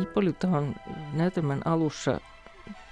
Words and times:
Hippolyta 0.00 0.48
on 0.48 0.74
näytelmän 1.12 1.62
alussa 1.64 2.20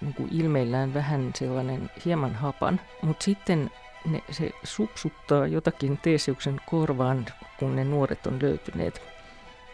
niin 0.00 0.14
kuin 0.14 0.28
ilmeillään 0.32 0.94
vähän 0.94 1.30
sellainen 1.34 1.90
hieman 2.04 2.34
hapan, 2.34 2.80
mutta 3.02 3.24
sitten 3.24 3.70
ne, 4.10 4.22
se 4.30 4.50
supsuttaa 4.64 5.46
jotakin 5.46 5.98
Teeseuksen 6.02 6.60
korvaan, 6.70 7.26
kun 7.58 7.76
ne 7.76 7.84
nuoret 7.84 8.26
on 8.26 8.38
löytyneet. 8.42 9.02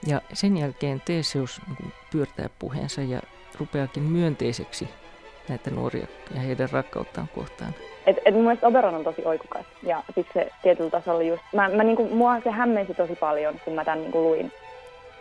Ja 0.07 0.21
sen 0.33 0.57
jälkeen 0.57 1.03
Teeseus 1.05 1.61
niin 1.79 1.93
pyörtää 2.13 2.49
puheensa 2.59 3.03
ja 3.03 3.21
rupeakin 3.61 4.03
myönteiseksi 4.03 4.89
näitä 5.49 5.71
nuoria 5.71 6.07
ja 6.35 6.41
heidän 6.41 6.69
rakkauttaan 6.73 7.29
kohtaan. 7.35 7.75
Et, 8.07 8.17
et 8.25 8.35
mun 8.35 8.45
mielestä 8.45 8.67
Oberon 8.67 8.95
on 8.95 9.05
tosi 9.05 9.23
oikukas 9.25 9.67
ja 9.83 10.03
sitten 10.07 10.35
se 10.35 10.51
tietyllä 10.63 10.91
tasolla 10.91 11.23
just, 11.23 11.43
mä, 11.55 11.69
mä 11.69 11.85
niinku, 11.85 12.09
mua 12.09 12.41
se 12.41 12.51
hämmensi 12.51 12.95
tosi 12.95 13.15
paljon, 13.15 13.61
kun 13.65 13.75
mä 13.75 13.85
tämän 13.85 14.01
niinku 14.01 14.23
luin, 14.23 14.53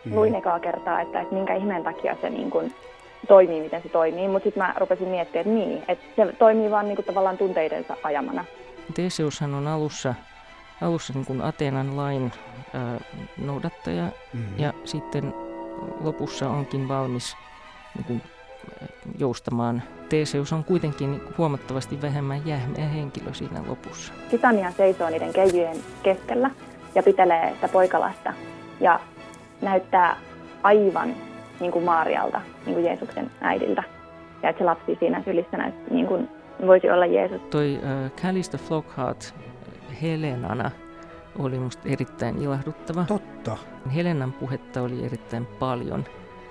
mm. 0.06 0.16
luin 0.16 0.36
ekaa 0.36 0.60
kertaa, 0.60 1.02
että, 1.02 1.22
että 1.22 1.36
minkä 1.36 1.56
ihmeen 1.56 1.84
takia 1.84 2.16
se 2.22 2.30
niinku, 2.30 2.64
toimii, 3.28 3.62
miten 3.62 3.82
se 3.82 3.90
toimii, 3.90 4.28
mutta 4.28 4.44
sitten 4.44 4.64
mä 4.64 4.74
rupesin 4.78 5.08
miettimään, 5.08 5.48
että 5.48 5.54
niin, 5.54 5.84
että 5.88 6.06
se 6.16 6.34
toimii 6.34 6.72
vaan 6.72 6.88
niinku, 6.88 7.04
tavallaan 7.04 7.38
tunteidensa 7.38 7.98
ajamana. 8.04 8.46
Teseushan 8.94 9.54
on 9.54 9.68
alussa, 9.68 10.16
alussa 10.82 11.14
niin 11.14 11.26
kuin 11.26 11.42
Ateenan 11.42 11.98
lain 11.98 12.32
ää, 12.74 13.00
noudattaja 13.38 14.04
mm-hmm. 14.04 14.60
ja 14.60 14.74
sitten 14.84 15.34
lopussa 16.04 16.50
onkin 16.50 16.88
valmis 16.88 17.38
niin 17.96 18.06
kuin, 18.06 18.22
joustamaan. 19.18 19.84
Teseus 20.10 20.54
on 20.54 20.64
kuitenkin 20.64 21.22
huomattavasti 21.38 22.02
vähemmän 22.02 22.48
jähmeä 22.48 22.88
henkilö 22.88 23.34
siinä 23.34 23.64
lopussa. 23.68 24.14
Titania 24.30 24.72
seisoo 24.72 25.10
niiden 25.10 25.34
keijujen 25.34 25.78
keskellä 26.04 26.52
ja 26.96 27.04
pitelee 27.04 27.52
sitä 27.54 27.68
poikalasta 27.68 28.34
ja 28.80 29.00
näyttää 29.62 30.18
aivan 30.64 31.16
niin 31.60 31.72
kuin 31.72 31.86
Maarialta, 31.86 32.42
niin 32.66 32.74
kuin 32.74 32.86
Jeesuksen 32.86 33.32
äidiltä. 33.42 33.84
Ja 34.44 34.50
että 34.50 34.60
se 34.60 34.66
lapsi 34.66 34.98
siinä 35.00 35.24
sylissä 35.26 35.58
näyt, 35.58 35.92
niin 35.92 36.08
kuin 36.08 36.30
voisi 36.68 36.90
olla 36.90 37.06
Jeesus. 37.06 37.42
Toi 37.42 37.80
äh, 37.84 38.12
Calista 38.12 38.58
Flockhart 38.58 39.36
Helenana 40.02 40.72
oli 41.40 41.58
minusta 41.58 41.90
erittäin 41.90 42.42
ilahduttava. 42.42 43.06
Totta. 43.08 43.58
Helenan 43.96 44.34
puhetta 44.34 44.82
oli 44.82 45.06
erittäin 45.06 45.46
paljon 45.46 46.06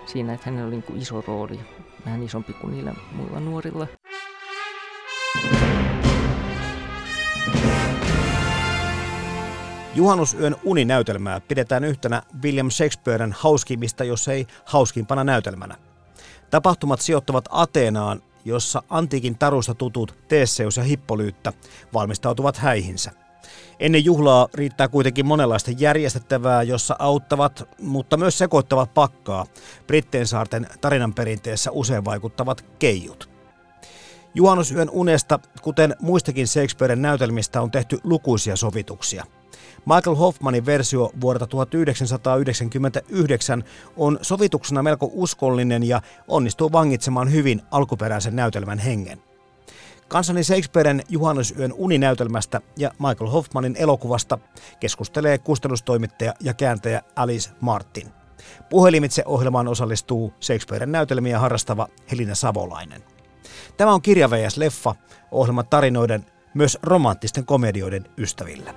siinä, 0.06 0.32
että 0.32 0.50
hänellä 0.50 0.66
oli 0.66 0.74
niin 0.74 0.82
kuin 0.82 0.98
iso 0.98 1.24
rooli, 1.26 1.60
vähän 2.06 2.22
isompi 2.22 2.52
kuin 2.52 2.72
niillä 2.72 2.94
muilla 3.12 3.40
nuorilla. 3.40 3.86
Juhannusyön 10.00 10.56
uninäytelmää 10.64 11.40
pidetään 11.40 11.84
yhtenä 11.84 12.22
William 12.42 12.70
Shakespearen 12.70 13.34
hauskimmista, 13.38 14.04
jos 14.04 14.28
ei 14.28 14.46
hauskimpana 14.64 15.24
näytelmänä. 15.24 15.76
Tapahtumat 16.50 17.00
sijoittuvat 17.00 17.44
Ateenaan, 17.50 18.22
jossa 18.44 18.82
antiikin 18.90 19.38
tarusta 19.38 19.74
tutut 19.74 20.14
Teesseus 20.28 20.76
ja 20.76 20.82
Hippolyyttä 20.82 21.52
valmistautuvat 21.92 22.56
häihinsä. 22.56 23.10
Ennen 23.80 24.04
juhlaa 24.04 24.48
riittää 24.54 24.88
kuitenkin 24.88 25.26
monenlaista 25.26 25.70
järjestettävää, 25.78 26.62
jossa 26.62 26.96
auttavat, 26.98 27.68
mutta 27.80 28.16
myös 28.16 28.38
sekoittavat 28.38 28.94
pakkaa 28.94 29.46
Britteen 29.86 30.26
saarten 30.26 30.66
tarinan 30.80 31.14
perinteessä 31.14 31.70
usein 31.70 32.04
vaikuttavat 32.04 32.64
keijut. 32.78 33.30
Juhannusyön 34.34 34.90
unesta, 34.90 35.38
kuten 35.62 35.96
muistakin 36.00 36.46
Shakespearen 36.46 37.02
näytelmistä, 37.02 37.62
on 37.62 37.70
tehty 37.70 37.98
lukuisia 38.04 38.56
sovituksia– 38.56 39.24
Michael 39.86 40.16
Hoffmanin 40.16 40.66
versio 40.66 41.10
vuodelta 41.20 41.46
1999 41.46 43.64
on 43.96 44.18
sovituksena 44.22 44.82
melko 44.82 45.10
uskollinen 45.12 45.82
ja 45.82 46.02
onnistuu 46.28 46.72
vangitsemaan 46.72 47.32
hyvin 47.32 47.62
alkuperäisen 47.70 48.36
näytelmän 48.36 48.78
hengen. 48.78 49.22
Kansani 50.08 50.44
Shakespearen 50.44 51.02
juhannusyön 51.08 51.74
uninäytelmästä 51.76 52.60
ja 52.76 52.90
Michael 52.98 53.30
Hoffmanin 53.30 53.76
elokuvasta 53.78 54.38
keskustelee 54.80 55.38
kustannustoimittaja 55.38 56.34
ja 56.40 56.54
kääntäjä 56.54 57.02
Alice 57.16 57.50
Martin. 57.60 58.08
Puhelimitse 58.70 59.22
ohjelmaan 59.26 59.68
osallistuu 59.68 60.32
Shakespearen 60.40 60.92
näytelmiä 60.92 61.38
harrastava 61.38 61.88
Helina 62.10 62.34
Savolainen. 62.34 63.02
Tämä 63.76 63.92
on 63.92 64.02
Kirja 64.02 64.30
Leffa, 64.56 64.94
ohjelman 65.30 65.66
tarinoiden, 65.66 66.26
myös 66.54 66.78
romanttisten 66.82 67.46
komedioiden 67.46 68.06
ystävillä. 68.18 68.74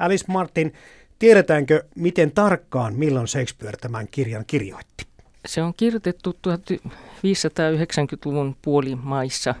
Alice 0.00 0.24
Martin, 0.28 0.72
tiedetäänkö 1.18 1.84
miten 1.96 2.30
tarkkaan, 2.30 2.94
milloin 2.94 3.28
Shakespeare 3.28 3.76
tämän 3.76 4.08
kirjan 4.10 4.44
kirjoitti? 4.46 5.06
Se 5.46 5.62
on 5.62 5.74
kirjoitettu 5.74 6.30
1590-luvun 6.30 8.56
puolimaissa, 8.62 9.54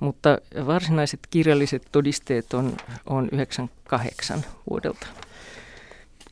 mutta 0.00 0.38
varsinaiset 0.66 1.20
kirjalliset 1.30 1.88
todisteet 1.92 2.54
on, 2.54 2.76
on 3.06 3.28
98 3.32 4.44
vuodelta. 4.70 5.06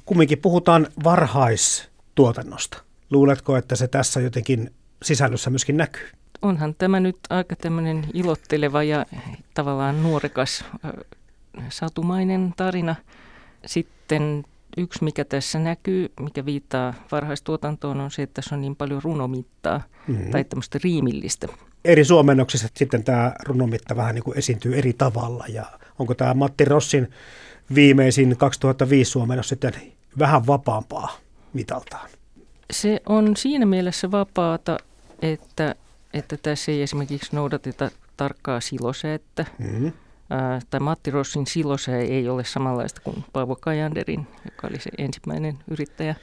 Kumminkin 0.05 0.39
puhutaan 0.39 0.87
varhaistuotannosta. 1.05 2.83
Luuletko, 3.11 3.57
että 3.57 3.77
se 3.77 3.89
tässä 3.89 4.21
jotenkin 4.21 4.73
sisällössä 5.03 5.51
myöskin 5.51 5.77
näkyy? 5.77 6.09
Onhan 6.43 6.75
tämä 6.75 7.01
nyt 7.01 7.19
aika 7.31 7.57
tämmöinen 7.57 8.07
ilotteleva 8.15 8.83
ja 8.83 9.07
tavallaan 9.55 10.03
nuorekas 10.03 10.65
satumainen 11.69 12.55
tarina– 12.57 12.95
sitten 13.67 14.45
yksi, 14.77 15.05
mikä 15.05 15.25
tässä 15.25 15.59
näkyy, 15.59 16.13
mikä 16.21 16.45
viittaa 16.45 16.95
varhaistuotantoon, 17.13 18.01
on 18.01 18.11
se, 18.11 18.23
että 18.23 18.35
tässä 18.35 18.55
on 18.55 18.61
niin 18.61 18.77
paljon 18.77 19.03
runomittaa 19.03 19.83
mm-hmm. 20.09 20.31
tai 20.31 20.45
tämmöistä 20.45 20.79
riimillistä. 20.85 21.49
Eri 21.85 22.05
suomennoksissa 22.05 22.69
sitten 22.75 23.05
tämä 23.05 23.33
runomitta 23.45 23.97
vähän 23.97 24.15
niin 24.15 24.23
kuin 24.23 24.39
esiintyy 24.39 24.79
eri 24.79 24.93
tavalla. 24.93 25.45
Ja 25.49 25.65
onko 25.99 26.15
tämä 26.15 26.35
Matti 26.35 26.65
Rossin 26.65 27.11
viimeisin 27.75 28.37
2005 28.37 29.11
suomennos 29.11 29.49
sitten 29.49 29.73
vähän 30.19 30.47
vapaampaa 30.47 31.17
mitaltaan? 31.53 32.09
Se 32.71 33.01
on 33.07 33.37
siinä 33.37 33.67
mielessä 33.67 34.11
vapaata, 34.11 34.79
että, 35.23 35.75
että 36.15 36.37
tässä 36.37 36.73
ei 36.73 36.83
esimerkiksi 36.83 37.37
noudateta 37.37 37.91
tarkkaa 38.17 38.61
silosäättä. 38.61 39.45
Mm-hmm 39.59 39.93
tai 40.71 40.81
Matti 40.81 41.11
Rossin 41.11 41.47
silose 41.47 42.01
ei 42.01 42.29
ole 42.29 42.45
samanlaista 42.45 43.01
kuin 43.01 43.25
Paavo 43.33 43.57
Kajanderin, 43.57 44.27
joka 44.45 44.67
oli 44.67 44.81
se 44.81 44.91
ensimmäinen 44.99 45.59
yrittäjä. 45.71 46.15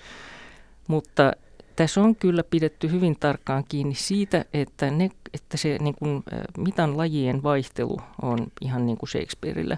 Mutta 0.87 1.31
tässä 1.75 2.01
on 2.01 2.15
kyllä 2.15 2.43
pidetty 2.43 2.91
hyvin 2.91 3.19
tarkkaan 3.19 3.63
kiinni 3.69 3.95
siitä, 3.95 4.45
että, 4.53 4.91
ne, 4.91 5.09
että 5.33 5.57
se 5.57 5.77
niin 5.81 5.95
kuin, 5.95 6.23
mitan 6.57 6.97
lajien 6.97 7.43
vaihtelu 7.43 7.97
on 8.21 8.47
ihan 8.61 8.85
niin 8.85 8.97
kuin 8.97 9.09
Shakespeareillä. 9.09 9.77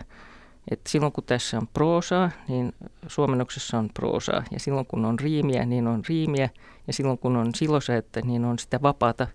Et 0.72 0.80
silloin 0.88 1.12
kun 1.12 1.24
tässä 1.24 1.58
on 1.58 1.68
proosaa, 1.68 2.32
niin 2.48 2.74
suomennoksessa 3.08 3.78
on 3.78 3.90
proosaa. 3.94 4.44
Ja 4.52 4.60
silloin 4.60 4.86
kun 4.86 5.06
on 5.06 5.20
riimiä, 5.20 5.66
niin 5.66 5.88
on 5.88 6.02
riimiä. 6.10 6.50
Ja 6.88 6.94
silloin 6.94 7.18
kun 7.18 7.36
on 7.36 7.56
silosäättä, 7.56 8.22
niin 8.22 8.46
on 8.46 8.60
sitä 8.60 8.82
vapaata, 8.82 9.28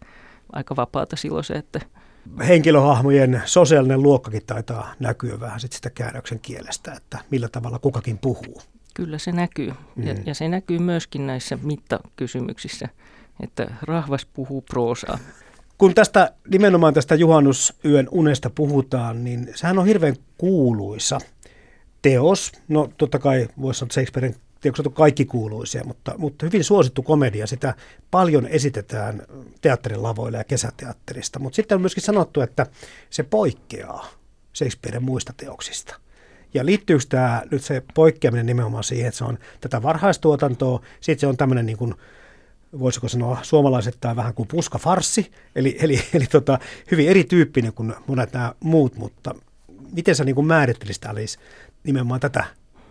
aika 0.52 0.76
vapaata 0.76 1.16
silosäättä 1.16 1.80
henkilöhahmojen 2.48 3.42
sosiaalinen 3.44 4.02
luokkakin 4.02 4.42
taitaa 4.46 4.94
näkyä 4.98 5.40
vähän 5.40 5.60
sit 5.60 5.72
sitä 5.72 5.90
käännöksen 5.90 6.40
kielestä, 6.40 6.92
että 6.92 7.18
millä 7.30 7.48
tavalla 7.48 7.78
kukakin 7.78 8.18
puhuu. 8.18 8.62
Kyllä 8.94 9.18
se 9.18 9.32
näkyy. 9.32 9.72
Mm. 9.96 10.06
Ja, 10.06 10.14
ja 10.26 10.34
se 10.34 10.48
näkyy 10.48 10.78
myöskin 10.78 11.26
näissä 11.26 11.58
mittakysymyksissä, 11.62 12.88
että 13.42 13.74
rahvas 13.82 14.26
puhuu 14.26 14.62
proosaa. 14.62 15.18
Kun 15.78 15.94
tästä 15.94 16.32
nimenomaan 16.50 16.94
tästä 16.94 17.14
juhannusyön 17.14 18.08
unesta 18.10 18.50
puhutaan, 18.50 19.24
niin 19.24 19.48
sehän 19.54 19.78
on 19.78 19.86
hirveän 19.86 20.16
kuuluisa 20.38 21.18
teos. 22.02 22.52
No 22.68 22.88
totta 22.98 23.18
kai 23.18 23.48
voisi 23.60 23.78
sanoa 23.78 23.92
Shakespearen 23.92 24.34
on 24.86 24.92
kaikki 24.92 25.24
kuuluisia, 25.24 25.84
mutta, 25.84 26.14
mutta 26.18 26.46
hyvin 26.46 26.64
suosittu 26.64 27.02
komedia. 27.02 27.46
Sitä 27.46 27.74
paljon 28.10 28.46
esitetään 28.46 29.22
teatterin 29.60 30.02
lavoilla 30.02 30.38
ja 30.38 30.44
kesäteatterista, 30.44 31.38
mutta 31.38 31.56
sitten 31.56 31.76
on 31.76 31.82
myöskin 31.82 32.02
sanottu, 32.02 32.40
että 32.40 32.66
se 33.10 33.22
poikkeaa 33.22 34.08
Shakespearen 34.54 35.02
muista 35.02 35.32
teoksista. 35.36 35.96
Ja 36.54 36.66
liittyykö 36.66 37.04
tämä 37.08 37.42
nyt 37.50 37.64
se 37.64 37.82
poikkeaminen 37.94 38.46
nimenomaan 38.46 38.84
siihen, 38.84 39.08
että 39.08 39.18
se 39.18 39.24
on 39.24 39.38
tätä 39.60 39.82
varhaistuotantoa, 39.82 40.82
sitten 41.00 41.20
se 41.20 41.26
on 41.26 41.36
tämmöinen 41.36 41.66
niin 41.66 41.78
kuin, 41.78 41.94
voisiko 42.78 43.08
sanoa 43.08 43.38
suomalaiset 43.42 43.96
tai 44.00 44.16
vähän 44.16 44.34
kuin 44.34 44.48
puskafarssi, 44.48 45.32
eli, 45.54 45.76
eli, 45.80 46.02
eli 46.14 46.26
tota, 46.26 46.58
hyvin 46.90 47.08
erityyppinen 47.08 47.72
kuin 47.72 47.94
monet 48.06 48.32
nämä 48.32 48.54
muut, 48.60 48.96
mutta 48.96 49.34
miten 49.92 50.14
sä 50.14 50.24
niin 50.24 50.46
määrittelisit 50.46 51.06
Alice 51.06 51.38
nimenomaan 51.84 52.20
tätä 52.20 52.44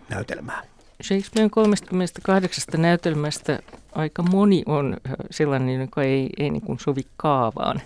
näytelmää? 0.08 0.62
Shakespearen 1.02 1.50
38 1.50 2.80
näytelmästä 2.80 3.58
aika 3.92 4.22
moni 4.22 4.62
on 4.66 4.96
sellainen, 5.30 5.80
joka 5.80 6.02
ei, 6.02 6.30
ei 6.38 6.50
niin 6.50 6.62
kuin 6.62 6.78
sovi 6.78 7.02
kaavaan. 7.16 7.80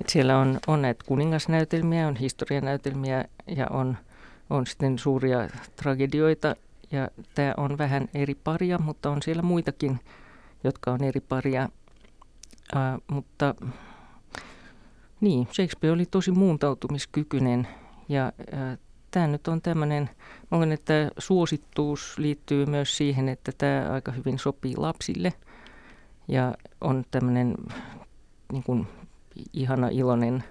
Et 0.00 0.08
siellä 0.08 0.38
on, 0.38 0.58
on 0.66 0.82
näitä 0.82 1.04
kuningasnäytelmiä, 1.06 2.08
on 2.08 2.16
historianäytelmiä 2.16 3.24
ja 3.46 3.66
on, 3.70 3.96
on 4.50 4.66
sitten 4.66 4.98
suuria 4.98 5.48
tragedioita. 5.76 6.56
Ja 6.92 7.08
tämä 7.34 7.54
on 7.56 7.78
vähän 7.78 8.08
eri 8.14 8.34
paria, 8.34 8.78
mutta 8.78 9.10
on 9.10 9.22
siellä 9.22 9.42
muitakin, 9.42 10.00
jotka 10.64 10.92
on 10.92 11.04
eri 11.04 11.20
paria. 11.20 11.68
Uh, 12.76 13.02
mutta 13.06 13.54
niin, 15.20 15.48
Shakespeare 15.52 15.92
oli 15.92 16.06
tosi 16.06 16.30
muuntautumiskykyinen 16.30 17.68
ja 18.08 18.32
uh, 18.38 18.78
tämä 19.14 19.26
nyt 19.26 19.48
on 19.48 19.62
tämmöinen, 19.62 20.10
olen, 20.50 20.72
että 20.72 21.10
suosittuus 21.18 22.18
liittyy 22.18 22.66
myös 22.66 22.96
siihen, 22.96 23.28
että 23.28 23.52
tämä 23.58 23.88
aika 23.92 24.12
hyvin 24.12 24.38
sopii 24.38 24.76
lapsille 24.76 25.32
ja 26.28 26.54
on 26.80 27.04
tämmöinen 27.10 27.54
niin 28.52 28.62
kuin, 28.62 28.86
ihana 29.52 29.88
iloinen 29.88 30.44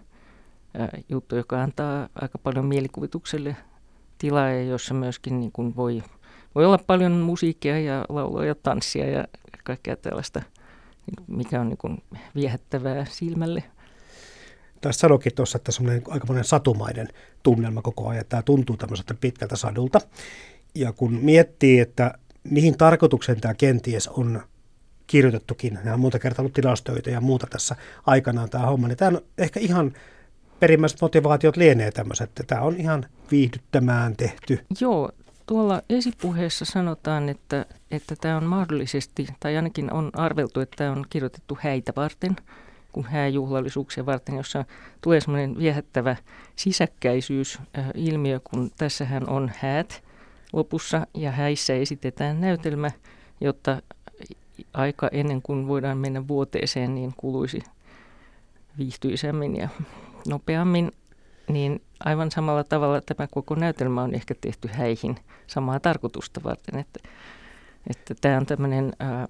ää, 0.73 0.89
juttu, 1.09 1.35
joka 1.35 1.61
antaa 1.61 2.09
aika 2.21 2.37
paljon 2.37 2.65
mielikuvitukselle 2.65 3.55
tilaa 4.17 4.49
ja 4.49 4.63
jossa 4.63 4.93
myöskin 4.93 5.39
niin 5.39 5.51
kuin 5.51 5.75
voi, 5.75 6.03
voi 6.55 6.65
olla 6.65 6.79
paljon 6.87 7.11
musiikkia 7.11 7.79
ja 7.79 8.05
laulua 8.09 8.45
ja 8.45 8.55
tanssia 8.55 9.09
ja 9.09 9.25
kaikkea 9.63 9.95
tällaista, 9.95 10.41
mikä 11.27 11.61
on 11.61 11.69
niin 11.69 11.77
kuin 11.77 12.03
viehättävää 12.35 13.05
silmälle. 13.05 13.63
Tässä 14.83 14.99
sanokin 14.99 15.35
tuossa, 15.35 15.57
että 15.57 15.71
se 15.71 15.83
on 15.83 15.89
aika 15.89 16.27
monen 16.27 16.43
satumaiden 16.43 17.07
tunnelma 17.43 17.81
koko 17.81 18.07
ajan. 18.07 18.25
Tämä 18.29 18.41
tuntuu 18.41 18.77
tämmöiseltä 18.77 19.13
pitkältä 19.13 19.55
sadulta. 19.55 20.01
Ja 20.75 20.91
kun 20.91 21.13
miettii, 21.13 21.79
että 21.79 22.13
mihin 22.43 22.77
tarkoitukseen 22.77 23.41
tämä 23.41 23.53
kenties 23.53 24.07
on 24.07 24.41
kirjoitettukin, 25.07 25.73
nämä 25.83 25.93
on 25.93 25.99
monta 25.99 26.19
kertaa 26.19 26.43
ollut 26.43 26.53
tilastöitä 26.53 27.09
ja 27.09 27.21
muuta 27.21 27.47
tässä 27.49 27.75
aikanaan 28.05 28.49
tämä 28.49 28.65
homma, 28.65 28.87
niin 28.87 28.97
tämä 28.97 29.09
on 29.17 29.21
ehkä 29.37 29.59
ihan 29.59 29.93
perimmäiset 30.59 31.01
motivaatiot 31.01 31.57
lienee 31.57 31.91
tämmöiset, 31.91 32.29
että 32.29 32.43
tämä 32.43 32.61
on 32.61 32.75
ihan 32.77 33.05
viihdyttämään 33.31 34.15
tehty. 34.15 34.59
Joo, 34.79 35.11
tuolla 35.45 35.81
esipuheessa 35.89 36.65
sanotaan, 36.65 37.29
että, 37.29 37.65
että 37.91 38.15
tämä 38.21 38.37
on 38.37 38.43
mahdollisesti, 38.43 39.27
tai 39.39 39.55
ainakin 39.55 39.93
on 39.93 40.09
arveltu, 40.13 40.59
että 40.59 40.75
tämä 40.77 40.91
on 40.91 41.05
kirjoitettu 41.09 41.57
häitä 41.61 41.93
varten– 41.95 42.35
kuin 42.93 43.05
hääjuhlallisuuksia 43.05 44.05
varten, 44.05 44.35
jossa 44.35 44.65
tulee 45.01 45.21
semmoinen 45.21 45.57
viehättävä 45.57 46.15
sisäkkäisyys 46.55 47.59
äh, 47.77 47.91
kun 48.43 48.71
tässähän 48.77 49.29
on 49.29 49.51
häät 49.57 50.03
lopussa 50.53 51.07
ja 51.13 51.31
häissä 51.31 51.73
esitetään 51.73 52.41
näytelmä, 52.41 52.91
jotta 53.41 53.81
aika 54.73 55.09
ennen 55.11 55.41
kuin 55.41 55.67
voidaan 55.67 55.97
mennä 55.97 56.27
vuoteeseen, 56.27 56.95
niin 56.95 57.13
kuluisi 57.17 57.59
viihtyisemmin 58.77 59.55
ja 59.55 59.69
nopeammin, 60.27 60.91
niin 61.49 61.81
aivan 61.99 62.31
samalla 62.31 62.63
tavalla 62.63 63.01
tämä 63.01 63.27
koko 63.31 63.55
näytelmä 63.55 64.03
on 64.03 64.15
ehkä 64.15 64.35
tehty 64.41 64.69
häihin 64.73 65.15
samaa 65.47 65.79
tarkoitusta 65.79 66.41
varten, 66.43 66.79
että, 66.79 66.99
että 67.89 68.15
tämä 68.21 68.37
on 68.37 68.45
tämmöinen 68.45 68.93
ää, 68.99 69.23
äh, 69.23 69.27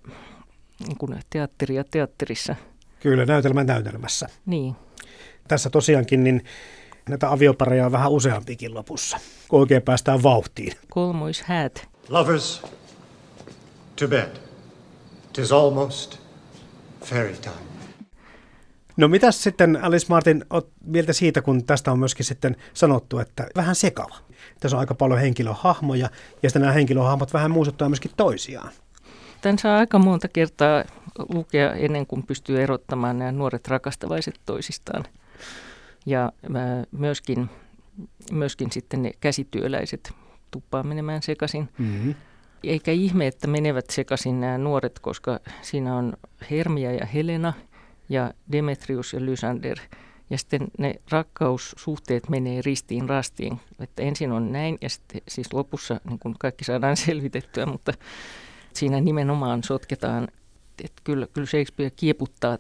niin 0.88 0.98
kuin 0.98 1.20
teatteri 1.30 1.76
ja 1.76 1.84
teatterissa– 1.84 2.56
Kyllä, 3.04 3.26
näytelmä 3.26 3.64
näytelmässä. 3.64 4.28
Niin. 4.46 4.76
Tässä 5.48 5.70
tosiaankin 5.70 6.24
niin 6.24 6.44
näitä 7.10 7.32
aviopareja 7.32 7.86
on 7.86 7.92
vähän 7.92 8.12
useampikin 8.12 8.74
lopussa, 8.74 9.20
kun 9.48 9.60
oikein 9.60 9.82
päästään 9.82 10.24
vauhtiin. 10.24 10.74
häät. 11.44 11.88
Lovers, 12.10 12.62
to 13.96 14.08
bed. 14.08 14.38
Tis 15.34 15.52
almost 15.52 16.18
fairy 17.06 17.34
time. 17.34 17.56
No 18.98 19.08
mitäs 19.08 19.44
sitten 19.44 19.84
Alice 19.84 20.06
Martin 20.10 20.46
oot 20.50 20.70
mieltä 20.86 21.14
siitä, 21.14 21.42
kun 21.42 21.66
tästä 21.66 21.92
on 21.92 22.00
myöskin 22.00 22.26
sitten 22.26 22.56
sanottu, 22.74 23.20
että 23.20 23.48
vähän 23.56 23.76
sekava. 23.76 24.16
Tässä 24.60 24.78
on 24.78 24.80
aika 24.80 24.96
paljon 24.96 25.20
henkilöhahmoja 25.20 26.10
ja 26.44 26.50
sitten 26.50 26.62
nämä 26.62 26.74
henkilöhahmot 26.74 27.34
vähän 27.34 27.52
muistuttaa 27.52 27.90
myöskin 27.90 28.12
toisiaan. 28.18 28.72
Tämän 29.42 29.60
saa 29.60 29.78
aika 29.78 30.00
monta 30.00 30.28
kertaa 30.28 30.84
lukea 31.34 31.74
ennen 31.74 32.08
kuin 32.08 32.24
pystyy 32.24 32.62
erottamaan 32.64 33.20
nämä 33.20 33.32
nuoret 33.32 33.68
rakastavaiset 33.68 34.40
toisistaan. 34.46 35.06
Ja 36.06 36.32
myöskin, 36.92 37.50
myöskin 38.32 38.72
sitten 38.72 39.02
ne 39.02 39.12
käsityöläiset 39.20 40.14
tuppaa 40.52 40.84
menemään 40.84 41.22
sekaisin. 41.22 41.70
Mm-hmm. 41.78 42.16
Eikä 42.64 42.92
ihme, 42.92 43.28
että 43.28 43.48
menevät 43.48 43.90
sekaisin 43.90 44.40
nämä 44.40 44.58
nuoret, 44.58 45.00
koska 45.00 45.40
siinä 45.62 45.96
on 45.96 46.14
Hermia 46.52 46.92
ja 46.92 47.06
Helena 47.06 47.54
ja 48.10 48.34
Demetrius 48.52 49.14
ja 49.14 49.26
Lysander. 49.26 49.78
Ja 50.30 50.38
sitten 50.38 50.68
ne 50.78 50.96
rakkaussuhteet 51.12 52.30
menee 52.30 52.62
ristiin 52.62 53.10
rastiin. 53.10 53.60
Että 53.80 54.04
ensin 54.04 54.32
on 54.32 54.52
näin 54.52 54.78
ja 54.82 54.90
sitten 54.90 55.22
siis 55.28 55.54
lopussa 55.54 56.02
niin 56.10 56.20
kun 56.20 56.36
kaikki 56.40 56.64
saadaan 56.64 56.98
selvitettyä, 57.08 57.66
mutta 57.66 57.94
siinä 58.74 59.02
nimenomaan 59.02 59.64
sotketaan 59.64 60.28
että 60.84 61.02
kyllä, 61.04 61.28
kyllä 61.28 61.48
Shakespeare 61.48 61.92
kieputtaa 61.96 62.58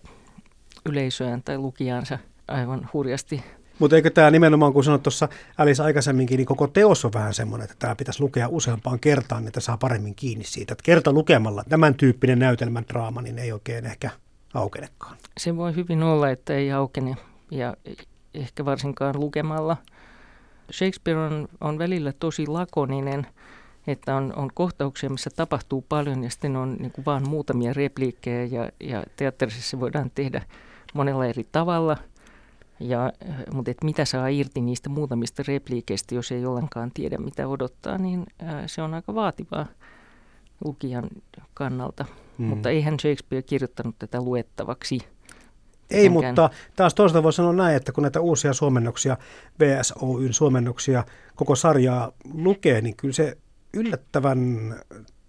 yleisöään 0.86 1.44
tai 1.44 1.58
lukijansa 1.58 2.20
aivan 2.48 2.90
hurjasti. 2.94 3.44
Mutta 3.80 3.96
eikö 3.96 4.10
tämä 4.10 4.32
nimenomaan, 4.32 4.74
kun 4.74 4.84
sanoit 4.84 5.04
tuossa 5.04 5.30
Alice 5.58 5.84
aikaisemminkin, 5.84 6.38
niin 6.38 6.46
koko 6.46 6.68
teos 6.68 7.06
on 7.06 7.14
vähän 7.14 7.34
semmoinen, 7.34 7.64
että 7.64 7.76
tämä 7.80 7.96
pitäisi 7.96 8.22
lukea 8.22 8.48
useampaan 8.50 9.00
kertaan, 9.00 9.42
niin 9.42 9.48
että 9.48 9.60
saa 9.60 9.78
paremmin 9.78 10.16
kiinni 10.16 10.44
siitä. 10.44 10.74
Että 10.74 10.84
kerta 10.84 11.14
lukemalla 11.14 11.64
tämän 11.70 11.96
tyyppinen 11.96 12.40
näytelmän 12.40 12.86
draama, 12.90 13.22
niin 13.22 13.40
ei 13.40 13.52
oikein 13.52 13.86
ehkä 13.86 14.10
aukenekaan. 14.54 15.18
Se 15.38 15.56
voi 15.56 15.76
hyvin 15.76 16.04
olla, 16.04 16.30
että 16.30 16.54
ei 16.54 16.72
aukene 16.72 17.16
ja 17.52 17.76
ehkä 18.34 18.66
varsinkaan 18.66 19.20
lukemalla. 19.20 19.78
Shakespeare 20.72 21.20
on, 21.20 21.48
on 21.62 21.78
välillä 21.78 22.14
tosi 22.20 22.48
lakoninen– 22.48 23.28
että 23.88 24.16
on, 24.16 24.34
on 24.36 24.50
kohtauksia, 24.54 25.10
missä 25.10 25.30
tapahtuu 25.36 25.86
paljon 25.90 26.24
ja 26.24 26.30
sitten 26.30 26.56
on 26.56 26.76
niin 26.80 26.92
kuin 26.92 27.06
vaan 27.06 27.30
muutamia 27.30 27.74
repliikkejä 27.74 28.46
ja, 28.46 28.72
ja 28.80 29.04
teatterissa 29.16 29.62
se 29.62 29.80
voidaan 29.80 30.12
tehdä 30.16 30.42
monella 30.94 31.26
eri 31.26 31.46
tavalla. 31.52 31.98
Ja, 32.80 33.12
mutta 33.54 33.72
et 33.72 33.84
mitä 33.84 34.06
saa 34.06 34.28
irti 34.28 34.62
niistä 34.62 34.90
muutamista 34.90 35.44
repliikeistä, 35.48 36.16
jos 36.16 36.32
ei 36.32 36.46
ollenkaan 36.46 36.92
tiedä 36.94 37.18
mitä 37.18 37.48
odottaa, 37.48 37.98
niin 37.98 38.26
ää, 38.40 38.68
se 38.68 38.82
on 38.82 38.94
aika 38.94 39.16
vaativaa 39.16 39.66
lukijan 40.66 41.10
kannalta. 41.54 42.06
Mm. 42.38 42.46
Mutta 42.46 42.70
eihän 42.70 43.00
Shakespeare 43.00 43.42
kirjoittanut 43.42 43.96
tätä 44.00 44.22
luettavaksi. 44.22 45.00
Ei, 45.92 46.10
mutta 46.10 46.50
taas 46.76 46.94
toisaalta 46.94 47.24
voi 47.24 47.34
sanoa 47.34 47.54
näin, 47.54 47.76
että 47.76 47.92
kun 47.92 48.02
näitä 48.02 48.22
uusia 48.22 48.54
suomennoksia, 48.54 49.18
VSOYn 49.60 50.34
suomennoksia, 50.34 51.04
koko 51.36 51.56
sarjaa 51.56 52.12
lukee, 52.34 52.82
niin 52.82 52.96
kyllä 52.96 53.14
se 53.14 53.38
yllättävän, 53.74 54.76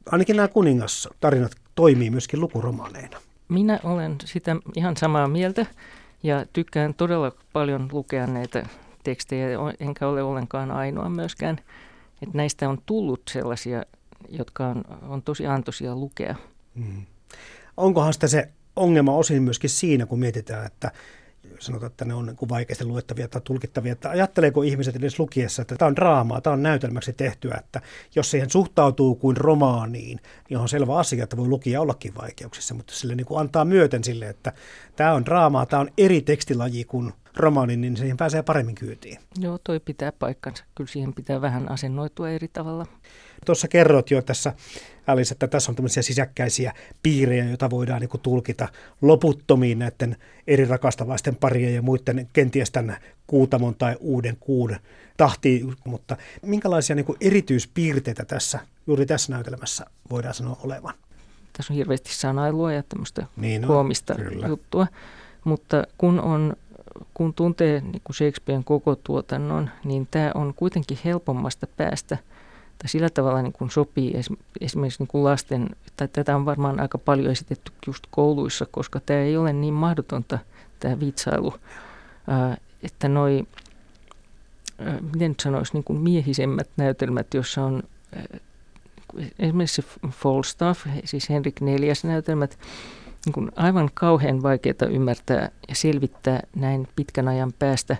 ainakin 0.06 0.36
nämä 0.36 0.48
kuningastarinat 0.48 1.52
toimii 1.74 2.10
myöskin 2.10 2.40
lukuromaaneina. 2.40 3.20
Minä 3.48 3.80
olen 3.84 4.16
sitä 4.24 4.56
ihan 4.76 4.96
samaa 4.96 5.28
mieltä 5.28 5.66
ja 6.22 6.46
tykkään 6.52 6.94
todella 6.94 7.32
paljon 7.52 7.88
lukea 7.92 8.26
näitä 8.26 8.66
tekstejä, 9.04 9.48
enkä 9.80 10.08
ole 10.08 10.22
ollenkaan 10.22 10.70
ainoa 10.70 11.08
myöskään. 11.08 11.58
Että 12.22 12.36
näistä 12.36 12.68
on 12.68 12.78
tullut 12.86 13.22
sellaisia, 13.30 13.82
jotka 14.28 14.66
on, 14.66 14.84
on 15.08 15.22
tosi 15.22 15.46
antoisia 15.46 15.94
lukea. 15.94 16.34
Hmm. 16.76 17.02
Onkohan 17.76 18.12
sitä 18.12 18.28
se 18.28 18.48
ongelma 18.76 19.16
osin 19.16 19.42
myöskin 19.42 19.70
siinä, 19.70 20.06
kun 20.06 20.18
mietitään, 20.18 20.66
että 20.66 20.90
sanotaan, 21.64 21.90
että 21.90 22.04
ne 22.04 22.14
on 22.14 22.26
niin 22.26 22.48
vaikeasti 22.48 22.84
luettavia 22.84 23.28
tai 23.28 23.40
tulkittavia, 23.44 23.92
että 23.92 24.10
ajatteleeko 24.10 24.62
ihmiset 24.62 24.96
edes 24.96 25.18
lukiessa, 25.18 25.62
että 25.62 25.76
tämä 25.76 25.86
on 25.86 25.96
draamaa, 25.96 26.40
tämä 26.40 26.54
on 26.54 26.62
näytelmäksi 26.62 27.12
tehtyä, 27.12 27.56
että 27.58 27.80
jos 28.14 28.30
siihen 28.30 28.50
suhtautuu 28.50 29.14
kuin 29.14 29.36
romaaniin, 29.36 30.20
niin 30.50 30.58
on 30.58 30.68
selvä 30.68 30.96
asia, 30.96 31.24
että 31.24 31.36
voi 31.36 31.48
lukija 31.48 31.80
ollakin 31.80 32.14
vaikeuksissa, 32.14 32.74
mutta 32.74 32.94
sille 32.94 33.14
niin 33.14 33.26
kuin 33.26 33.40
antaa 33.40 33.64
myöten 33.64 34.04
sille, 34.04 34.28
että 34.28 34.52
tämä 34.96 35.12
on 35.12 35.24
draamaa, 35.24 35.66
tämä 35.66 35.80
on 35.80 35.90
eri 35.98 36.20
tekstilaji 36.20 36.84
kuin 36.84 37.12
romaanin, 37.36 37.80
niin 37.80 37.96
siihen 37.96 38.16
pääsee 38.16 38.42
paremmin 38.42 38.74
kyytiin. 38.74 39.18
Joo, 39.38 39.58
toi 39.64 39.80
pitää 39.80 40.12
paikkansa. 40.12 40.64
Kyllä 40.74 40.90
siihen 40.90 41.14
pitää 41.14 41.40
vähän 41.40 41.70
asennoitua 41.70 42.30
eri 42.30 42.48
tavalla. 42.48 42.86
Tuossa 43.46 43.68
kerroit 43.68 44.10
jo 44.10 44.22
tässä, 44.22 44.52
Alice, 45.06 45.34
että 45.34 45.48
tässä 45.48 45.72
on 45.72 45.76
tämmöisiä 45.76 46.02
sisäkkäisiä 46.02 46.72
piirejä, 47.02 47.44
joita 47.44 47.70
voidaan 47.70 48.00
niin 48.00 48.08
kuin 48.08 48.20
tulkita 48.20 48.68
loputtomiin 49.02 49.78
näiden 49.78 50.16
eri 50.46 50.64
rakastavaisten 50.64 51.36
parien 51.36 51.74
ja 51.74 51.82
muiden 51.82 52.28
kenties 52.32 52.70
tämän 52.70 52.96
kuutamon 53.26 53.74
tai 53.74 53.96
uuden 54.00 54.36
kuun 54.40 54.76
tahtiin. 55.16 55.76
Mutta 55.84 56.16
minkälaisia 56.42 56.96
niin 56.96 57.06
kuin 57.06 57.18
erityispiirteitä 57.20 58.24
tässä, 58.24 58.58
juuri 58.86 59.06
tässä 59.06 59.32
näytelmässä 59.32 59.86
voidaan 60.10 60.34
sanoa 60.34 60.60
olevan? 60.62 60.94
Tässä 61.52 61.72
on 61.72 61.76
hirveästi 61.76 62.14
sanailua 62.14 62.72
ja 62.72 62.82
tämmöistä 62.82 63.26
Niin 63.36 63.64
on, 63.64 63.68
koomista 63.68 64.14
kyllä. 64.14 64.46
juttua. 64.46 64.86
Mutta 65.44 65.84
kun, 65.98 66.20
on, 66.20 66.56
kun 67.14 67.34
tuntee 67.34 67.80
niin 67.80 68.02
kuin 68.04 68.16
Shakespearen 68.16 68.64
koko 68.64 68.96
tuotannon, 68.96 69.70
niin 69.84 70.08
tämä 70.10 70.30
on 70.34 70.54
kuitenkin 70.54 70.98
helpommasta 71.04 71.66
päästä– 71.76 72.18
tai 72.78 72.88
sillä 72.88 73.10
tavalla 73.10 73.42
niin 73.42 73.52
kuin 73.52 73.70
sopii 73.70 74.14
esimerkiksi 74.60 74.98
niin 75.02 75.08
kuin 75.08 75.24
lasten, 75.24 75.68
tai 75.96 76.08
tätä 76.08 76.36
on 76.36 76.44
varmaan 76.44 76.80
aika 76.80 76.98
paljon 76.98 77.32
esitetty 77.32 77.72
just 77.86 78.04
kouluissa, 78.10 78.66
koska 78.70 79.00
tämä 79.00 79.20
ei 79.20 79.36
ole 79.36 79.52
niin 79.52 79.74
mahdotonta, 79.74 80.38
tämä 80.80 81.00
vitsailu, 81.00 81.54
että 82.82 83.08
noi, 83.08 83.46
miten 85.12 85.30
nyt 85.30 85.40
sanoisi, 85.40 85.72
niin 85.72 85.84
kuin 85.84 86.00
miehisemmät 86.00 86.68
näytelmät, 86.76 87.34
joissa 87.34 87.64
on 87.64 87.82
esimerkiksi 89.38 89.84
Falstaff, 90.10 90.86
siis 91.04 91.28
Henrik 91.28 91.60
neljäs 91.60 92.04
näytelmät, 92.04 92.58
niin 93.26 93.32
kuin 93.32 93.52
aivan 93.56 93.90
kauhean 93.94 94.42
vaikeaa 94.42 94.88
ymmärtää 94.90 95.50
ja 95.68 95.74
selvittää 95.74 96.40
näin 96.56 96.88
pitkän 96.96 97.28
ajan 97.28 97.52
päästä, 97.58 97.96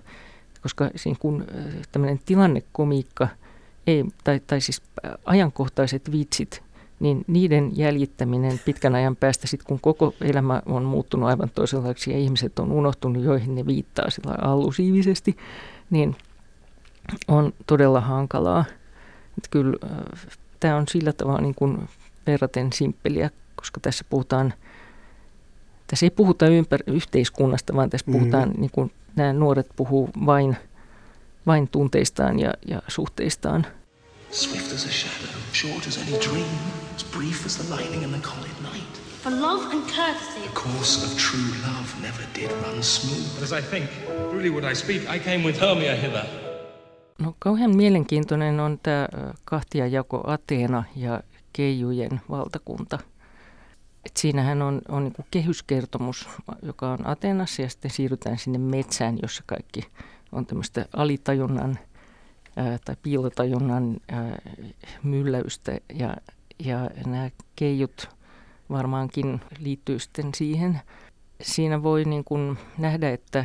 koska 0.63 0.91
siinä 0.97 1.17
kun 1.21 1.45
tämmöinen 1.93 2.21
tilannekomiikka– 2.27 3.29
ei, 3.87 4.05
tai, 4.25 4.41
tai 4.47 4.61
siis 4.61 4.83
ajankohtaiset 5.25 6.13
vitsit, 6.13 6.63
niin 7.01 7.25
niiden 7.27 7.71
jäljittäminen 7.77 8.61
pitkän 8.65 8.95
ajan 8.95 9.17
päästä, 9.17 9.47
sit 9.47 9.63
kun 9.63 9.81
koko 9.81 10.15
elämä 10.21 10.63
on 10.67 10.85
muuttunut 10.85 11.29
aivan 11.29 11.51
toisenlaiseksi 11.55 12.11
ja 12.11 12.19
ihmiset 12.19 12.59
on 12.59 12.73
unohtunut, 12.73 13.23
joihin 13.23 13.55
ne 13.55 13.67
viittaa 13.67 14.11
sillä 14.11 14.35
allusiivisesti, 14.43 15.37
niin 15.91 16.17
on 17.29 17.53
todella 17.67 18.01
hankalaa. 18.01 18.65
Että 19.39 19.49
kyllä 19.51 19.77
tämä 20.61 20.77
on 20.77 20.89
sillä 20.89 21.13
tavalla 21.13 21.41
niin 21.41 21.55
kuin 21.55 21.89
verraten 22.27 22.73
simppeliä, 22.73 23.31
koska 23.57 23.81
tässä 23.81 24.05
puhutaan, 24.11 24.55
tässä 25.87 26.07
ei 26.07 26.11
puhuta 26.11 26.47
ympär- 26.47 26.93
yhteiskunnasta, 26.95 27.75
vaan 27.75 27.91
tässä 27.91 28.13
puhutaan, 28.13 28.49
mm-hmm. 28.49 28.61
niin 28.61 28.71
kuin 28.71 28.93
nämä 29.17 29.33
nuoret 29.33 29.69
puhuu 29.77 30.11
vain– 30.27 30.57
vain 31.47 31.69
tunteistaan 31.69 32.39
ja, 32.39 32.53
ja 32.69 32.83
suhteistaan. 32.89 33.67
Swift 34.31 34.73
as 34.73 34.85
a 34.85 34.91
shadow, 34.91 35.41
short 35.53 35.87
as 35.87 35.99
any 35.99 36.21
dream, 36.21 36.59
as 36.97 37.05
brief 37.05 37.47
as 37.47 37.57
the 37.57 37.77
lightning 37.77 38.05
and 38.05 38.15
the 38.15 38.23
cold 38.23 38.73
night. 38.73 39.01
For 39.23 39.33
love 39.33 39.65
and 39.73 39.83
courtesy. 39.97 40.41
The 40.41 40.61
course 40.63 41.07
of 41.07 41.17
true 41.17 41.55
love 41.67 41.89
never 42.03 42.23
did 42.35 42.51
run 42.51 42.83
smooth. 42.83 43.43
As 43.43 43.53
I 43.53 43.63
think, 43.71 43.91
really 44.33 44.51
would 44.51 44.65
I 44.73 44.75
speak, 44.75 45.03
I 45.03 45.19
came 45.19 45.45
with 45.45 45.61
Hermia 45.61 45.97
hither. 45.97 46.25
No 47.19 47.37
kauhean 47.39 47.77
mielenkiintoinen 47.77 48.61
on 48.61 48.79
tämä 48.83 49.09
kahtiajako 49.45 50.23
Ateena 50.27 50.85
ja 50.97 51.23
Keijujen 51.53 52.21
valtakunta. 52.31 52.99
Et 54.07 54.17
siinähän 54.17 54.63
on, 54.63 54.83
on 54.89 55.05
niin 55.05 55.27
kehyskertomus, 55.31 56.29
joka 56.63 56.91
on 56.91 57.07
Ateenassa 57.07 57.63
ja 57.63 57.69
sitten 57.69 57.91
siirrytään 57.91 58.39
sinne 58.39 58.59
metsään, 58.59 59.19
jossa 59.23 59.43
kaikki 59.47 59.81
on 60.35 60.47
tämmöistä 60.47 60.87
alitajunnan 60.97 61.79
ää, 62.57 62.79
tai 62.85 62.97
piilotajunnan 63.03 63.97
ää, 64.09 64.39
mylläystä 65.03 65.79
ja, 65.95 66.17
ja 66.59 66.91
nämä 67.07 67.31
keijut 67.57 68.09
varmaankin 68.71 69.41
liittyy 69.59 69.99
sitten 69.99 70.35
siihen. 70.35 70.81
Siinä 71.41 71.83
voi 71.83 72.05
niin 72.05 72.25
kuin 72.25 72.59
nähdä, 72.79 73.11
että 73.11 73.45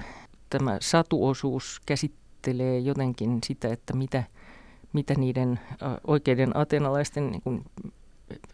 tämä 0.50 0.78
satuosuus 0.82 1.82
käsittelee 1.86 2.80
jotenkin 2.80 3.40
sitä, 3.44 3.68
että 3.68 3.94
mitä, 3.94 4.24
mitä 4.94 5.14
niiden 5.18 5.60
oikeiden 6.08 6.58
atenalaisten 6.58 7.32
niin 7.32 7.42
kuin 7.42 7.66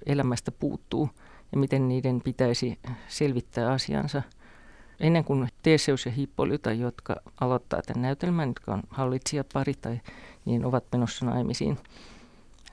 elämästä 0.05 0.51
puuttuu 0.51 1.09
ja 1.51 1.57
miten 1.57 1.87
niiden 1.87 2.21
pitäisi 2.21 2.79
selvittää 3.07 3.71
asiansa– 3.71 4.21
ennen 4.99 5.23
kuin 5.23 5.47
Teseus 5.63 6.05
ja 6.05 6.11
Hippolyta, 6.11 6.71
jotka 6.71 7.15
aloittaa 7.41 7.81
tämän 7.81 8.01
näytelmän, 8.01 8.49
jotka 8.49 8.73
on 8.73 8.83
hallitsijapari 8.89 9.73
tai 9.73 9.99
niin 10.45 10.65
ovat 10.65 10.83
menossa 10.91 11.25
naimisiin, 11.25 11.77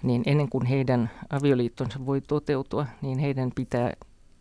niin 0.03 0.23
ennen 0.27 0.49
kuin 0.49 0.67
heidän 0.67 1.11
avioliittonsa 1.31 2.07
voi 2.07 2.21
toteutua, 2.21 2.87
niin 3.03 3.19
heidän 3.19 3.53
pitää 3.55 3.93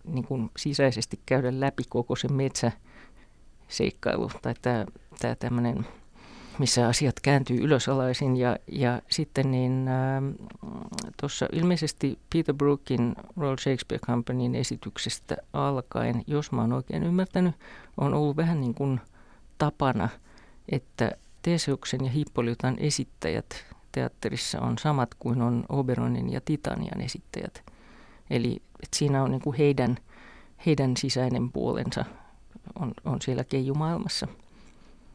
niin 0.04 0.26
kuin 0.26 0.52
sisäisesti 0.58 1.20
käydä 1.26 1.60
läpi 1.60 1.84
koko 1.90 2.16
se 2.16 2.28
metsäseikkailu 2.28 4.32
tai 4.42 4.54
tämä, 4.62 4.86
tämä 5.20 5.36
tämmöinen 5.36 5.88
missä 6.60 6.88
asiat 6.88 7.20
kääntyy 7.20 7.58
ylösalaisin 7.58 8.38
ja, 8.38 8.58
ja 8.72 9.02
sitten 9.10 9.52
niin 9.52 9.88
äh, 9.88 10.24
tuossa 11.20 11.48
ilmeisesti 11.52 12.20
Peter 12.34 12.56
Brookin 12.56 13.16
Royal 13.38 13.58
Shakespeare 13.58 14.02
Companyn 14.08 14.56
esityksestä 14.56 15.38
alkaen, 15.54 16.24
jos 16.28 16.52
mä 16.52 16.62
oon 16.62 16.74
oikein 16.74 17.04
ymmärtänyt, 17.04 17.56
on 17.98 18.14
ollut 18.14 18.38
vähän 18.38 18.62
niin 18.62 18.74
kuin 18.74 19.00
tapana, 19.58 20.10
että 20.70 21.12
Teseuksen 21.42 22.06
ja 22.06 22.12
Hippolytan 22.12 22.76
esittäjät 22.80 23.66
teatterissa 23.92 24.62
on 24.62 24.78
samat 24.78 25.16
kuin 25.20 25.42
on 25.42 25.66
Oberonin 25.70 26.32
ja 26.32 26.42
Titanian 26.42 27.02
esittäjät. 27.02 27.64
Eli 28.30 28.62
että 28.84 28.98
siinä 28.98 29.24
on 29.24 29.32
niin 29.32 29.42
kuin 29.42 29.58
heidän, 29.58 29.98
heidän 30.66 30.98
sisäinen 30.98 31.52
puolensa 31.52 32.06
on, 32.80 32.92
on 33.06 33.22
siellä 33.22 33.44
keijumaailmassa. 33.44 34.28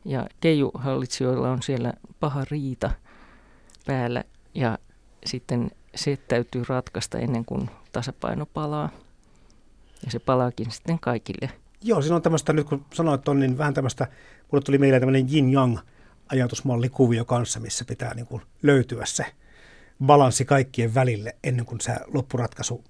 Ja 0.07 0.27
keijuhallitsijoilla 0.41 1.51
on 1.51 1.63
siellä 1.63 1.93
paha 2.21 2.45
riita 2.51 2.91
päällä 3.87 4.25
ja 4.55 4.79
sitten 5.27 5.71
se 5.95 6.19
täytyy 6.29 6.65
ratkaista 6.69 7.19
ennen 7.19 7.45
kuin 7.45 7.71
tasapaino 7.93 8.47
palaa. 8.47 8.91
Ja 10.05 10.11
se 10.11 10.19
palaakin 10.19 10.71
sitten 10.71 10.99
kaikille. 10.99 11.51
Joo, 11.83 12.03
siinä 12.03 12.17
on 12.17 12.23
tämmöistä, 12.23 12.53
nyt 12.53 12.67
kun 12.67 12.85
sanoit 12.95 13.29
on, 13.29 13.41
niin 13.41 13.59
vähän 13.59 13.75
tämmöistä, 13.75 14.07
mulle 14.53 14.63
tuli 14.65 14.79
mieleen 14.79 15.03
tämmöinen 15.03 15.35
yin-yang 15.35 15.79
ajatusmallikuvio 16.29 17.25
kanssa, 17.25 17.61
missä 17.61 17.85
pitää 17.85 18.15
niin 18.15 18.27
kuin 18.27 18.43
löytyä 18.63 19.07
se 19.07 19.27
balanssi 20.05 20.45
kaikkien 20.45 20.95
välille 20.95 21.37
ennen 21.45 21.67
kuin 21.67 21.81
se 21.81 21.97
loppuratkaisu 22.07 22.85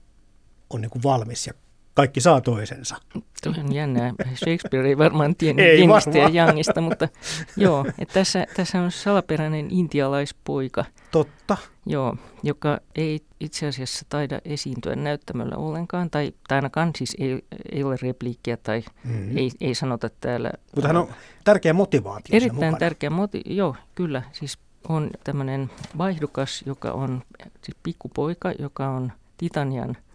on 0.71 0.81
niin 0.81 0.91
kuin 0.91 1.03
valmis 1.03 1.47
ja 1.47 1.53
kaikki 1.97 2.21
saa 2.21 2.41
toisensa. 2.41 2.97
Tuo 3.43 3.53
on 3.59 3.75
jännää. 3.75 4.13
Shakespeare 4.35 4.89
ei 4.89 4.99
varmaan 4.99 5.37
tiennyt 5.37 5.67
ei 5.67 5.81
Jingistä 5.81 6.19
ja 6.19 6.29
Jangista, 6.29 6.81
mutta 6.81 7.09
joo, 7.57 7.85
että 7.99 8.15
tässä, 8.15 8.47
tässä 8.57 8.81
on 8.81 8.91
salaperäinen 8.91 9.69
intialaispoika. 9.71 10.85
Totta. 11.11 11.57
Joo, 11.87 12.17
joka 12.43 12.79
ei 12.95 13.21
itse 13.41 13.67
asiassa 13.67 14.07
taida 14.09 14.41
esiintyä 14.45 14.97
näyttämöllä 14.97 15.57
ollenkaan, 15.57 16.11
tai, 16.11 16.33
tai 16.49 16.57
ainakaan 16.57 16.91
siis 16.97 17.17
ei, 17.19 17.43
ei 17.73 17.85
ole 17.85 17.97
repliikkiä 18.03 18.57
tai 18.57 18.83
mm-hmm. 19.05 19.37
ei, 19.37 19.51
ei 19.61 19.75
sanota 19.75 20.11
täällä. 20.21 20.51
Mutta 20.75 20.89
hän 20.89 20.97
on 20.97 21.09
tärkeä 21.45 21.73
motivaatio 21.73 22.37
Erittäin 22.37 22.77
tärkeä 22.77 23.11
motivaatio, 23.11 23.55
joo, 23.55 23.77
kyllä. 23.95 24.23
Siis 24.33 24.59
on 24.89 25.11
tämmöinen 25.25 25.71
vaihdukas, 25.99 26.63
joka 26.67 26.93
on 26.93 27.23
siis 27.63 27.77
pikkupoika, 27.83 28.53
joka 28.59 28.89
on 28.89 29.13
Titanian– 29.39 29.97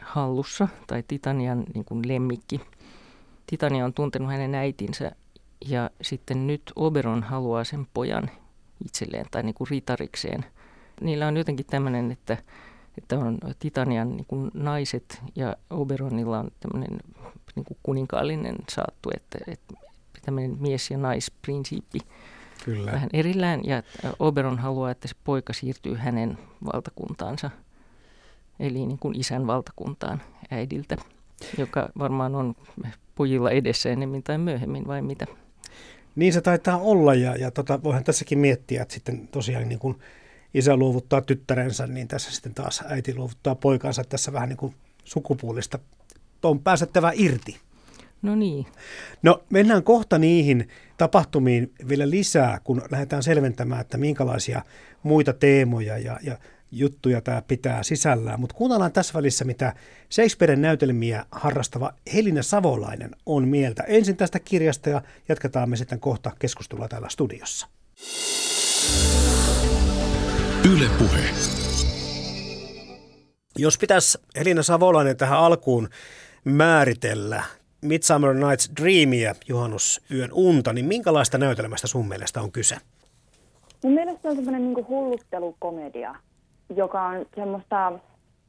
hallussa 0.00 0.68
tai 0.86 1.02
Titanian 1.08 1.64
niin 1.74 1.84
kuin 1.84 2.08
lemmikki. 2.08 2.60
Titania 3.46 3.84
on 3.84 3.94
tuntenut 3.94 4.30
hänen 4.30 4.54
äitinsä 4.54 5.12
ja 5.68 5.90
sitten 6.02 6.46
nyt 6.46 6.62
Oberon 6.76 7.22
haluaa 7.22 7.64
sen 7.64 7.86
pojan 7.94 8.30
itselleen 8.84 9.26
tai 9.30 9.42
niin 9.42 9.54
kuin 9.54 9.68
ritarikseen. 9.70 10.44
Niillä 11.00 11.26
on 11.26 11.36
jotenkin 11.36 11.66
tämmöinen, 11.66 12.12
että, 12.12 12.36
että 12.98 13.18
on 13.18 13.38
Titanian 13.58 14.16
niin 14.16 14.26
kuin 14.26 14.50
naiset 14.54 15.22
ja 15.36 15.56
Oberonilla 15.70 16.38
on 16.38 16.50
tämmöinen 16.60 17.00
niin 17.54 17.64
kuin 17.64 17.78
kuninkaallinen 17.82 18.56
saattu, 18.68 19.10
että, 19.16 19.38
että 19.46 19.74
tämmöinen 20.24 20.56
mies- 20.60 20.90
ja 20.90 20.98
naisprinsiippi 20.98 21.98
Kyllä. 22.64 22.92
vähän 22.92 23.08
erillään. 23.12 23.60
Ja 23.64 23.82
Oberon 24.18 24.58
haluaa, 24.58 24.90
että 24.90 25.08
se 25.08 25.14
poika 25.24 25.52
siirtyy 25.52 25.94
hänen 25.94 26.38
valtakuntaansa– 26.64 27.50
eli 28.60 28.86
niin 28.86 28.98
kuin 28.98 29.20
isän 29.20 29.46
valtakuntaan 29.46 30.22
äidiltä, 30.50 30.96
joka 31.58 31.88
varmaan 31.98 32.34
on 32.34 32.54
pojilla 33.14 33.50
edessä 33.50 33.90
enemmän 33.90 34.22
tai 34.22 34.38
myöhemmin 34.38 34.86
vai 34.86 35.02
mitä? 35.02 35.26
Niin 36.16 36.32
se 36.32 36.40
taitaa 36.40 36.78
olla 36.78 37.14
ja, 37.14 37.36
ja 37.36 37.50
tota, 37.50 37.82
voihan 37.82 38.04
tässäkin 38.04 38.38
miettiä, 38.38 38.82
että 38.82 38.94
sitten 38.94 39.28
tosiaan 39.28 39.68
niin 39.68 39.78
kuin 39.78 39.98
isä 40.54 40.76
luovuttaa 40.76 41.20
tyttärensä, 41.20 41.86
niin 41.86 42.08
tässä 42.08 42.32
sitten 42.32 42.54
taas 42.54 42.84
äiti 42.88 43.14
luovuttaa 43.14 43.54
poikansa 43.54 44.04
tässä 44.04 44.32
vähän 44.32 44.48
niin 44.48 44.56
kuin 44.56 44.74
sukupuolista 45.04 45.78
on 46.42 46.60
pääsettävä 46.60 47.12
irti. 47.14 47.56
No 48.22 48.34
niin. 48.34 48.66
No 49.22 49.42
mennään 49.50 49.82
kohta 49.82 50.18
niihin 50.18 50.68
tapahtumiin 50.96 51.72
vielä 51.88 52.10
lisää, 52.10 52.60
kun 52.64 52.82
lähdetään 52.90 53.22
selventämään, 53.22 53.80
että 53.80 53.98
minkälaisia 53.98 54.62
muita 55.02 55.32
teemoja 55.32 55.98
ja, 55.98 56.18
ja 56.22 56.38
juttuja 56.72 57.20
tämä 57.20 57.42
pitää 57.48 57.82
sisällään. 57.82 58.40
Mutta 58.40 58.56
kuunnellaan 58.56 58.92
tässä 58.92 59.14
välissä, 59.14 59.44
mitä 59.44 59.74
Shakespearen 60.10 60.62
näytelmiä 60.62 61.26
harrastava 61.30 61.92
Helina 62.14 62.42
Savolainen 62.42 63.10
on 63.26 63.48
mieltä. 63.48 63.82
Ensin 63.82 64.16
tästä 64.16 64.40
kirjasta 64.40 64.90
ja 64.90 65.02
jatketaan 65.28 65.70
me 65.70 65.76
sitten 65.76 66.00
kohta 66.00 66.30
keskustelua 66.38 66.88
täällä 66.88 67.08
studiossa. 67.08 67.68
Yle 70.72 70.86
Puhe. 70.98 71.20
Jos 73.58 73.78
pitäisi 73.78 74.18
Helina 74.36 74.62
Savolainen 74.62 75.16
tähän 75.16 75.38
alkuun 75.38 75.88
määritellä 76.44 77.42
Midsummer 77.80 78.34
Night's 78.34 78.82
Dreamia, 78.82 79.34
juhannusyön 79.48 80.32
unta, 80.32 80.72
niin 80.72 80.84
minkälaista 80.84 81.38
näytelmästä 81.38 81.86
sun 81.86 82.08
mielestä 82.08 82.40
on 82.40 82.52
kyse? 82.52 82.76
Mun 83.84 83.92
mielestä 83.92 84.28
on 84.28 84.34
semmoinen 84.34 84.62
niin 84.62 84.88
hulluttelukomedia, 84.88 86.14
joka 86.76 87.02
on 87.02 87.26
semmoista 87.36 87.92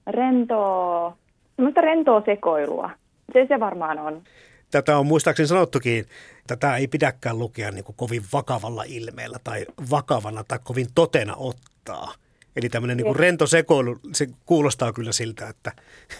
rentoa, 0.07 1.17
semmoista 1.55 1.81
rentoa 1.81 2.21
sekoilua. 2.25 2.89
Se 3.33 3.45
se 3.47 3.59
varmaan 3.59 3.99
on. 3.99 4.23
Tätä 4.71 4.97
on 4.97 5.05
muistaakseni 5.05 5.47
sanottukin, 5.47 6.05
tätä 6.47 6.75
ei 6.77 6.87
pidäkään 6.87 7.39
lukea 7.39 7.71
niin 7.71 7.83
kuin 7.83 7.95
kovin 7.95 8.23
vakavalla 8.33 8.83
ilmeellä 8.87 9.37
tai 9.43 9.65
vakavana 9.89 10.43
tai 10.43 10.59
kovin 10.63 10.87
totena 10.95 11.35
ottaa. 11.37 12.13
Eli 12.55 12.69
tämmöinen 12.69 12.97
niin 12.97 13.05
kuin 13.05 13.15
rento 13.15 13.47
sekoilu, 13.47 13.99
se 14.13 14.27
kuulostaa 14.45 14.93
kyllä 14.93 15.11
siltä, 15.11 15.47
että, 15.47 15.71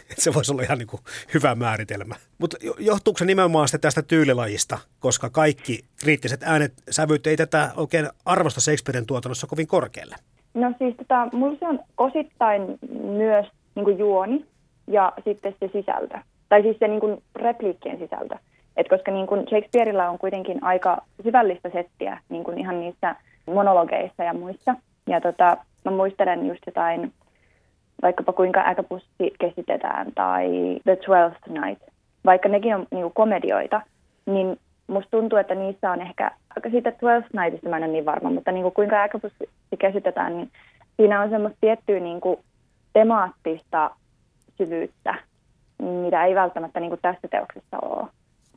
että 0.10 0.22
se 0.22 0.34
voisi 0.34 0.52
olla 0.52 0.62
ihan 0.62 0.78
niin 0.78 0.88
kuin 0.88 1.02
hyvä 1.34 1.56
määritelmä. 1.56 2.16
Mutta 2.38 2.58
johtuuko 2.80 3.18
se 3.18 3.26
nimenomaan 3.26 3.68
sitten 3.68 3.82
tästä 3.82 4.02
tyylilajista, 4.02 4.80
koska 5.00 5.30
kaikki 5.30 5.86
kriittiset 6.00 6.44
äänet, 6.44 6.74
sävyt 6.90 7.28
ei 7.28 7.38
tätä 7.38 7.72
oikein 7.76 8.10
arvosta 8.26 8.62
Shakespearen 8.62 9.06
tuotannossa 9.06 9.48
kovin 9.48 9.68
korkealle? 9.68 10.16
No 10.54 10.74
siis 10.78 10.96
tota, 10.98 11.28
mulla 11.34 11.58
se 11.60 11.68
on 11.68 11.80
osittain 11.98 12.78
myös 13.04 13.48
niin 13.76 13.84
kuin 13.84 14.00
juoni 14.00 14.46
ja 14.88 15.14
sitten 15.24 15.56
se 15.60 15.70
sisältö. 15.74 16.18
Tai 16.50 16.62
siis 16.62 16.80
se 16.80 16.88
niin 16.88 17.00
kuin 17.00 17.24
repliikkien 17.36 18.00
sisältö. 18.00 18.36
Et 18.78 18.88
koska 18.90 19.12
niin 19.12 19.28
kuin 19.28 19.48
Shakespeareilla 19.50 20.10
on 20.10 20.18
kuitenkin 20.18 20.64
aika 20.64 21.02
syvällistä 21.24 21.70
settiä 21.70 22.20
niin 22.30 22.44
kuin 22.44 22.58
ihan 22.58 22.80
niissä 22.80 23.16
monologeissa 23.46 24.24
ja 24.24 24.34
muissa. 24.34 24.76
Ja 25.08 25.22
tota, 25.22 25.58
mä 25.86 25.92
muistelen 25.92 26.48
just 26.48 26.62
jotain, 26.66 27.14
vaikkapa 28.02 28.34
kuinka 28.34 28.64
äkäpussi 28.66 29.34
kesitetään 29.40 30.12
tai 30.16 30.50
The 30.84 30.96
Twelfth 30.96 31.50
Night. 31.50 31.84
Vaikka 32.26 32.50
nekin 32.50 32.76
on 32.76 32.88
niin 32.92 33.02
kuin 33.02 33.14
komedioita, 33.14 33.82
niin 34.26 34.60
musta 34.94 35.12
tuntuu, 35.12 35.40
että 35.40 35.56
niissä 35.56 35.92
on 35.92 36.02
ehkä, 36.02 36.32
siitä 36.72 36.92
Twelfth 36.92 37.30
Nightista 37.34 37.70
mä 37.70 37.78
en 37.78 37.84
ole 37.84 37.92
niin 37.92 38.06
varma, 38.06 38.30
mutta 38.30 38.52
niin 38.52 38.64
kuin 38.64 38.74
kuinka 38.74 39.04
äkäpussi 39.04 39.50
käsitetään, 39.80 40.38
niin 40.38 40.52
siinä 40.98 41.22
on 41.22 41.30
semmoista 41.30 41.58
tiettyä 41.62 42.00
niin 42.00 42.22
kuin 42.22 42.40
temaattista 42.94 43.92
syvyyttä, 44.58 45.16
mitä 45.82 46.26
ei 46.26 46.36
välttämättä 46.36 46.80
niin 46.80 46.90
kuin 46.90 47.02
tässä 47.02 47.28
teoksessa 47.28 47.78
ole 47.82 48.08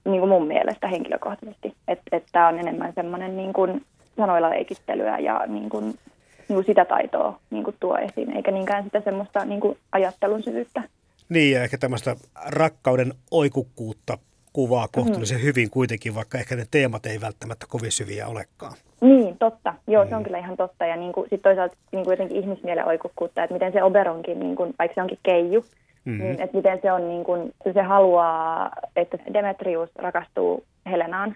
niin 0.04 0.20
kuin 0.20 0.28
mun 0.28 0.46
mielestä 0.46 0.88
henkilökohtaisesti. 0.88 1.74
Että 1.88 2.16
et 2.16 2.24
tämä 2.32 2.48
on 2.48 2.58
enemmän 2.58 2.92
semmoinen 2.94 3.36
niin 3.36 3.52
kuin 3.52 3.84
sanoilla 4.16 4.50
leikittelyä 4.50 5.18
ja 5.18 5.42
niin 5.46 5.68
kuin, 5.68 5.84
niin 5.84 6.54
kuin 6.54 6.64
sitä 6.64 6.84
taitoa 6.84 7.38
niin 7.50 7.64
kuin 7.64 7.76
tuo 7.80 7.98
esiin, 7.98 8.36
eikä 8.36 8.50
niinkään 8.50 8.84
sitä 8.84 9.00
semmoista 9.00 9.44
niin 9.44 9.60
kuin 9.60 9.78
ajattelun 9.92 10.42
syvyyttä. 10.42 10.82
Niin, 11.28 11.52
ja 11.52 11.62
ehkä 11.62 11.78
tämmöistä 11.78 12.16
rakkauden 12.46 13.14
oikukkuutta 13.30 14.18
kuvaa 14.56 14.88
kohtuullisen 14.92 15.38
mm. 15.38 15.42
hyvin 15.42 15.70
kuitenkin, 15.70 16.14
vaikka 16.14 16.38
ehkä 16.38 16.56
ne 16.56 16.64
teemat 16.70 17.06
ei 17.06 17.20
välttämättä 17.20 17.66
kovin 17.68 17.92
syviä 17.92 18.26
olekaan. 18.26 18.72
Niin, 19.00 19.38
totta. 19.38 19.74
Joo, 19.86 20.04
mm. 20.04 20.08
se 20.08 20.16
on 20.16 20.22
kyllä 20.22 20.38
ihan 20.38 20.56
totta. 20.56 20.86
Ja 20.86 20.96
niin 20.96 21.12
kuin, 21.12 21.26
sit 21.30 21.42
toisaalta 21.42 21.76
niin 21.92 22.04
kuin 22.04 22.12
jotenkin 22.12 22.36
ihmismielen 22.36 22.86
oikukkuutta, 22.86 23.44
että 23.44 23.54
miten 23.54 23.72
se 23.72 23.82
Oberonkin, 23.82 24.40
niin 24.40 24.56
kuin, 24.56 24.74
vaikka 24.78 24.94
se 24.94 25.02
onkin 25.02 25.18
keiju, 25.22 25.64
mm-hmm. 26.04 26.22
niin 26.22 26.40
että 26.40 26.56
miten 26.56 26.78
se 26.82 26.92
on, 26.92 27.08
niin 27.08 27.24
kuin, 27.24 27.54
se 27.74 27.82
haluaa, 27.82 28.70
että 28.96 29.18
Demetrius 29.34 29.90
rakastuu 29.96 30.64
Helenaan, 30.90 31.34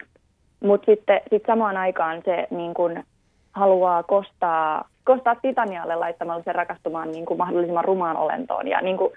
mutta 0.60 0.86
sitten 0.86 1.20
sit 1.30 1.42
samaan 1.46 1.76
aikaan 1.76 2.22
se 2.24 2.46
niin 2.50 2.74
kuin, 2.74 3.04
haluaa 3.52 4.02
kostaa, 4.02 4.88
kostaa 5.04 5.34
Titanialle 5.34 5.96
laittamalla 5.96 6.42
sen 6.44 6.54
rakastumaan 6.54 7.12
niin 7.12 7.26
kuin, 7.26 7.38
mahdollisimman 7.38 7.84
rumaan 7.84 8.16
olentoon. 8.16 8.68
Ja, 8.68 8.80
niin 8.80 8.96
kuin, 8.96 9.12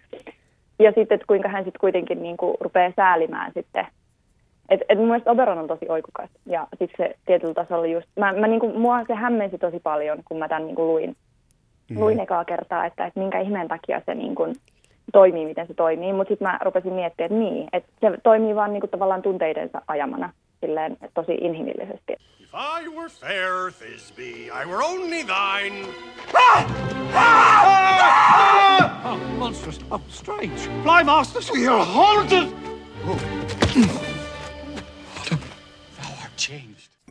ja 0.79 0.91
sitten, 0.91 1.15
että 1.15 1.27
kuinka 1.27 1.49
hän 1.49 1.63
sitten 1.63 1.79
kuitenkin 1.79 2.23
niin 2.23 2.37
kuin, 2.37 2.57
rupeaa 2.59 2.91
säälimään 2.95 3.51
sitten 3.53 3.87
et, 4.69 4.81
et 4.89 4.97
mun 4.97 5.07
mielestä 5.07 5.31
Oberon 5.31 5.57
on 5.57 5.67
tosi 5.67 5.85
oikukas 5.89 6.29
ja 6.45 6.67
sitten 6.79 7.07
se 7.07 7.15
tietyllä 7.25 7.53
tasolla 7.53 7.85
just, 7.85 8.07
mä, 8.19 8.33
mä 8.33 8.47
niinku, 8.47 8.79
mua 8.79 9.03
se 9.07 9.13
hämmensi 9.13 9.57
tosi 9.57 9.79
paljon, 9.79 10.19
kun 10.25 10.37
mä 10.37 10.47
tämän 10.47 10.65
niinku 10.65 10.87
luin, 10.87 11.15
mm. 11.89 11.99
luin 11.99 12.19
ekaa 12.19 12.45
kertaa, 12.45 12.85
että, 12.85 13.05
että 13.05 13.19
minkä 13.19 13.39
ihmeen 13.39 13.67
takia 13.67 14.01
se 14.05 14.15
niinku 14.15 14.53
toimii, 15.13 15.45
miten 15.45 15.67
se 15.67 15.73
toimii, 15.73 16.13
mutta 16.13 16.31
sitten 16.31 16.47
mä 16.47 16.59
rupesin 16.61 16.93
miettimään, 16.93 17.31
että 17.31 17.39
niin, 17.39 17.67
että 17.73 17.89
se 18.01 18.17
toimii 18.23 18.55
vaan 18.55 18.73
niinku 18.73 18.87
tavallaan 18.87 19.21
tunteidensa 19.21 19.81
ajamana 19.87 20.33
silleen 20.61 20.97
tosi 21.13 21.33
inhimillisesti. 21.41 22.13
If 22.39 22.53
I 22.53 22.89
were 22.89 23.09
fair, 23.09 23.71
Thisbe, 23.71 24.23
I 24.23 24.65
were 24.65 24.83
only 24.83 25.23
thine. 25.23 25.87
Ah! 26.33 26.65
Ah! 27.13 27.65
Ah! 27.65 29.13
Oh, 29.13 29.19
monstrous. 29.37 29.79
Oh, 29.91 30.01
strange. 30.07 30.69
Fly 30.83 31.03
masters, 31.03 31.51
we 31.51 31.67
are 31.67 31.85
haunted! 31.85 32.47
Oh. 33.07 34.12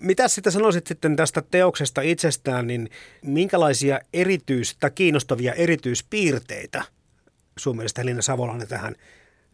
Mitä 0.01 0.29
sitten 0.29 0.53
sanoisit 0.53 0.87
sitten 0.87 1.17
tästä 1.17 1.43
teoksesta 1.51 2.01
itsestään, 2.01 2.67
niin 2.67 2.89
minkälaisia 3.23 3.99
erityis- 4.13 4.77
tai 4.81 4.91
kiinnostavia 4.95 5.53
erityispiirteitä 5.53 6.83
sun 7.59 7.77
mielestä 7.77 8.01
Helina 8.01 8.23
Savolainen 8.23 8.69
tähän 8.69 8.95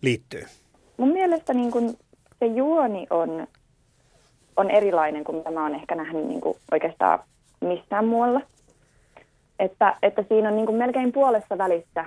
liittyy? 0.02 0.42
Mun 0.96 1.12
mielestä 1.12 1.54
niin 1.54 1.70
kun 1.70 1.96
se 2.38 2.46
juoni 2.46 3.06
on, 3.10 3.46
on 4.56 4.70
erilainen 4.70 5.24
kuin 5.24 5.36
mitä 5.36 5.50
mä 5.50 5.62
oon 5.62 5.74
ehkä 5.74 5.94
nähnyt 5.94 6.26
niin 6.26 6.40
oikeastaan 6.72 7.18
missään 7.60 8.04
muualla. 8.04 8.40
Että, 9.58 9.96
että 10.02 10.24
siinä 10.28 10.48
on 10.48 10.56
niin 10.56 10.74
melkein 10.74 11.12
puolessa 11.12 11.58
välissä 11.58 12.04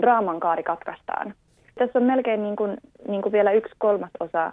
draaman 0.00 0.40
kaari 0.40 0.62
katkaistaan. 0.62 1.34
Tässä 1.78 1.98
on 1.98 2.04
melkein 2.04 2.42
niin 2.42 2.56
kuin, 2.56 2.76
niin 3.08 3.22
kuin 3.22 3.32
vielä 3.32 3.52
yksi 3.52 3.74
kolmas 3.78 4.10
osa 4.20 4.52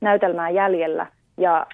näytelmää 0.00 0.50
jäljellä 0.50 1.06
ja 1.36 1.66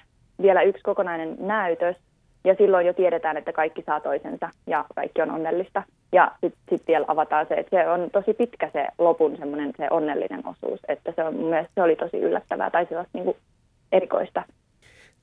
vielä 0.43 0.61
yksi 0.61 0.83
kokonainen 0.83 1.35
näytös, 1.39 1.95
ja 2.43 2.55
silloin 2.55 2.87
jo 2.87 2.93
tiedetään, 2.93 3.37
että 3.37 3.53
kaikki 3.53 3.83
saa 3.85 3.99
toisensa 3.99 4.49
ja 4.67 4.85
kaikki 4.95 5.21
on 5.21 5.31
onnellista. 5.31 5.83
Ja 6.11 6.31
sitten 6.41 6.61
sit 6.69 6.87
vielä 6.87 7.05
avataan 7.07 7.45
se, 7.49 7.53
että 7.53 7.77
se 7.77 7.89
on 7.89 8.09
tosi 8.11 8.33
pitkä 8.33 8.69
se 8.73 8.87
lopun 8.97 9.37
semmoinen 9.37 9.73
se 9.77 9.87
onnellinen 9.89 10.47
osuus, 10.47 10.79
että 10.87 11.13
se 11.15 11.23
on 11.23 11.35
mielestä 11.35 11.71
se 11.75 11.81
oli 11.81 11.95
tosi 11.95 12.17
yllättävää 12.17 12.69
tai 12.69 12.85
sellaista 12.85 13.17
niin 13.17 13.25
kuin 13.25 13.37
erikoista. 13.91 14.43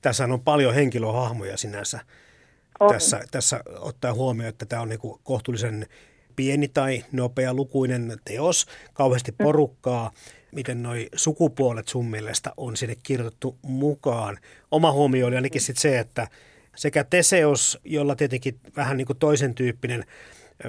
Tässä 0.01 0.23
on 0.23 0.41
paljon 0.41 0.73
henkilöhahmoja 0.73 1.57
sinänsä. 1.57 1.99
On. 2.79 2.93
Tässä, 2.93 3.19
tässä 3.31 3.59
ottaa 3.79 4.13
huomioon, 4.13 4.49
että 4.49 4.65
tämä 4.65 4.81
on 4.81 4.89
niin 4.89 4.99
kuin 4.99 5.19
kohtuullisen 5.23 5.85
pieni 6.35 6.67
tai 6.67 7.03
nopea 7.11 7.53
lukuinen 7.53 8.17
teos, 8.25 8.65
kauheasti 8.93 9.31
mm. 9.31 9.43
porukkaa. 9.43 10.09
Mm 10.09 10.40
miten 10.51 10.83
noi 10.83 11.09
sukupuolet 11.15 11.87
sun 11.87 12.09
mielestä 12.09 12.51
on 12.57 12.77
sinne 12.77 12.95
kirjoitettu 13.03 13.57
mukaan. 13.61 14.37
Oma 14.71 14.91
huomio 14.91 15.27
oli 15.27 15.35
ainakin 15.35 15.61
sit 15.61 15.77
se, 15.77 15.99
että 15.99 16.27
sekä 16.75 17.03
Teseos, 17.03 17.79
jolla 17.85 18.15
tietenkin 18.15 18.59
vähän 18.75 18.97
niin 18.97 19.07
kuin 19.07 19.19
toisen 19.19 19.55
tyyppinen 19.55 20.03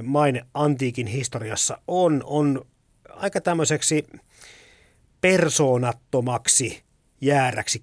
maine 0.02 0.42
antiikin 0.54 1.06
historiassa 1.06 1.78
on, 1.88 2.22
on 2.26 2.60
aika 3.08 3.40
tämmöiseksi 3.40 4.06
persoonattomaksi 5.20 6.82
jääräksi 7.20 7.80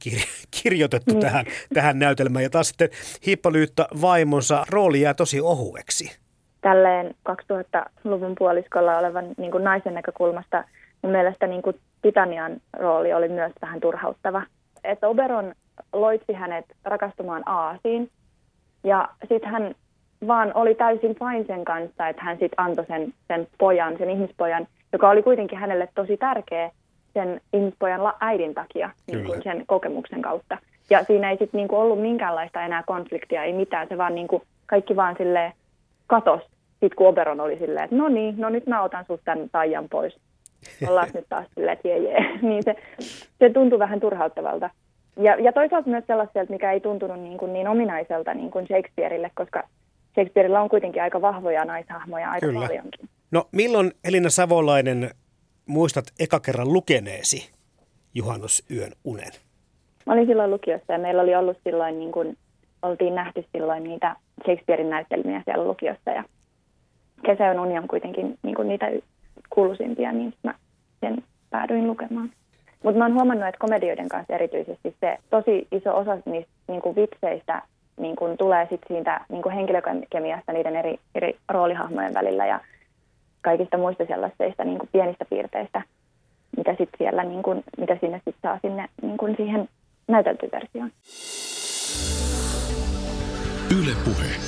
kirjoitettu 0.64 1.14
mm. 1.14 1.20
tähän, 1.20 1.46
tähän 1.74 2.00
näytelmään. 2.00 2.44
Ja 2.44 2.50
taas 2.50 2.68
sitten 2.68 2.90
Hippolyytta 3.28 3.88
vaimonsa 4.02 4.66
rooli 4.70 5.02
jää 5.02 5.14
tosi 5.14 5.42
ohueksi. 5.42 6.18
Tälleen 6.62 7.16
2000-luvun 7.30 8.36
puoliskolla 8.38 8.98
olevan 8.98 9.26
niin 9.38 9.52
kuin 9.52 9.64
naisen 9.64 9.94
näkökulmasta 9.94 10.64
mun 11.02 11.12
mielestä 11.12 11.48
niin 11.48 11.62
kuin 11.62 11.80
Titanian 12.02 12.62
rooli 12.74 13.14
oli 13.14 13.30
myös 13.30 13.52
vähän 13.62 13.80
turhauttava. 13.80 14.42
Että 14.84 15.08
Oberon 15.08 15.54
loitsi 15.94 16.34
hänet 16.34 16.66
rakastumaan 16.84 17.44
Aasiin 17.46 18.10
ja 18.84 19.10
sitten 19.30 19.52
hän 19.52 19.76
vaan 20.28 20.52
oli 20.56 20.76
täysin 20.76 21.16
fine 21.16 21.46
sen 21.48 21.66
kanssa, 21.66 22.08
että 22.08 22.24
hän 22.24 22.38
sitten 22.38 22.60
antoi 22.66 22.86
sen, 22.86 23.14
sen 23.28 23.48
pojan, 23.58 23.98
sen 23.98 24.10
ihmispojan, 24.10 24.68
joka 24.94 25.10
oli 25.10 25.24
kuitenkin 25.24 25.60
hänelle 25.60 25.90
tosi 25.96 26.18
tärkeä 26.18 26.72
sen 27.14 27.42
ihmispojan 27.54 28.14
äidin 28.20 28.54
takia 28.54 28.90
niin 29.08 29.26
kuin 29.26 29.44
sen 29.44 29.64
kokemuksen 29.68 30.22
kautta. 30.22 30.58
Ja 30.90 31.04
siinä 31.04 31.30
ei 31.30 31.38
sitten 31.38 31.58
niinku 31.58 31.76
ollut 31.76 32.02
minkäänlaista 32.02 32.62
enää 32.62 32.84
konfliktia, 32.86 33.44
ei 33.44 33.54
mitään, 33.54 33.88
se 33.88 33.98
vaan 33.98 34.16
niinku, 34.16 34.44
kaikki 34.66 34.96
vaan 34.96 35.16
sille 35.18 35.54
katos, 36.08 36.42
sitten 36.72 36.96
kun 36.96 37.08
Oberon 37.08 37.40
oli 37.40 37.60
silleen, 37.60 37.84
että 37.84 37.96
no 37.96 38.08
niin, 38.08 38.36
no 38.38 38.50
nyt 38.50 38.68
mä 38.68 38.82
otan 38.82 39.06
sut 39.06 39.22
tämän 39.26 39.50
taian 39.52 39.90
pois. 39.90 40.18
Ollaan 40.88 41.10
nyt 41.14 41.26
taas 41.30 41.48
silleen, 41.56 41.74
että 41.74 41.88
jee, 41.88 41.98
jee. 41.98 42.38
niin 42.50 42.64
se, 42.64 42.76
se 43.40 43.50
tuntui 43.50 43.80
vähän 43.80 44.00
turhauttavalta. 44.00 44.70
Ja, 45.18 45.36
ja 45.36 45.54
toisaalta 45.54 45.90
myös 45.90 46.04
sellaiselta, 46.08 46.54
mikä 46.54 46.72
ei 46.72 46.80
tuntunut 46.80 47.20
niin, 47.20 47.38
kuin 47.38 47.54
niin 47.54 47.68
ominaiselta 47.68 48.34
niin 48.34 48.52
kuin 48.52 48.68
Shakespeareille, 48.68 49.32
koska 49.36 49.64
Shakespeareilla 50.14 50.62
on 50.62 50.70
kuitenkin 50.70 51.02
aika 51.02 51.22
vahvoja 51.22 51.66
naishahmoja 51.66 52.32
aika 52.32 52.48
Kyllä. 52.48 52.68
paljonkin. 52.68 53.10
No 53.32 53.44
milloin 53.52 53.92
Elina 54.04 54.30
Savolainen 54.30 55.10
muistat 55.66 56.06
eka 56.20 56.40
kerran 56.40 56.74
lukeneesi 56.74 57.52
juhannusyön 58.14 58.92
unen? 59.04 59.32
Mä 60.06 60.14
olin 60.14 60.28
silloin 60.28 60.52
lukiossa 60.52 60.94
ja 60.94 61.00
meillä 61.00 61.22
oli 61.22 61.36
ollut 61.36 61.58
silloin, 61.64 62.00
niin 62.00 62.12
kuin, 62.12 62.38
oltiin 62.82 63.16
nähty 63.16 63.46
silloin 63.52 63.84
niitä 63.84 64.16
Shakespearein 64.46 64.90
näyttelmiä 64.90 65.42
siellä 65.46 65.64
lukiossa 65.64 66.12
ja 66.12 66.24
Kesäyön 67.26 67.60
uni 67.60 67.78
on 67.78 67.88
kuitenkin 67.88 68.38
niin 68.44 68.56
kuin 68.56 68.68
niitä 68.68 68.86
kuuluisimpia, 69.50 70.12
niin 70.12 70.34
mä 70.44 70.54
sen 71.00 71.24
päädyin 71.50 71.88
lukemaan. 71.88 72.30
Mutta 72.84 72.98
mä 72.98 73.06
oon 73.06 73.14
huomannut, 73.14 73.48
että 73.48 73.60
komedioiden 73.60 74.10
kanssa 74.10 74.36
erityisesti 74.36 74.96
se 75.00 75.18
tosi 75.30 75.68
iso 75.72 75.98
osa 75.98 76.18
niistä 76.26 76.52
niin 76.68 76.82
kuin 76.82 76.96
vitseistä 76.96 77.62
niin 77.98 78.16
kuin 78.16 78.38
tulee 78.38 78.68
sit 78.70 78.82
siitä 78.88 79.22
niin 79.30 79.42
kuin 79.42 79.56
henkilökemiasta 79.56 80.54
niiden 80.54 80.76
eri, 80.76 81.00
eri 81.16 81.38
roolihahmojen 81.50 82.14
välillä 82.14 82.46
ja 82.46 82.60
kaikista 83.42 83.78
muista 83.78 84.06
sellaisista 84.06 84.64
niin 84.64 84.80
kuin 84.80 84.90
pienistä 84.92 85.26
piirteistä, 85.30 85.82
mitä 86.58 86.76
sit 86.78 86.90
siellä, 86.98 87.24
niin 87.24 87.44
kuin, 87.44 87.64
mitä 87.78 87.98
sinne 88.02 88.22
sit 88.26 88.36
saa 88.42 88.60
sinne 88.62 88.90
niin 89.02 89.18
kuin 89.18 89.36
siihen 89.38 89.70
näyteltyversioon. 90.08 90.92
Yle 93.72 93.92
Puhe. 94.06 94.39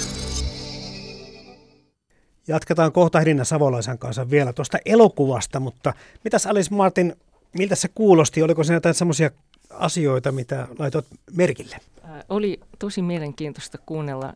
Jatketaan 2.48 2.92
kohta 2.92 3.20
Helina 3.20 3.44
Savolaisen 3.44 3.98
kanssa 3.98 4.30
vielä 4.30 4.54
tuosta 4.54 4.78
elokuvasta, 4.86 5.60
mutta 5.60 5.94
mitäs 6.24 6.48
Alice 6.48 6.76
Martin, 6.76 7.16
miltä 7.54 7.76
se 7.76 7.88
kuulosti? 7.96 8.44
Oliko 8.44 8.64
siinä 8.64 8.76
jotain 8.76 8.96
semmoisia 8.96 9.32
asioita, 9.70 10.32
mitä 10.32 10.68
laitoit 10.80 11.06
merkille? 11.36 11.78
Ää, 12.04 12.24
Oli 12.30 12.60
tosi 12.80 13.02
mielenkiintoista 13.02 13.78
kuunnella 13.78 14.34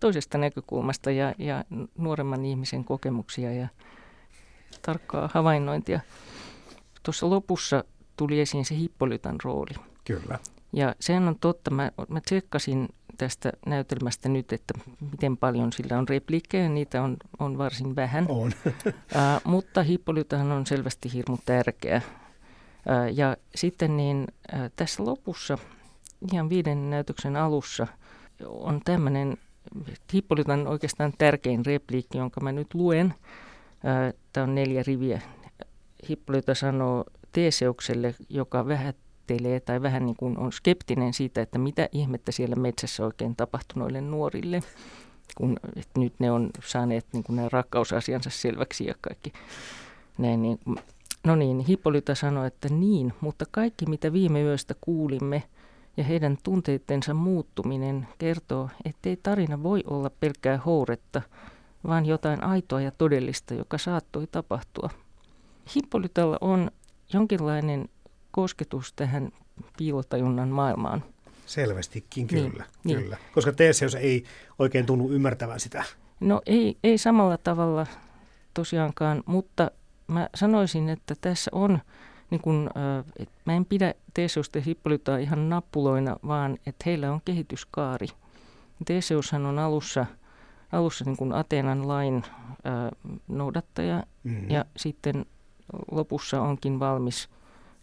toisesta 0.00 0.38
näkökulmasta 0.38 1.10
ja, 1.10 1.34
ja 1.38 1.64
nuoremman 1.98 2.44
ihmisen 2.44 2.84
kokemuksia 2.84 3.52
ja 3.52 3.68
tarkkaa 4.82 5.30
havainnointia. 5.34 6.00
Tuossa 7.02 7.30
lopussa 7.30 7.84
tuli 8.16 8.40
esiin 8.40 8.64
se 8.64 8.76
Hippolytan 8.76 9.36
rooli. 9.44 9.74
Kyllä. 10.04 10.38
Ja 10.72 10.94
sehän 11.00 11.28
on 11.28 11.38
totta, 11.38 11.70
mä, 11.70 11.90
mä 12.08 12.20
tsekkasin 12.20 12.88
tästä 13.16 13.52
näytelmästä 13.66 14.28
nyt, 14.28 14.52
että 14.52 14.74
miten 15.12 15.36
paljon 15.36 15.72
sillä 15.72 15.98
on 15.98 16.08
repliikkejä, 16.08 16.68
niitä 16.68 17.02
on, 17.02 17.16
on 17.38 17.58
varsin 17.58 17.96
vähän. 17.96 18.26
On. 18.28 18.52
Ää, 19.14 19.40
mutta 19.44 19.82
Hippolytahan 19.82 20.52
on 20.52 20.66
selvästi 20.66 21.12
hirmu 21.12 21.38
tärkeä. 21.44 22.02
Ää, 22.88 23.08
ja 23.08 23.36
sitten 23.54 23.96
niin 23.96 24.26
ää, 24.52 24.70
tässä 24.76 25.04
lopussa, 25.04 25.58
ihan 26.32 26.48
viiden 26.48 26.90
näytöksen 26.90 27.36
alussa, 27.36 27.86
on 28.48 28.80
tämmöinen 28.84 29.36
Hippolytan 30.14 30.66
oikeastaan 30.66 31.12
tärkein 31.18 31.66
repliikki, 31.66 32.18
jonka 32.18 32.40
mä 32.40 32.52
nyt 32.52 32.74
luen. 32.74 33.14
Tämä 34.32 34.44
on 34.44 34.54
neljä 34.54 34.82
riviä. 34.86 35.20
Hippolyta 36.10 36.54
sanoo 36.54 37.04
Teeseukselle, 37.32 38.14
joka 38.28 38.68
vähättelee 39.28 39.60
tai 39.60 39.82
vähän 39.82 40.06
niin 40.06 40.16
kuin 40.16 40.38
on 40.38 40.52
skeptinen 40.52 41.12
siitä, 41.12 41.42
että 41.42 41.58
mitä 41.58 41.88
ihmettä 41.92 42.32
siellä 42.32 42.56
metsässä 42.56 43.04
oikein 43.04 43.36
tapahtui 43.36 43.78
noille 43.80 44.00
nuorille, 44.00 44.62
kun 45.36 45.56
että 45.76 46.00
nyt 46.00 46.14
ne 46.18 46.30
on 46.30 46.50
saaneet 46.64 47.06
niin 47.12 47.24
kuin 47.24 47.36
nämä 47.36 47.48
rakkausasiansa 47.52 48.30
selväksi 48.30 48.86
ja 48.86 48.94
kaikki 49.00 49.32
näin. 50.18 50.42
Niin, 50.42 50.58
no 51.24 51.36
niin, 51.36 51.60
Hippolyta 51.60 52.14
sanoi, 52.14 52.46
että 52.46 52.68
niin, 52.68 53.12
mutta 53.20 53.44
kaikki 53.50 53.86
mitä 53.86 54.12
viime 54.12 54.42
yöstä 54.42 54.74
kuulimme 54.80 55.42
ja 55.96 56.04
heidän 56.04 56.38
tunteittensa 56.42 57.14
muuttuminen 57.14 58.08
kertoo, 58.18 58.68
ettei 58.84 59.16
tarina 59.16 59.62
voi 59.62 59.84
olla 59.86 60.10
pelkkää 60.20 60.58
houretta, 60.58 61.22
vaan 61.86 62.06
jotain 62.06 62.44
aitoa 62.44 62.80
ja 62.80 62.90
todellista, 62.90 63.54
joka 63.54 63.78
saattoi 63.78 64.26
tapahtua. 64.26 64.90
Hippolytalla 65.76 66.38
on 66.40 66.70
jonkinlainen 67.12 67.88
kosketus 68.36 68.92
tähän 68.92 69.30
piilotajunnan 69.78 70.48
maailmaan. 70.48 71.04
Selvästikin 71.46 72.26
Niin, 72.26 72.50
kyllä. 72.52 72.64
niin. 72.84 72.98
kyllä. 73.02 73.16
Koska 73.34 73.52
Teseus 73.52 73.94
ei 73.94 74.24
oikein 74.58 74.86
tunnu 74.86 75.10
ymmärtävän 75.10 75.60
sitä. 75.60 75.84
No 76.20 76.42
ei, 76.46 76.76
ei 76.84 76.98
samalla 76.98 77.38
tavalla 77.38 77.86
tosiaankaan, 78.54 79.22
mutta 79.26 79.70
mä 80.06 80.28
sanoisin, 80.34 80.88
että 80.88 81.14
tässä 81.20 81.50
on, 81.54 81.78
niin 82.30 82.40
kun, 82.40 82.70
äh, 82.76 83.04
et 83.18 83.28
mä 83.44 83.52
en 83.52 83.64
pidä 83.64 83.94
Teseusta 84.14 84.58
ja 84.58 84.62
Hippolytaa 84.64 85.18
ihan 85.18 85.48
nappuloina, 85.48 86.16
vaan 86.26 86.58
että 86.66 86.82
heillä 86.86 87.12
on 87.12 87.20
kehityskaari. 87.24 88.06
Teseushan 88.84 89.46
on 89.46 89.58
alussa, 89.58 90.06
alussa 90.72 91.04
niin 91.04 91.16
kuin 91.16 91.32
Ateenan 91.32 91.88
lain 91.88 92.16
äh, 92.16 93.18
noudattaja 93.28 94.04
Mm. 94.24 94.50
ja 94.50 94.64
sitten 94.76 95.26
lopussa 95.90 96.42
onkin 96.42 96.78
valmis 96.80 97.28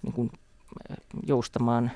niin 0.02 0.13
kuin, 0.13 0.32
äh, 0.34 0.39
joustamaan. 1.28 1.92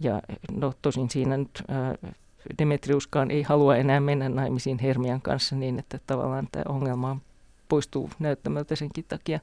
Ja 0.00 0.22
no 0.52 0.72
tosin 0.82 1.10
siinä 1.10 1.36
nyt 1.36 1.62
äh, 1.70 2.12
Demetriuskaan 2.58 3.30
ei 3.30 3.42
halua 3.42 3.76
enää 3.76 4.00
mennä 4.00 4.28
naimisiin 4.28 4.78
Hermian 4.78 5.22
kanssa 5.22 5.56
niin, 5.56 5.78
että 5.78 5.98
tavallaan 6.06 6.48
tämä 6.52 6.64
ongelma 6.68 7.16
poistuu 7.68 8.10
näyttämältä 8.18 8.76
senkin 8.76 9.04
takia. 9.08 9.40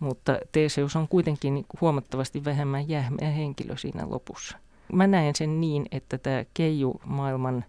Mutta 0.00 0.38
Teseus 0.52 0.96
on 0.96 1.08
kuitenkin 1.08 1.66
huomattavasti 1.80 2.44
vähemmän 2.44 2.88
jähmeä 2.88 3.30
henkilö 3.30 3.76
siinä 3.76 4.10
lopussa. 4.10 4.58
Mä 4.92 5.06
näen 5.06 5.34
sen 5.36 5.60
niin, 5.60 5.86
että 5.92 6.18
tämä 6.18 6.44
keiju-maailman 6.54 7.64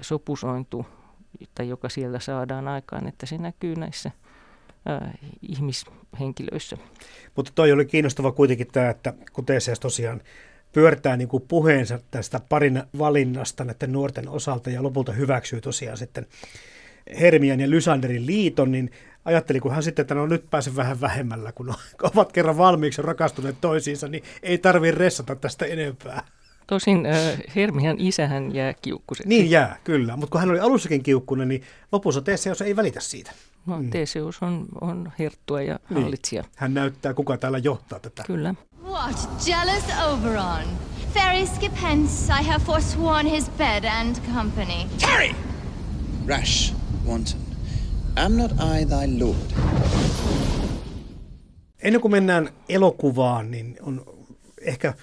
sopusointu, 0.00 0.86
tai 1.54 1.68
joka 1.68 1.88
siellä 1.88 2.20
saadaan 2.20 2.68
aikaan, 2.68 3.06
että 3.08 3.26
se 3.26 3.38
näkyy 3.38 3.76
näissä 3.76 4.10
äh, 4.90 5.12
ihmishenkilöissä. 5.42 6.76
Mutta 7.36 7.52
toi 7.54 7.72
oli 7.72 7.84
kiinnostava 7.84 8.32
kuitenkin 8.32 8.68
tämä, 8.72 8.90
että 8.90 9.14
kun 9.32 9.46
Teseus 9.46 9.80
tosiaan 9.80 10.20
pyörtää 10.72 11.16
niin 11.16 11.28
kuin 11.28 11.44
puheensa 11.48 11.98
tästä 12.10 12.40
parin 12.48 12.82
valinnasta 12.98 13.64
näiden 13.64 13.92
nuorten 13.92 14.28
osalta 14.28 14.70
ja 14.70 14.82
lopulta 14.82 15.12
hyväksyy 15.12 15.60
tosiaan 15.60 15.96
sitten 15.96 16.26
Hermian 17.20 17.60
ja 17.60 17.70
Lysanderin 17.70 18.26
liiton, 18.26 18.72
niin 18.72 18.90
ajattelikohan 19.24 19.74
hän 19.74 19.82
sitten, 19.82 20.02
että 20.02 20.14
no 20.14 20.26
nyt 20.26 20.50
pääsen 20.50 20.76
vähän 20.76 21.00
vähemmällä, 21.00 21.52
kun 21.52 21.74
ovat 22.14 22.32
kerran 22.32 22.58
valmiiksi 22.58 23.02
rakastuneet 23.02 23.56
toisiinsa, 23.60 24.08
niin 24.08 24.24
ei 24.42 24.58
tarvitse 24.58 24.98
ressata 24.98 25.36
tästä 25.36 25.66
enempää. 25.66 26.22
Tosin 26.66 27.06
äh, 27.06 27.38
Hermian 27.56 27.96
isähän 27.98 28.54
jää 28.54 28.74
kiukkuseksi. 28.82 29.28
Niin 29.28 29.50
jää, 29.50 29.78
kyllä. 29.84 30.16
Mutta 30.16 30.32
kun 30.32 30.40
hän 30.40 30.50
oli 30.50 30.60
alussakin 30.60 31.02
kiukkunen, 31.02 31.48
niin 31.48 31.62
lopussa 31.92 32.22
Teseus 32.22 32.62
ei 32.62 32.76
välitä 32.76 33.00
siitä. 33.00 33.32
No, 33.66 33.76
Teseus 33.90 34.42
on, 34.42 34.66
on 34.80 35.12
herttua 35.18 35.62
ja 35.62 35.78
Niin. 35.90 36.02
hallitsija. 36.02 36.44
Hän 36.56 36.74
näyttää, 36.74 37.14
kuka 37.14 37.36
täällä 37.36 37.58
johtaa 37.58 37.98
tätä. 38.00 38.22
Kyllä. 38.26 38.54
What 38.84 39.28
jealous 39.46 39.84
Oberon! 40.08 40.62
Fairy 41.14 41.46
skip 41.46 41.72
hence, 41.82 42.32
I 42.40 42.44
have 42.44 42.64
forsworn 42.64 43.26
his 43.26 43.50
bed 43.50 43.84
and 43.84 44.16
company. 44.34 44.84
Tarry! 45.00 45.34
Rash, 46.26 46.74
wanton. 47.06 47.40
Am 48.16 48.32
not 48.36 48.50
I 48.52 48.84
thy 48.86 49.18
lord? 49.24 49.52
Ennen 51.82 52.00
kuin 52.00 52.12
mennään 52.12 52.50
elokuvaan, 52.68 53.50
niin 53.50 53.76
on 53.82 54.04
ehkä 54.60 54.94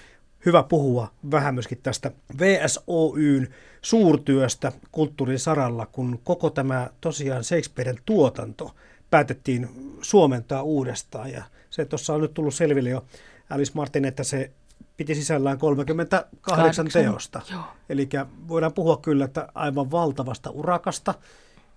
hyvä 0.46 0.62
puhua 0.62 1.10
vähän 1.30 1.54
myöskin 1.54 1.78
tästä 1.82 2.10
VSOYn 2.40 3.48
suurtyöstä 3.82 4.72
kulttuurin 4.92 5.38
saralla, 5.38 5.86
kun 5.86 6.20
koko 6.24 6.50
tämä 6.50 6.90
tosiaan 7.00 7.44
Shakespearen 7.44 7.98
tuotanto 8.04 8.74
päätettiin 9.10 9.68
suomentaa 10.02 10.62
uudestaan. 10.62 11.30
Ja 11.30 11.42
se 11.70 11.84
tuossa 11.84 12.14
on 12.14 12.20
nyt 12.20 12.34
tullut 12.34 12.54
selville 12.54 12.90
jo 12.90 13.04
Alice 13.50 13.72
Martin, 13.74 14.04
että 14.04 14.24
se 14.24 14.50
piti 14.96 15.14
sisällään 15.14 15.58
38 15.58 16.38
Kahdeksan, 16.40 16.86
teosta. 16.92 17.40
Eli 17.88 18.08
voidaan 18.48 18.72
puhua 18.72 18.96
kyllä, 18.96 19.24
että 19.24 19.48
aivan 19.54 19.90
valtavasta 19.90 20.50
urakasta 20.50 21.14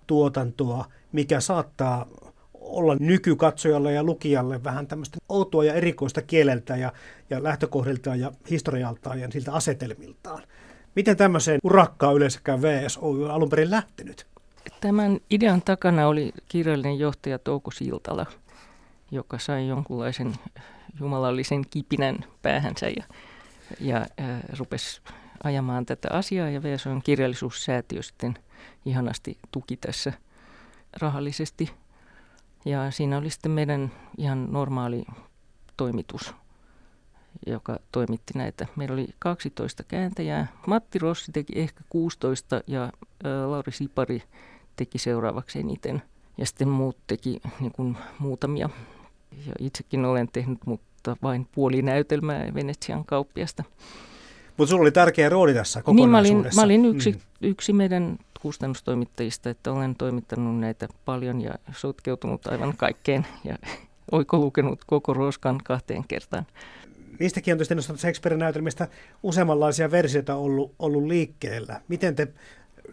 tuotantoa, 0.06 0.84
mikä 1.12 1.40
saattaa 1.40 2.06
olla 2.68 2.96
nykykatsojalle 3.00 3.92
ja 3.92 4.02
lukijalle 4.02 4.64
vähän 4.64 4.86
tämmöistä 4.86 5.18
outoa 5.28 5.64
ja 5.64 5.74
erikoista 5.74 6.22
kieleltä 6.22 6.76
ja, 6.76 6.92
ja 7.30 7.42
lähtökohdiltaan 7.42 8.20
ja 8.20 8.32
historialtaan 8.50 9.20
ja 9.20 9.30
siltä 9.30 9.52
asetelmiltaan. 9.52 10.42
Miten 10.96 11.16
tämmöiseen 11.16 11.58
urakkaan 11.64 12.14
yleensäkään 12.14 12.62
VSO 12.62 13.00
on 13.02 13.30
alun 13.30 13.50
perin 13.50 13.70
lähtenyt? 13.70 14.26
Tämän 14.80 15.20
idean 15.30 15.62
takana 15.62 16.08
oli 16.08 16.32
kirjallinen 16.48 16.98
johtaja 16.98 17.38
Touko 17.38 17.70
Siltala, 17.70 18.26
joka 19.10 19.38
sai 19.38 19.68
jonkunlaisen 19.68 20.34
jumalallisen 21.00 21.64
kipinän 21.70 22.18
päähänsä 22.42 22.88
ja, 22.88 23.04
ja 23.80 23.96
äh, 23.96 24.40
rupesi 24.58 25.00
ajamaan 25.44 25.86
tätä 25.86 26.08
asiaa. 26.12 26.48
Ja 26.48 26.62
VSOn 26.62 27.02
kirjallisuussäätiö 27.02 28.02
sitten 28.02 28.34
ihanasti 28.84 29.38
tuki 29.52 29.76
tässä 29.76 30.12
rahallisesti. 31.00 31.70
Ja 32.64 32.90
siinä 32.90 33.18
oli 33.18 33.30
sitten 33.30 33.52
meidän 33.52 33.92
ihan 34.18 34.52
normaali 34.52 35.04
toimitus, 35.76 36.34
joka 37.46 37.78
toimitti 37.92 38.32
näitä. 38.38 38.66
Meillä 38.76 38.92
oli 38.92 39.08
12 39.18 39.82
kääntäjää. 39.84 40.46
Matti 40.66 40.98
Rossi 40.98 41.32
teki 41.32 41.52
ehkä 41.56 41.80
16 41.88 42.60
ja 42.66 42.92
Lauri 43.46 43.72
Sipari 43.72 44.22
teki 44.76 44.98
seuraavaksi 44.98 45.58
eniten. 45.58 46.02
Ja 46.38 46.46
sitten 46.46 46.68
muut 46.68 46.96
teki 47.06 47.40
niin 47.60 47.72
kuin 47.72 47.96
muutamia. 48.18 48.70
Ja 49.46 49.52
itsekin 49.58 50.04
olen 50.04 50.28
tehnyt, 50.32 50.58
mutta 50.66 51.16
vain 51.22 51.48
puoli 51.52 51.82
näytelmää 51.82 52.54
Venetsian 52.54 53.04
kauppiasta. 53.04 53.64
Mutta 54.56 54.70
sulla 54.70 54.82
oli 54.82 54.90
tärkeä 54.90 55.28
rooli 55.28 55.54
tässä 55.54 55.82
kokonaisuudessa. 55.82 56.32
Niin, 56.32 56.56
mä 56.56 56.62
olin, 56.62 56.80
mä 56.80 56.86
olin 56.86 56.96
yksi, 56.96 57.12
mm. 57.12 57.18
yksi 57.40 57.72
meidän 57.72 58.18
kustannustoimittajista, 58.42 59.50
että 59.50 59.72
olen 59.72 59.94
toimittanut 59.94 60.60
näitä 60.60 60.88
paljon 61.04 61.40
ja 61.40 61.54
sotkeutunut 61.72 62.46
aivan 62.46 62.76
kaikkeen 62.76 63.26
ja 63.44 63.58
oikolukenut 64.12 64.84
koko 64.86 65.14
roskan 65.14 65.60
kahteen 65.64 66.04
kertaan. 66.08 66.46
Niistäkin 67.18 67.52
on 67.52 67.58
tietysti 67.58 67.74
noista 67.74 67.96
Shakespearen 67.96 68.38
näytelmistä 68.38 68.88
useammanlaisia 69.22 69.90
versioita 69.90 70.34
ollut, 70.34 70.74
ollut 70.78 71.04
liikkeellä. 71.04 71.80
Miten 71.88 72.14
te 72.14 72.28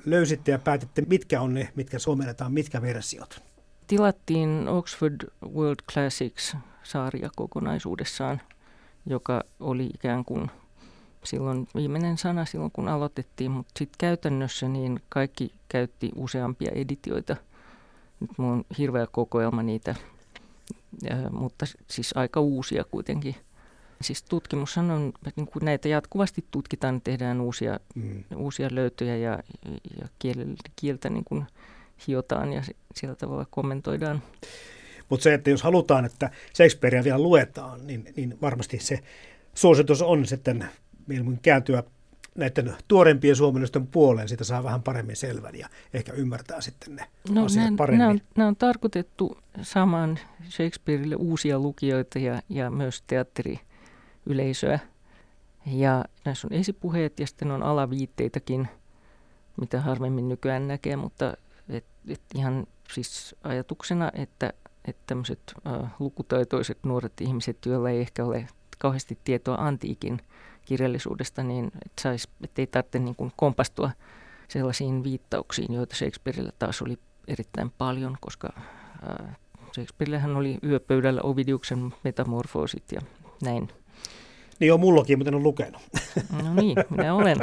löysitte 0.06 0.52
ja 0.52 0.60
päätitte, 0.60 1.04
mitkä 1.08 1.42
on 1.42 1.54
ne, 1.54 1.70
mitkä 1.76 2.00
suomennetaan, 2.00 2.54
mitkä 2.54 2.82
versiot? 2.82 3.44
Tilattiin 3.88 4.68
Oxford 4.68 5.28
World 5.54 5.80
Classics 5.92 6.56
saaria 6.84 7.30
kokonaisuudessaan, 7.36 8.42
joka 9.06 9.44
oli 9.60 9.86
ikään 9.86 10.26
kuin 10.26 10.52
silloin 11.26 11.68
viimeinen 11.76 12.18
sana 12.18 12.46
silloin, 12.46 12.72
kun 12.72 12.88
aloitettiin, 12.88 13.52
mutta 13.52 13.72
sitten 13.80 13.98
käytännössä 13.98 14.68
niin 14.68 15.00
kaikki 15.10 15.52
käytti 15.70 16.12
useampia 16.16 16.72
editioita. 16.76 17.36
Nyt 18.20 18.30
mulla 18.38 18.54
on 18.54 18.66
hirveä 18.78 19.08
kokoelma 19.12 19.64
niitä, 19.64 19.96
ja, 21.10 21.30
mutta 21.30 21.66
siis 21.88 22.12
aika 22.18 22.40
uusia 22.40 22.84
kuitenkin. 22.84 23.36
Siis 24.02 24.24
tutkimushan 24.24 24.92
on, 24.92 25.14
niin 25.36 25.48
kun 25.48 25.62
näitä 25.66 25.88
jatkuvasti 25.88 26.46
tutkitaan, 26.52 27.02
tehdään 27.02 27.42
uusia, 27.42 27.80
mm. 27.96 28.24
uusia 28.36 28.68
löytöjä 28.72 29.18
ja, 29.18 29.40
ja 30.02 30.08
kieltä, 30.20 30.46
kieltä 30.76 31.10
niin 31.10 31.24
kuin 31.26 31.46
hiotaan 32.08 32.54
ja 32.54 32.64
sillä 32.96 33.16
tavalla 33.16 33.46
kommentoidaan. 33.50 34.22
Mutta 35.10 35.24
se, 35.24 35.34
että 35.34 35.50
jos 35.50 35.64
halutaan, 35.64 36.06
että 36.06 36.30
Shakespearea 36.56 37.04
vielä 37.04 37.20
luetaan, 37.20 37.88
niin, 37.88 38.14
niin 38.16 38.38
varmasti 38.42 38.80
se 38.80 39.00
suositus 39.54 40.02
on 40.02 40.26
sitten 40.26 40.70
mieluummin 41.08 41.40
kääntyä 41.42 41.84
näiden 42.36 42.76
tuorempien 42.88 43.36
suomalaisten 43.36 43.88
puoleen, 43.88 44.30
sitä 44.30 44.44
saa 44.44 44.64
vähän 44.64 44.84
paremmin 44.84 45.16
selvän 45.16 45.56
ja 45.56 45.70
ehkä 45.94 46.14
ymmärtää 46.14 46.62
sitten 46.62 46.96
ne 46.96 47.06
no, 47.30 47.46
asiat 47.46 47.66
nämä, 47.66 47.78
paremmin. 47.78 48.00
Nämä 48.00 48.10
on, 48.10 48.22
nämä 48.38 48.48
on 48.48 48.56
tarkoitettu 48.56 49.38
samaan 49.62 50.20
Shakespeareille 50.50 51.16
uusia 51.16 51.60
lukijoita 51.60 52.20
ja, 52.20 52.42
ja 52.50 52.72
myös 52.72 53.04
teatteriyleisöä. 53.08 54.80
Ja 55.66 56.06
näissä 56.26 56.48
on 56.48 56.54
esipuheet 56.54 57.20
ja 57.20 57.28
sitten 57.28 57.52
on 57.52 57.64
alaviitteitäkin, 57.64 58.68
mitä 59.62 59.82
harvemmin 59.82 60.30
nykyään 60.30 60.68
näkee, 60.68 60.96
mutta 60.96 61.38
et, 61.70 61.86
et 62.08 62.22
ihan 62.36 62.68
siis 62.94 63.36
ajatuksena, 63.44 64.12
että, 64.14 64.54
että 64.86 65.04
tämmöiset 65.08 65.54
äh, 65.68 65.92
lukutaitoiset 66.00 66.78
nuoret 66.84 67.22
ihmiset, 67.22 67.58
joilla 67.66 67.90
ei 67.90 68.02
ehkä 68.02 68.26
ole 68.26 68.48
kauheasti 68.80 69.18
tietoa 69.24 69.56
antiikin– 69.56 70.22
kirjallisuudesta, 70.66 71.44
niin 71.44 71.66
että 71.66 72.02
sais, 72.02 72.28
ei 72.58 72.68
tarvitse 72.68 73.00
niin 73.00 73.16
kuin 73.16 73.32
kompastua 73.36 73.92
sellaisiin 74.48 75.04
viittauksiin, 75.04 75.74
joita 75.74 75.96
Shakespeareillä 75.96 76.52
taas 76.60 76.82
oli 76.82 76.98
erittäin 77.28 77.72
paljon, 77.78 78.18
koska 78.22 78.50
äh, 78.58 79.38
Shakespeareillähän 79.76 80.36
oli 80.36 80.58
yöpöydällä 80.64 81.22
Ovidiuksen 81.22 81.94
metamorfoosit 82.04 82.92
ja 82.92 83.02
näin. 83.44 83.68
Niin 84.60 84.74
on 84.74 84.80
mullakin, 84.80 85.18
mutta 85.20 85.30
en 85.30 85.36
ole 85.36 85.44
lukenut. 85.44 85.82
No 86.44 86.54
niin, 86.54 86.78
minä 86.90 87.14
olen. 87.14 87.38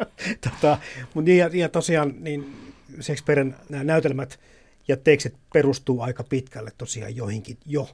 tota, 0.50 0.78
mutta 1.14 1.28
niin, 1.28 1.38
ja, 1.38 1.50
ja 1.52 1.68
tosiaan 1.68 2.14
niin 2.20 2.72
Shakespearen 3.00 3.56
nämä 3.68 3.84
näytelmät 3.84 4.40
ja 4.88 4.96
tekstit 4.96 5.34
perustuu 5.52 6.00
aika 6.00 6.24
pitkälle 6.24 6.72
tosiaan 6.78 7.16
joihinkin 7.16 7.56
jo 7.66 7.88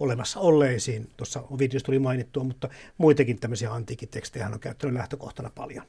olemassa 0.00 0.40
olleisiin. 0.40 1.10
Tuossa 1.16 1.42
Ovidius 1.50 1.82
tuli 1.82 1.98
mainittua, 1.98 2.44
mutta 2.44 2.68
muitakin 2.98 3.40
tämmöisiä 3.40 3.72
antiikitekstejä 3.72 4.46
on 4.46 4.60
käyttänyt 4.60 4.96
lähtökohtana 4.96 5.50
paljon. 5.54 5.84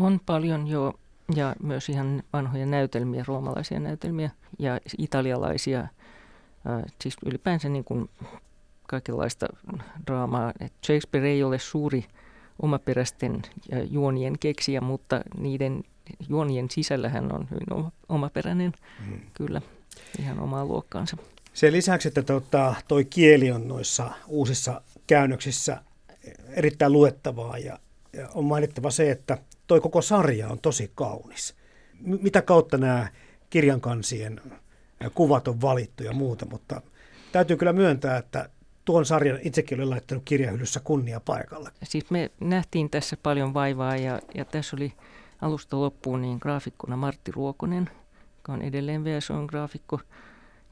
On 0.00 0.20
paljon 0.26 0.66
jo, 0.66 0.94
ja 1.34 1.56
myös 1.62 1.88
ihan 1.88 2.22
vanhoja 2.32 2.66
näytelmiä, 2.66 3.24
roomalaisia 3.28 3.80
näytelmiä 3.80 4.30
ja 4.58 4.80
italialaisia, 4.98 5.80
äh, 5.80 5.88
siis 7.00 7.16
ylipäänsä 7.26 7.68
niin 7.68 7.84
kuin 7.84 8.10
kaikenlaista 8.86 9.46
draamaa. 10.06 10.52
Et 10.60 10.72
Shakespeare 10.86 11.28
ei 11.28 11.42
ole 11.42 11.58
suuri 11.58 12.04
omaperäisten 12.62 13.42
juonien 13.90 14.38
keksiä, 14.38 14.80
mutta 14.80 15.20
niiden 15.38 15.84
juonien 16.28 16.70
sisällä 16.70 17.08
hän 17.08 17.34
on 17.34 17.48
hyvin 17.50 17.92
omaperäinen, 18.08 18.72
hmm. 19.06 19.20
kyllä, 19.34 19.60
ihan 20.18 20.40
omaa 20.40 20.64
luokkaansa. 20.64 21.16
Sen 21.56 21.72
lisäksi, 21.72 22.08
että 22.08 22.22
tota, 22.22 22.74
toi 22.88 23.04
kieli 23.04 23.50
on 23.50 23.68
noissa 23.68 24.10
uusissa 24.26 24.80
käännöksissä 25.06 25.82
erittäin 26.48 26.92
luettavaa 26.92 27.58
ja, 27.58 27.78
ja 28.12 28.28
on 28.34 28.44
mainittava 28.44 28.90
se, 28.90 29.10
että 29.10 29.38
toi 29.66 29.80
koko 29.80 30.02
sarja 30.02 30.48
on 30.48 30.58
tosi 30.58 30.90
kaunis. 30.94 31.54
M- 32.00 32.22
mitä 32.22 32.42
kautta 32.42 32.78
nämä 32.78 33.08
kirjankansien 33.50 34.40
kuvat 35.14 35.48
on 35.48 35.60
valittu 35.60 36.04
ja 36.04 36.12
muuta, 36.12 36.46
mutta 36.50 36.82
täytyy 37.32 37.56
kyllä 37.56 37.72
myöntää, 37.72 38.16
että 38.16 38.48
tuon 38.84 39.06
sarjan 39.06 39.38
itsekin 39.42 39.78
olen 39.78 39.90
laittanut 39.90 40.24
kirjahyllyssä 40.24 40.80
kunnia 40.80 41.20
paikalla. 41.20 41.70
Siis 41.82 42.10
me 42.10 42.30
nähtiin 42.40 42.90
tässä 42.90 43.16
paljon 43.22 43.54
vaivaa 43.54 43.96
ja, 43.96 44.20
ja 44.34 44.44
tässä 44.44 44.76
oli 44.76 44.92
alusta 45.40 45.80
loppuun 45.80 46.22
niin 46.22 46.38
graafikkona 46.40 46.96
Martti 46.96 47.32
Ruokonen, 47.32 47.90
joka 48.36 48.52
on 48.52 48.62
edelleen 48.62 49.04
VSOn 49.04 49.44
graafikko. 49.44 50.00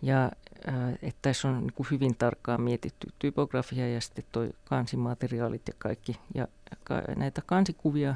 Ja 0.04 0.30
äh, 0.68 0.92
että 0.92 1.18
tässä 1.22 1.48
on 1.48 1.60
niin 1.60 1.86
hyvin 1.90 2.16
tarkkaan 2.16 2.60
mietitty 2.60 3.06
typografia 3.18 3.88
ja 3.88 4.00
sitten 4.00 4.24
toi 4.32 4.50
kansimateriaalit 4.64 5.62
ja 5.68 5.74
kaikki. 5.78 6.20
Ja 6.34 6.48
ka- 6.84 7.02
näitä 7.16 7.42
kansikuvia 7.46 8.14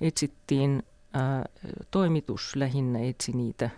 etsittiin, 0.00 0.82
äh, 1.16 1.44
toimitus 1.90 2.56
lähinnä 2.56 2.98
etsi 2.98 3.32
niitä 3.32 3.70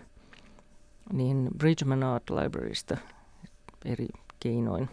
niin 1.13 1.49
Bridgman 1.57 2.03
Art 2.03 2.29
Librarysta 2.29 2.97
eri 3.85 4.07
keinoin. 4.39 4.89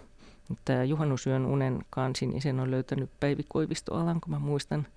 Tämä 0.64 0.84
Juhannusyön 0.84 1.46
unen 1.46 1.84
kansi, 1.90 2.26
niin 2.26 2.42
sen 2.42 2.60
on 2.60 2.70
löytänyt 2.70 3.10
Päivi 3.20 3.42
Koivisto 3.48 3.94
Alanko, 3.94 4.30
mä 4.30 4.38
muistan– 4.38 4.86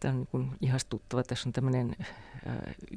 Tämä 0.00 0.12
on 0.12 0.18
niin 0.18 0.28
kuin 0.30 0.50
ihastuttava. 0.60 1.22
Tässä 1.22 1.48
on 1.48 1.52
tämmöinen 1.52 1.96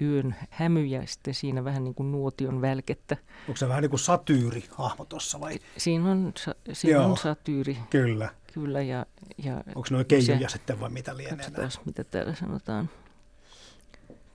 yön 0.01 0.35
hämy 0.49 0.85
ja 0.85 1.07
sitten 1.07 1.33
siinä 1.33 1.63
vähän 1.63 1.83
niin 1.83 1.95
kuin 1.95 2.11
nuotion 2.11 2.61
välkettä. 2.61 3.17
Onko 3.47 3.57
se 3.57 3.67
vähän 3.67 3.81
niin 3.81 3.89
kuin 3.89 3.99
satyyri 3.99 4.63
hahmo 4.71 5.05
tuossa 5.05 5.39
vai? 5.39 5.59
Siinä 5.77 6.11
on, 6.11 6.33
siinä 6.73 7.01
on 7.01 7.17
satyyri. 7.17 7.77
Kyllä. 7.89 8.29
Kyllä. 8.53 8.81
Ja, 8.81 9.05
ja 9.37 9.63
Onko 9.75 9.87
noin 9.91 10.05
keijuja 10.05 10.49
se, 10.49 10.53
sitten 10.53 10.79
vai 10.79 10.89
mitä 10.89 11.17
lienee? 11.17 11.49
Taas, 11.51 11.79
mitä 11.85 12.03
täällä 12.03 12.35
sanotaan. 12.35 12.89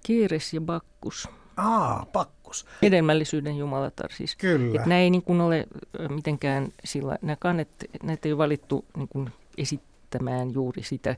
Kieres 0.07 0.55
ja 0.55 0.61
bakkus. 0.61 1.29
Aa, 1.57 2.07
pakkus. 2.13 2.67
Hedelmällisyyden 2.83 3.59
jumalatar 3.59 4.13
siis. 4.13 4.37
Kyllä. 4.37 4.81
Et 4.81 4.87
nämä 4.87 5.01
ei 5.01 5.11
niin 5.11 5.23
kuin 5.23 5.41
ole 5.41 5.67
mitenkään 6.09 6.69
sillä, 6.85 7.19
nämä 7.23 7.37
kannet, 7.37 7.69
näitä 8.03 8.29
ei 8.29 8.33
ole 8.33 8.39
valittu 8.39 8.85
niin 8.97 9.09
kuin 9.09 9.31
esittämään 9.59 10.53
juuri 10.53 10.83
sitä 10.83 11.17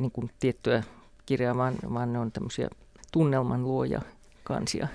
niin 0.00 0.10
kuin 0.10 0.30
tiettyä 0.40 0.82
kirjaa, 1.26 1.56
vaan, 1.56 1.74
vaan 1.94 2.12
ne 2.12 2.18
on 2.18 2.32
tämmöisiä 2.32 2.68
tunnelman 3.12 3.62
luoja 3.62 4.00
kansia. 4.44 4.88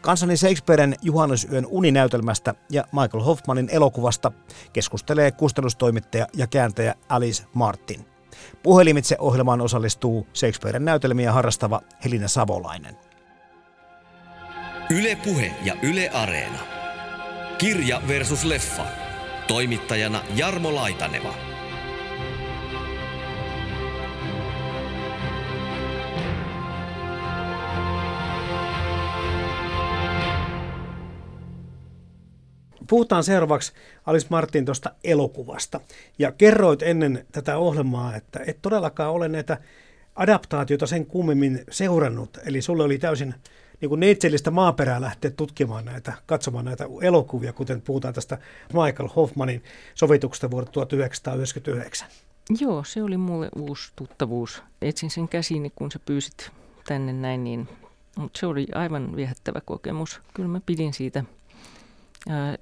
Kansani 0.00 0.36
Shakespearen 0.36 0.94
juhannusyön 1.02 1.66
uninäytelmästä 1.66 2.54
ja 2.70 2.84
Michael 2.92 3.24
Hoffmanin 3.24 3.68
elokuvasta 3.72 4.32
keskustelee 4.72 5.30
kustannustoimittaja 5.30 6.26
ja 6.36 6.46
kääntäjä 6.46 6.94
Alice 7.08 7.44
Martin. 7.54 8.06
Puhelimitse 8.62 9.16
ohjelmaan 9.18 9.60
osallistuu 9.60 10.26
Shakespearen 10.34 10.84
näytelmiä 10.84 11.32
harrastava 11.32 11.80
Helina 12.04 12.28
Savolainen. 12.28 12.96
Yle 14.90 15.16
Puhe 15.24 15.54
ja 15.64 15.74
Yle 15.82 16.10
Areena. 16.10 16.77
Kirja 17.58 18.02
versus 18.08 18.44
leffa. 18.44 18.86
Toimittajana 19.46 20.22
Jarmo 20.34 20.74
Laitaneva. 20.74 21.34
Puhutaan 32.88 33.24
seuraavaksi 33.24 33.72
Alice 34.06 34.26
Martin 34.30 34.64
tuosta 34.64 34.90
elokuvasta. 35.04 35.80
Ja 36.18 36.32
kerroit 36.32 36.82
ennen 36.82 37.26
tätä 37.32 37.58
ohjelmaa, 37.58 38.16
että 38.16 38.40
et 38.46 38.58
todellakaan 38.62 39.12
ole 39.12 39.28
näitä 39.28 39.58
adaptaatiota 40.14 40.86
sen 40.86 41.06
kummemmin 41.06 41.64
seurannut. 41.70 42.38
Eli 42.46 42.62
sulle 42.62 42.82
oli 42.82 42.98
täysin 42.98 43.34
niin 43.80 43.88
kuin 43.88 44.00
neitsellistä 44.00 44.50
maaperää 44.50 45.00
lähteä 45.00 45.30
tutkimaan 45.30 45.84
näitä, 45.84 46.12
katsomaan 46.26 46.64
näitä 46.64 46.84
elokuvia, 47.02 47.52
kuten 47.52 47.80
puhutaan 47.80 48.14
tästä 48.14 48.38
Michael 48.72 49.08
Hoffmanin 49.16 49.64
sovituksesta 49.94 50.50
vuodelta 50.50 50.72
1999. 50.72 52.08
Joo, 52.60 52.84
se 52.84 53.02
oli 53.02 53.16
mulle 53.16 53.48
uusi 53.56 53.92
tuttavuus. 53.96 54.62
Etsin 54.82 55.10
sen 55.10 55.28
käsiini, 55.28 55.72
kun 55.76 55.92
sä 55.92 55.98
pyysit 55.98 56.50
tänne 56.86 57.12
näin, 57.12 57.44
niin 57.44 57.68
mutta 58.18 58.38
se 58.38 58.46
oli 58.46 58.66
aivan 58.74 59.16
viehättävä 59.16 59.60
kokemus. 59.64 60.20
Kyllä 60.34 60.48
mä 60.48 60.60
pidin 60.66 60.92
siitä. 60.92 61.24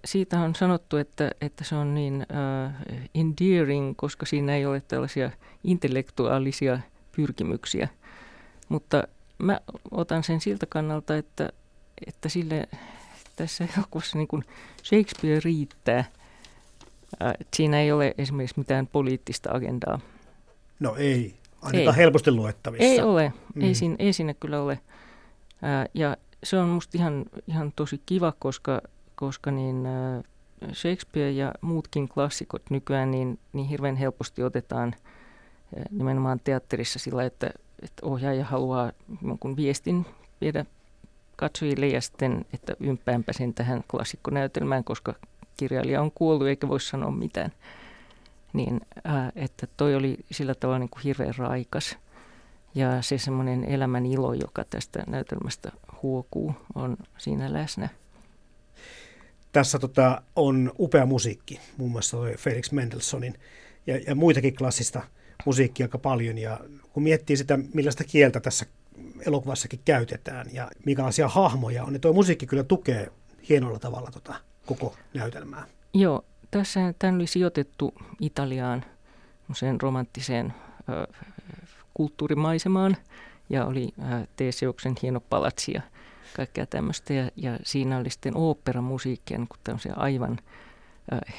siitä 0.04 0.40
on 0.40 0.54
sanottu, 0.54 0.96
että, 0.96 1.30
että 1.40 1.64
se 1.64 1.74
on 1.74 1.94
niin 1.94 2.26
uh, 2.30 2.98
endearing, 3.14 3.94
koska 3.96 4.26
siinä 4.26 4.56
ei 4.56 4.66
ole 4.66 4.80
tällaisia 4.80 5.30
intellektuaalisia 5.64 6.80
pyrkimyksiä. 7.16 7.88
Mutta 8.68 9.08
mä 9.38 9.60
otan 9.90 10.24
sen 10.24 10.40
siltä 10.40 10.66
kannalta, 10.66 11.16
että, 11.16 11.48
että 12.06 12.28
sille 12.28 12.68
tässä 13.36 13.68
elokuvassa 13.76 14.18
niin 14.18 14.28
kuin 14.28 14.44
Shakespeare 14.84 15.40
riittää. 15.44 16.04
Äh, 17.22 17.32
siinä 17.54 17.80
ei 17.80 17.92
ole 17.92 18.14
esimerkiksi 18.18 18.58
mitään 18.58 18.86
poliittista 18.86 19.50
agendaa. 19.52 20.00
No 20.80 20.96
ei, 20.96 21.34
ainakaan 21.62 21.96
ei. 21.96 22.02
helposti 22.02 22.30
luettavissa. 22.30 22.84
Ei 22.84 23.00
ole, 23.00 23.32
mm. 23.54 23.62
ei, 23.62 23.74
siinä, 23.74 23.96
ei 23.98 24.12
siinä 24.12 24.34
kyllä 24.34 24.62
ole. 24.62 24.72
Äh, 25.64 25.88
ja 25.94 26.16
se 26.44 26.58
on 26.58 26.68
musta 26.68 26.98
ihan, 26.98 27.24
ihan 27.46 27.72
tosi 27.76 28.00
kiva, 28.06 28.32
koska, 28.38 28.80
koska 29.14 29.50
niin, 29.50 29.86
äh, 29.86 30.24
Shakespeare 30.74 31.30
ja 31.30 31.52
muutkin 31.60 32.08
klassikot 32.08 32.62
nykyään 32.70 33.10
niin, 33.10 33.38
niin 33.52 33.68
hirveän 33.68 33.96
helposti 33.96 34.42
otetaan 34.42 34.94
nimenomaan 35.90 36.40
teatterissa 36.44 36.98
sillä, 36.98 37.24
että 37.24 37.50
että 37.82 38.06
ohjaaja 38.06 38.44
haluaa 38.44 38.92
jonkun 39.22 39.56
viestin 39.56 40.06
viedä 40.40 40.64
katsojille 41.36 41.86
ja 41.86 42.00
sitten, 42.00 42.44
että 42.52 42.76
ympäänpä 42.80 43.32
sen 43.32 43.54
tähän 43.54 43.84
klassikkonäytelmään, 43.90 44.84
koska 44.84 45.14
kirjailija 45.56 46.02
on 46.02 46.12
kuollut 46.14 46.46
eikä 46.46 46.68
voi 46.68 46.80
sanoa 46.80 47.10
mitään. 47.10 47.52
Niin, 48.52 48.80
ää, 49.04 49.32
että 49.36 49.66
toi 49.76 49.94
oli 49.94 50.16
sillä 50.30 50.54
tavalla 50.54 50.78
niin 50.78 50.90
kuin 50.90 51.02
hirveän 51.02 51.34
raikas. 51.36 51.96
Ja 52.74 53.02
se 53.02 53.18
semmoinen 53.18 53.64
elämän 53.64 54.06
ilo, 54.06 54.32
joka 54.32 54.64
tästä 54.64 55.04
näytelmästä 55.06 55.72
huokuu, 56.02 56.54
on 56.74 56.96
siinä 57.18 57.52
läsnä. 57.52 57.88
Tässä 59.52 59.78
tota, 59.78 60.22
on 60.36 60.72
upea 60.78 61.06
musiikki, 61.06 61.60
muun 61.76 61.90
muassa 61.90 62.16
Felix 62.38 62.72
Mendelssohnin 62.72 63.34
ja, 63.86 63.96
ja 64.06 64.14
muitakin 64.14 64.56
klassista 64.56 65.02
musiikkia 65.44 65.84
aika 65.84 65.98
paljon. 65.98 66.38
Ja 66.38 66.60
kun 66.92 67.02
miettii 67.02 67.36
sitä, 67.36 67.58
millaista 67.74 68.04
kieltä 68.04 68.40
tässä 68.40 68.66
elokuvassakin 69.26 69.80
käytetään 69.84 70.46
ja 70.52 70.70
minkälaisia 70.86 71.28
hahmoja 71.28 71.84
on, 71.84 71.92
niin 71.92 72.00
tuo 72.00 72.12
musiikki 72.12 72.46
kyllä 72.46 72.64
tukee 72.64 73.12
hienolla 73.48 73.78
tavalla 73.78 74.10
tota 74.10 74.34
koko 74.66 74.96
näytelmää. 75.14 75.66
Joo, 75.94 76.24
tässä 76.50 76.94
tämän 76.98 77.14
oli 77.14 77.26
sijoitettu 77.26 77.94
Italiaan 78.20 78.84
romanttiseen 79.82 80.54
ö, 80.88 81.12
kulttuurimaisemaan 81.94 82.96
ja 83.50 83.66
oli 83.66 83.88
ö, 83.98 84.26
Teseuksen 84.36 84.94
hieno 85.02 85.20
palatsi 85.20 85.72
ja 85.72 85.82
kaikkea 86.36 86.66
tämmöistä. 86.66 87.14
Ja, 87.14 87.30
ja 87.36 87.58
siinä 87.62 87.98
oli 87.98 88.10
sitten 88.10 88.36
oopperamusiikkia, 88.36 89.38
niin 89.38 89.48
tämmöisiä 89.64 89.94
aivan 89.96 90.38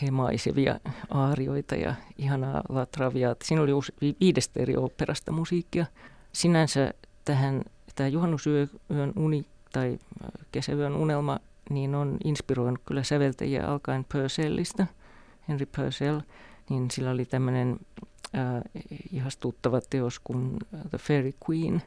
hemaisevia 0.01 0.79
aarioita 1.09 1.75
ja 1.75 1.95
ihanaa 2.17 2.61
latraviaata. 2.69 3.45
Siinä 3.45 3.61
oli 3.61 3.71
viidestä 4.19 4.59
eri 4.59 4.77
oopperasta 4.77 5.31
musiikkia. 5.31 5.85
Sinänsä 6.33 6.93
tähän 7.25 7.63
tämä 7.95 8.07
juhannusyön 8.07 8.69
uni 9.15 9.45
tai 9.73 9.99
kesäyön 10.51 10.95
unelma 10.95 11.39
niin 11.69 11.95
on 11.95 12.17
inspiroinut 12.23 12.81
kyllä 12.85 13.03
säveltäjiä 13.03 13.67
alkaen 13.67 14.05
Purcellista, 14.11 14.85
Henry 15.49 15.65
Purcell, 15.75 16.19
niin 16.69 16.91
sillä 16.91 17.11
oli 17.11 17.25
tämmöinen 17.25 17.79
äh, 18.35 18.61
ihastuttava 19.13 19.81
teos 19.89 20.19
kuin 20.19 20.57
The 20.89 20.97
Fairy 20.97 21.33
Queen, 21.49 21.81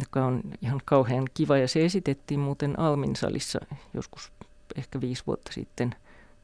joka 0.00 0.24
on 0.24 0.42
ihan 0.62 0.80
kauhean 0.84 1.24
kiva 1.34 1.56
ja 1.56 1.68
se 1.68 1.84
esitettiin 1.84 2.40
muuten 2.40 2.78
Almin 2.78 3.16
salissa 3.16 3.60
joskus 3.94 4.32
ehkä 4.76 5.00
viisi 5.00 5.22
vuotta 5.26 5.52
sitten– 5.52 5.94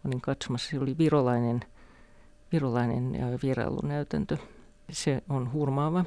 olin 0.07 0.21
katsomassa, 0.21 0.71
se 0.71 0.79
oli 0.79 0.99
virolainen, 0.99 1.61
virolainen 2.53 3.39
vierailunäytäntö. 3.43 4.37
Se 4.91 5.23
on 5.29 5.53
hurmaava. 5.53 6.05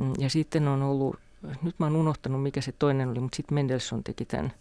Mm, 0.00 0.12
ja 0.18 0.30
sitten 0.30 0.68
on 0.68 0.82
ollut, 0.82 1.16
nyt 1.62 1.78
mä 1.78 1.86
oon 1.86 1.96
unohtanut 1.96 2.42
mikä 2.42 2.60
se 2.60 2.72
toinen 2.72 3.08
oli, 3.08 3.20
mutta 3.20 3.36
sitten 3.36 3.54
Mendelssohn 3.54 4.04
teki 4.04 4.24
tämän, 4.24 4.52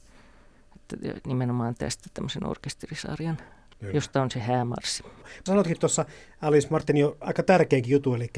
että 0.76 0.98
nimenomaan 1.28 1.76
tästä 1.76 2.10
tämmöisen 2.14 2.48
orkesterisarjan, 2.48 3.38
Kyllä. 3.80 3.94
josta 3.94 4.22
on 4.22 4.32
se 4.32 4.40
häämarssi. 4.40 5.04
Sanotkin 5.44 5.80
tuossa 5.80 6.06
Alice 6.42 6.68
Martin 6.70 6.98
jo 6.98 7.18
aika 7.20 7.44
tärkeänkin 7.44 7.92
jutu, 7.92 8.14
eli 8.14 8.30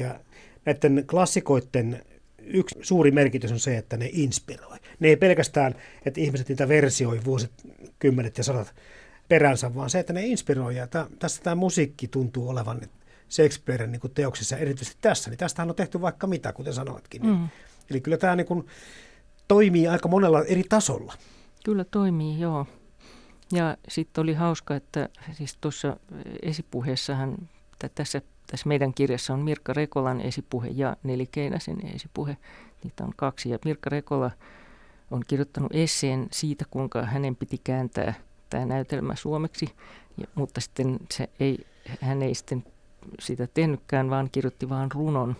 näiden 0.64 1.04
klassikoiden 1.10 2.02
yksi 2.38 2.78
suuri 2.82 3.10
merkitys 3.10 3.52
on 3.52 3.60
se, 3.60 3.76
että 3.78 3.96
ne 3.96 4.10
inspiroi. 4.12 4.78
Ne 5.00 5.08
ei 5.08 5.16
pelkästään, 5.16 5.74
että 6.06 6.20
ihmiset 6.20 6.48
niitä 6.48 6.68
versioi 6.68 7.20
vuosikymmenet 7.24 8.38
ja 8.38 8.44
sadat 8.44 8.74
peränsä, 9.28 9.74
vaan 9.74 9.90
se, 9.90 9.98
että 9.98 10.12
ne 10.12 10.26
inspiroi. 10.26 10.76
Ja 10.76 10.86
tässä 11.18 11.42
tämä 11.42 11.54
musiikki 11.54 12.08
tuntuu 12.08 12.48
olevan 12.48 12.80
Shakespearen 13.30 13.92
niin 13.92 14.00
teoksissa, 14.14 14.56
erityisesti 14.56 14.98
tässä. 15.00 15.30
Niin 15.30 15.38
tästähän 15.38 15.70
on 15.70 15.76
tehty 15.76 16.00
vaikka 16.00 16.26
mitä, 16.26 16.52
kuten 16.52 16.72
sanoitkin. 16.72 17.22
Niin. 17.22 17.36
Mm. 17.36 17.48
Eli 17.90 18.00
kyllä 18.00 18.16
tämä 18.16 18.36
niin 18.36 18.46
kuin 18.46 18.66
toimii 19.48 19.88
aika 19.88 20.08
monella 20.08 20.44
eri 20.44 20.64
tasolla. 20.68 21.14
Kyllä 21.64 21.84
toimii, 21.84 22.40
joo. 22.40 22.66
Ja 23.52 23.76
sitten 23.88 24.22
oli 24.22 24.34
hauska, 24.34 24.76
että 24.76 25.08
siis 25.32 25.58
tuossa 25.60 25.96
esipuheessahan, 26.42 27.48
tässä, 27.94 28.22
tässä 28.46 28.68
meidän 28.68 28.94
kirjassa 28.94 29.34
on 29.34 29.40
Mirkka 29.40 29.72
Rekolan 29.72 30.20
esipuhe 30.20 30.68
ja 30.68 30.96
Nelikeinäsen 31.02 31.86
esipuhe. 31.94 32.36
Niitä 32.84 33.04
on 33.04 33.12
kaksi. 33.16 33.50
Ja 33.50 33.58
Mirkka 33.64 33.90
Rekola 33.90 34.30
on 35.10 35.22
kirjoittanut 35.28 35.74
esseen 35.74 36.26
siitä, 36.32 36.64
kuinka 36.70 37.02
hänen 37.02 37.36
piti 37.36 37.60
kääntää– 37.64 38.14
tämä 38.50 38.66
näytelmä 38.66 39.16
suomeksi, 39.16 39.68
ja, 40.18 40.26
mutta 40.34 40.60
sitten 40.60 40.98
se 41.12 41.28
ei, 41.40 41.66
hän 42.00 42.22
ei 42.22 42.34
sitten 42.34 42.64
sitä 43.20 43.48
tehnytkään, 43.54 44.10
vaan 44.10 44.28
kirjoitti 44.32 44.68
vain 44.68 44.92
runon. 44.92 45.36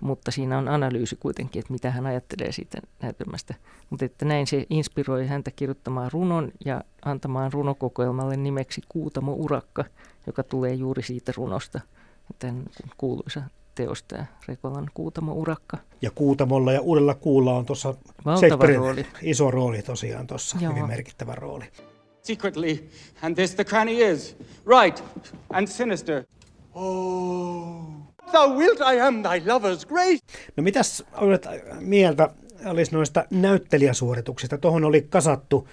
Mutta 0.00 0.30
siinä 0.30 0.58
on 0.58 0.68
analyysi 0.68 1.16
kuitenkin, 1.16 1.60
että 1.60 1.72
mitä 1.72 1.90
hän 1.90 2.06
ajattelee 2.06 2.52
siitä 2.52 2.78
näytelmästä. 3.02 3.54
Mutta 3.90 4.04
että 4.04 4.24
näin 4.24 4.46
se 4.46 4.66
inspiroi 4.70 5.26
häntä 5.26 5.50
kirjoittamaan 5.50 6.12
runon 6.12 6.52
ja 6.64 6.80
antamaan 7.04 7.52
runokokoelmalle 7.52 8.36
nimeksi 8.36 8.80
Kuutamo 8.88 9.32
Urakka, 9.32 9.84
joka 10.26 10.42
tulee 10.42 10.74
juuri 10.74 11.02
siitä 11.02 11.32
runosta. 11.36 11.80
Tämän 12.38 12.62
kuuluisa 12.96 13.42
teos 13.74 14.02
tämä 14.02 14.26
Rekolan 14.48 14.90
Kuutamo 14.94 15.32
Urakka. 15.32 15.76
Ja 16.02 16.10
Kuutamolla 16.10 16.72
ja 16.72 16.80
Uudella 16.80 17.14
Kuulla 17.14 17.54
on 17.54 17.66
tuossa 17.66 17.94
iso 19.22 19.50
rooli 19.50 19.82
tosiaan 19.82 20.26
tuossa, 20.26 20.58
hyvin 20.58 20.86
merkittävä 20.86 21.34
rooli 21.34 21.64
secretly, 22.26 22.88
and 23.22 23.34
this 23.34 23.54
the 23.54 23.64
cranny 23.64 24.00
is, 24.12 24.36
right 24.66 25.04
and 25.50 25.68
sinister. 25.68 26.24
Oh, 26.74 27.84
thou 28.32 28.56
wilt 28.58 28.80
I 28.80 29.00
am 29.00 29.22
thy 29.22 29.40
lover's 29.40 29.86
grace. 29.88 30.18
No 30.56 30.62
mitäs 30.62 31.04
olet 31.16 31.46
mieltä 31.80 32.30
olisi 32.64 32.92
noista 32.92 33.24
näyttelijäsuorituksista? 33.30 34.58
Tuohon 34.58 34.84
oli 34.84 35.02
kasattu 35.02 35.68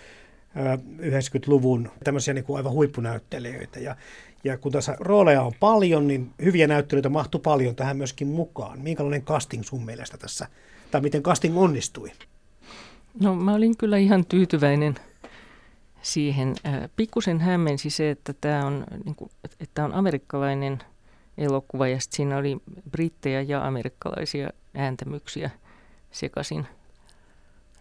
90-luvun 1.00 1.90
tämmöisiä 2.04 2.34
niin 2.34 2.44
kuin 2.44 2.58
aivan 2.58 2.74
huippunäyttelijöitä. 2.74 3.80
Ja, 3.80 3.96
ja 4.44 4.58
kun 4.58 4.72
tässä 4.72 4.96
rooleja 5.00 5.42
on 5.42 5.54
paljon, 5.60 6.08
niin 6.08 6.32
hyviä 6.44 6.68
näyttelijöitä 6.68 7.10
mahtuu 7.10 7.42
paljon 7.42 7.76
tähän 7.76 7.98
myöskin 7.98 8.28
mukaan. 8.28 8.82
Minkälainen 8.82 9.22
casting 9.22 9.64
sun 9.64 9.86
mielestä 9.86 10.18
tässä, 10.18 10.48
tai 10.92 11.02
miten 11.02 11.24
casting 11.24 11.58
onnistui? 11.58 12.12
No 13.20 13.36
mä 13.36 13.54
olin 13.54 13.78
kyllä 13.78 13.98
ihan 13.98 14.26
tyytyväinen 14.26 14.96
siihen. 16.04 16.56
Pikkusen 16.96 17.40
hämmensi 17.40 17.90
se, 17.90 18.10
että 18.10 18.34
tämä 18.42 18.66
on, 18.66 18.86
niin 19.06 19.16
kuin, 19.16 19.32
että 19.60 19.86
on 19.86 19.94
amerikkalainen 19.94 20.80
elokuva 21.38 21.88
ja 21.88 21.98
siinä 22.00 22.38
oli 22.38 22.58
brittejä 22.92 23.42
ja 23.42 23.68
amerikkalaisia 23.68 24.50
ääntämyksiä 24.74 25.50
sekaisin. 26.12 26.68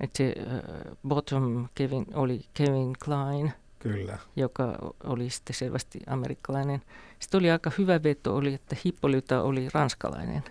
Että 0.00 0.18
se 0.18 0.34
uh, 0.38 0.96
bottom 1.08 1.68
Kevin 1.74 2.06
oli 2.14 2.44
Kevin 2.54 2.96
Klein, 3.04 3.52
Kyllä. 3.78 4.18
joka 4.36 4.78
oli 5.04 5.30
sitten 5.30 5.56
selvästi 5.56 6.00
amerikkalainen. 6.06 6.82
Sitten 7.18 7.38
oli 7.38 7.50
aika 7.50 7.70
hyvä 7.78 8.02
veto, 8.02 8.36
oli, 8.36 8.54
että 8.54 8.76
Hippolyta 8.84 9.42
oli 9.42 9.68
ranskalainen, 9.74 10.42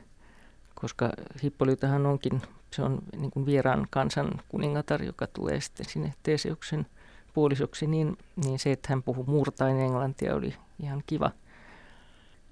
koska 0.75 1.09
Hippolytahan 1.43 2.05
onkin, 2.05 2.41
se 2.71 2.81
on 2.81 2.99
niin 3.17 3.31
kuin 3.31 3.45
vieraan 3.45 3.87
kansan 3.89 4.31
kuningatar, 4.47 5.03
joka 5.03 5.27
tulee 5.27 5.61
sitten 5.61 5.85
sinne 5.85 6.13
Teseuksen– 6.23 6.85
puolisoksi, 7.33 7.87
niin, 7.87 8.17
niin 8.45 8.59
se, 8.59 8.71
että 8.71 8.87
hän 8.89 9.03
puhui 9.03 9.25
murtain 9.27 9.79
englantia, 9.79 10.35
oli 10.35 10.53
ihan 10.83 11.03
kiva. 11.07 11.31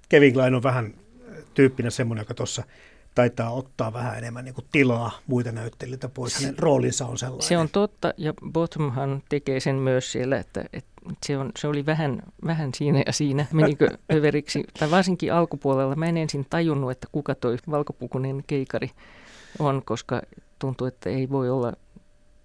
Kevin 0.08 0.32
Klein 0.32 0.54
on 0.54 0.62
vähän 0.62 0.94
tyyppinä 1.54 1.90
semmoinen, 1.90 2.22
joka 2.22 2.34
tuossa 2.34 2.62
taitaa 3.14 3.50
ottaa 3.50 3.92
vähän 3.92 4.18
enemmän 4.18 4.44
niin 4.44 4.54
tilaa 4.72 5.10
muita 5.26 5.52
näyttelijöitä 5.52 6.08
pois. 6.08 6.40
Hänen 6.40 6.58
roolinsa 6.58 7.06
on 7.06 7.18
sellainen. 7.18 7.48
Se 7.48 7.58
on 7.58 7.68
totta, 7.68 8.14
ja 8.16 8.34
Bottomhan 8.52 9.22
tekee 9.28 9.60
sen 9.60 9.76
myös 9.76 10.12
siellä, 10.12 10.38
että, 10.38 10.64
että 10.72 10.90
se, 11.26 11.38
on, 11.38 11.52
se 11.58 11.68
oli 11.68 11.86
vähän, 11.86 12.22
vähän 12.46 12.74
siinä 12.74 13.02
ja 13.06 13.12
siinä, 13.12 13.46
menikö 13.52 13.88
överiksi. 14.12 14.64
Tai 14.78 14.90
varsinkin 14.90 15.32
alkupuolella 15.32 15.96
mä 15.96 16.06
en 16.06 16.16
ensin 16.16 16.46
tajunnut, 16.50 16.90
että 16.90 17.08
kuka 17.12 17.34
toi 17.34 17.56
valkopukunen 17.70 18.44
keikari 18.46 18.90
on, 19.58 19.82
koska 19.84 20.22
tuntuu, 20.58 20.86
että 20.86 21.10
ei 21.10 21.30
voi 21.30 21.50
olla 21.50 21.72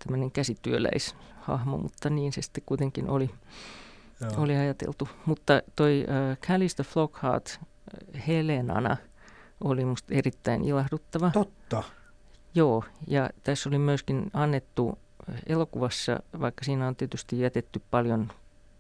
tämmöinen 0.04 0.32
käsityöläishahmo, 1.46 1.78
mutta 1.78 2.10
niin 2.10 2.34
se 2.34 2.42
sitten 2.42 2.64
kuitenkin 2.66 3.10
oli, 3.10 3.30
oli 4.38 4.56
ajateltu. 4.56 5.10
Mutta 5.26 5.62
toi 5.76 6.06
äh, 6.10 6.38
Callista 6.38 6.84
Flockhart 6.84 7.60
Helenana 8.28 8.98
oli 9.64 9.86
musta 9.86 10.14
erittäin 10.14 10.64
ilahduttava. 10.64 11.32
Totta. 11.32 11.84
Joo, 12.56 12.84
ja 13.08 13.30
tässä 13.44 13.70
oli 13.70 13.78
myöskin 13.78 14.32
annettu 14.34 14.98
elokuvassa, 15.48 16.20
vaikka 16.40 16.66
siinä 16.66 16.88
on 16.88 16.96
tietysti 16.96 17.40
jätetty 17.40 17.82
paljon 17.92 18.32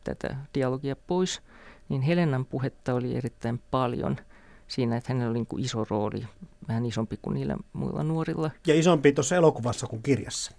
tätä 0.04 0.36
dialogia 0.54 0.96
pois, 0.96 1.42
niin 1.90 2.02
Helenan 2.02 2.46
puhetta 2.46 2.94
oli 2.94 3.16
erittäin 3.18 3.62
paljon 3.72 4.18
siinä, 4.68 4.98
että 4.98 5.14
hänellä 5.14 5.30
oli 5.30 5.40
niin 5.40 5.48
kuin 5.48 5.66
iso 5.66 5.86
rooli, 5.90 6.28
vähän 6.68 6.86
isompi 6.86 7.18
kuin 7.22 7.34
niillä 7.34 7.58
muilla 7.74 8.04
nuorilla. 8.04 8.52
Ja 8.68 8.76
isompi 8.76 9.12
tuossa 9.12 9.36
elokuvassa 9.36 9.88
kuin 9.88 10.04
kirjassa. 10.04 10.52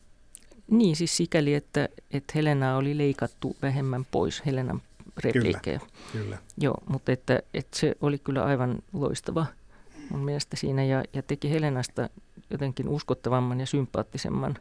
Niin, 0.71 0.97
siis 0.97 1.17
sikäli, 1.17 1.55
että, 1.55 1.89
että 2.11 2.33
Helena 2.35 2.77
oli 2.77 2.99
leikattu 2.99 3.57
vähemmän 3.63 4.07
pois, 4.11 4.43
Helenan 4.47 4.83
repliikkejä. 5.17 5.79
Kyllä, 5.79 6.25
kyllä. 6.25 6.39
Joo, 6.59 6.83
mutta 6.89 7.13
että, 7.13 7.41
että 7.55 7.79
se 7.79 7.95
oli 8.01 8.19
kyllä 8.19 8.45
aivan 8.45 8.79
loistava 8.93 9.47
mun 10.11 10.25
mielestä 10.25 10.57
siinä 10.57 10.85
ja, 10.85 11.05
ja 11.13 11.23
teki 11.23 11.51
Helenasta 11.51 12.09
jotenkin 12.51 12.89
uskottavamman 12.89 13.61
ja 13.61 13.67
sympaattisemman, 13.67 14.59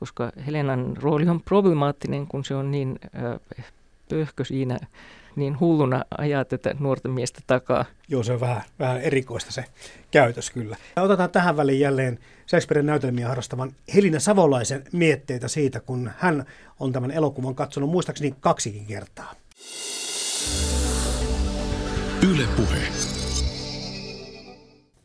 koska 0.00 0.32
Helenan 0.46 0.96
rooli 0.96 1.28
on 1.28 1.42
problemaattinen, 1.42 2.26
kun 2.26 2.44
se 2.44 2.54
on 2.54 2.70
niin 2.70 2.98
äh, 3.04 3.62
pöhkö 4.08 4.44
siinä, 4.44 4.78
niin 5.36 5.60
hulluna 5.60 6.04
ajaa 6.18 6.44
tätä 6.44 6.74
nuorta 6.78 7.08
miestä 7.08 7.40
takaa. 7.46 7.84
Joo, 8.08 8.22
se 8.22 8.32
on 8.32 8.40
vähän, 8.40 8.62
vähän 8.78 9.00
erikoista 9.00 9.52
se 9.52 9.64
käytös 10.10 10.50
kyllä. 10.50 10.76
Ja 10.96 11.02
otetaan 11.02 11.30
tähän 11.30 11.56
väliin 11.56 11.80
jälleen 11.80 12.18
Shakespearen 12.48 12.86
näytelmiä 12.86 13.28
harrastavan 13.28 13.72
Helina 13.94 14.20
Savolaisen 14.20 14.84
mietteitä 14.92 15.48
siitä, 15.48 15.80
kun 15.80 16.10
hän 16.18 16.44
on 16.80 16.92
tämän 16.92 17.10
elokuvan 17.10 17.54
katsonut 17.54 17.90
muistaakseni 17.90 18.34
kaksikin 18.40 18.86
kertaa. 18.86 19.34
Yle 22.30 22.44
Puhe. 22.56 22.78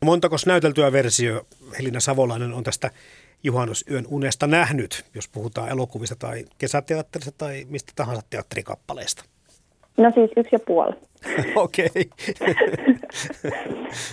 Montako 0.05 0.35
näyteltyä 0.45 0.91
versio 0.91 1.47
Helina 1.77 1.99
Savolainen 1.99 2.53
on 2.53 2.63
tästä 2.63 2.91
juhannusyön 3.43 4.05
unesta 4.07 4.47
nähnyt, 4.47 5.05
jos 5.15 5.27
puhutaan 5.27 5.69
elokuvista 5.69 6.15
tai 6.15 6.45
kesäteatterista 6.57 7.31
tai 7.31 7.65
mistä 7.69 7.93
tahansa 7.95 8.21
teatterikappaleesta? 8.29 9.23
No 9.97 10.11
siis 10.11 10.31
yksi 10.37 10.55
ja 10.55 10.59
puoli. 10.59 10.93
Okei. 11.55 12.09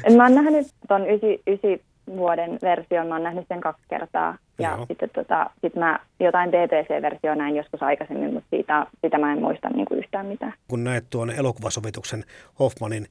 mä 0.16 0.22
oon 0.22 0.34
nähnyt 0.34 0.66
ton 0.88 1.10
ysi, 1.10 1.42
ysi 1.46 1.82
vuoden 2.16 2.58
version, 2.62 3.06
mä 3.06 3.14
oon 3.14 3.22
nähnyt 3.22 3.44
sen 3.48 3.60
kaksi 3.60 3.82
kertaa. 3.90 4.38
Ja 4.58 4.70
Joo. 4.76 4.86
sitten 4.86 5.10
tota, 5.10 5.50
sit 5.60 5.76
mä 5.76 5.98
jotain 6.20 6.50
BBC-versioa 6.50 7.34
näin 7.34 7.56
joskus 7.56 7.82
aikaisemmin, 7.82 8.34
mutta 8.34 8.50
siitä, 8.50 8.86
sitä 9.04 9.18
mä 9.18 9.32
en 9.32 9.42
muista 9.42 9.68
niin 9.68 9.86
kuin 9.86 9.98
yhtään 9.98 10.26
mitään. 10.26 10.54
Kun 10.68 10.84
näet 10.84 11.04
tuon 11.10 11.30
elokuvasovituksen 11.30 12.24
Hoffmanin 12.58 13.06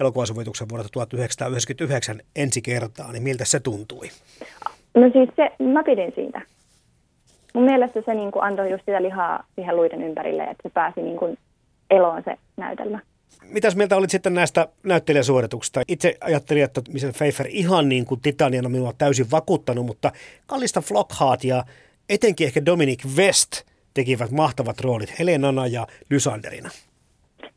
elokuvasovituksen 0.00 0.68
vuodelta 0.68 0.90
1999 0.92 2.20
ensi 2.36 2.62
kertaa, 2.62 3.12
niin 3.12 3.22
miltä 3.22 3.44
se 3.44 3.60
tuntui? 3.60 4.08
No 4.94 5.10
siis 5.12 5.28
se, 5.36 5.64
mä 5.64 5.82
pidin 5.82 6.12
siitä. 6.14 6.40
Mun 7.54 7.64
mielestä 7.64 8.02
se 8.06 8.14
niin 8.14 8.32
kuin 8.32 8.44
antoi 8.44 8.70
just 8.70 8.84
sitä 8.86 9.02
lihaa 9.02 9.44
siihen 9.54 9.76
luiden 9.76 10.02
ympärille, 10.02 10.42
että 10.42 10.62
se 10.62 10.70
pääsi 10.74 11.02
niin 11.02 11.16
kuin 11.16 11.38
eloon 11.92 12.22
se 12.24 12.36
näytelmä. 12.56 13.00
Mitäs 13.48 13.76
mieltä 13.76 13.96
olit 13.96 14.10
sitten 14.10 14.34
näistä 14.34 14.68
näyttelijäsuorituksista? 14.82 15.80
Itse 15.88 16.16
ajattelin, 16.20 16.64
että 16.64 16.80
Michelle 16.92 17.12
Pfeiffer 17.12 17.46
ihan 17.50 17.88
niin 17.88 18.04
kuin 18.04 18.20
Titanian 18.20 18.66
on 18.66 18.72
minua 18.72 18.92
täysin 18.98 19.30
vakuuttanut, 19.30 19.86
mutta 19.86 20.12
Kallista 20.46 20.80
Flockhart 20.80 21.44
ja 21.44 21.64
etenkin 22.08 22.46
ehkä 22.46 22.66
Dominic 22.66 23.04
West 23.16 23.62
tekivät 23.94 24.30
mahtavat 24.30 24.80
roolit 24.80 25.18
Helenana 25.18 25.66
ja 25.66 25.86
Lysanderina. 26.10 26.70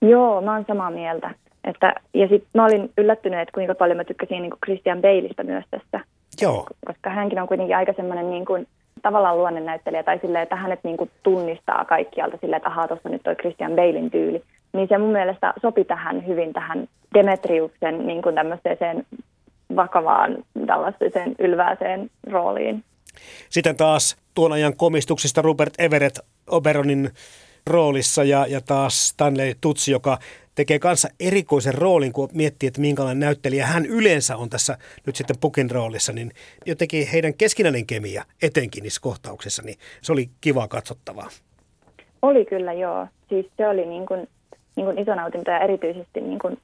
Joo, 0.02 0.42
mä 0.42 0.54
oon 0.54 0.66
samaa 0.68 0.92
mieltä. 0.92 1.36
Että, 1.64 1.94
ja 2.14 2.28
sitten 2.28 2.50
mä 2.54 2.66
olin 2.66 2.90
yllättynyt, 2.98 3.40
että 3.40 3.54
kuinka 3.54 3.76
paljon 3.76 3.98
mä 3.98 4.04
tykkäsin 4.04 4.42
niin 4.42 4.52
kuin 4.52 4.60
Christian 4.66 5.02
Baleista 5.02 5.44
myös 5.44 5.66
tässä. 5.72 6.00
Joo, 6.42 6.68
Koska 6.86 7.10
hänkin 7.10 7.42
on 7.42 7.48
kuitenkin 7.48 7.76
aika 7.76 7.94
semmoinen 7.96 8.30
niin 8.30 8.46
kuin, 8.46 8.68
tavallaan 9.02 9.38
luonnennäyttelijä 9.38 10.04
tai 10.04 10.20
silleen, 10.22 10.44
että 10.44 10.56
hänet 10.56 10.80
niin 10.84 10.98
kuin 10.98 11.12
tunnistaa 11.24 11.86
kaikkialta 11.86 12.38
silleen, 12.42 12.58
että 12.58 12.70
ahaa, 12.70 12.88
tuossa 12.88 13.10
nyt 13.10 13.24
toi 13.24 13.36
Christian 13.36 13.72
Balein 13.72 14.12
tyyli. 14.12 14.44
Niin 14.74 14.88
se 14.88 14.98
mun 14.98 15.12
mielestä 15.12 15.54
sopi 15.62 15.84
tähän 15.84 16.28
hyvin 16.28 16.54
tähän 16.54 16.88
Demetriuksen 17.14 18.08
niin 18.08 18.22
kuin 18.22 18.36
tämmöiseen 18.36 19.06
vakavaan 19.76 20.38
tällaiseen 20.68 21.36
ylvääseen 21.40 22.10
rooliin. 22.32 22.84
Sitten 23.50 23.78
taas 23.78 24.18
tuon 24.36 24.52
ajan 24.52 24.78
komistuksista 24.78 25.42
Robert 25.42 25.74
Everett 25.80 26.20
Oberonin 26.48 27.10
roolissa 27.68 28.24
ja, 28.24 28.46
ja 28.50 28.62
taas 28.62 29.10
Stanley 29.10 29.54
Tutsi, 29.62 29.92
joka 29.92 30.18
tekee 30.56 30.80
kanssa 30.80 31.08
erikoisen 31.20 31.74
roolin, 31.74 32.14
kun 32.14 32.30
miettii, 32.34 32.68
että 32.68 32.82
minkälainen 32.82 33.20
näyttelijä 33.20 33.66
hän 33.66 33.86
yleensä 33.86 34.38
on 34.38 34.50
tässä 34.50 34.78
nyt 35.06 35.16
sitten 35.16 35.36
Pukin 35.42 35.72
roolissa, 35.72 36.14
niin 36.14 36.32
jotenkin 36.66 37.08
heidän 37.08 37.34
keskinäinen 37.34 37.86
kemia 37.86 38.24
etenkin 38.42 38.84
niissä 38.84 39.02
kohtauksissa, 39.02 39.64
niin 39.64 39.78
se 40.02 40.14
oli 40.14 40.30
kiva 40.42 40.68
katsottavaa. 40.68 41.30
Oli 42.22 42.46
kyllä, 42.46 42.74
joo. 42.74 43.08
Siis 43.30 43.46
se 43.58 43.68
oli 43.68 43.86
niin 43.86 44.06
kuin, 44.06 44.28
niin 44.76 44.86
kuin 44.86 45.00
iso 45.00 45.16
nautinto 45.16 45.52
ja 45.52 45.60
erityisesti 45.60 46.22
niin 46.22 46.40
kuin 46.40 46.58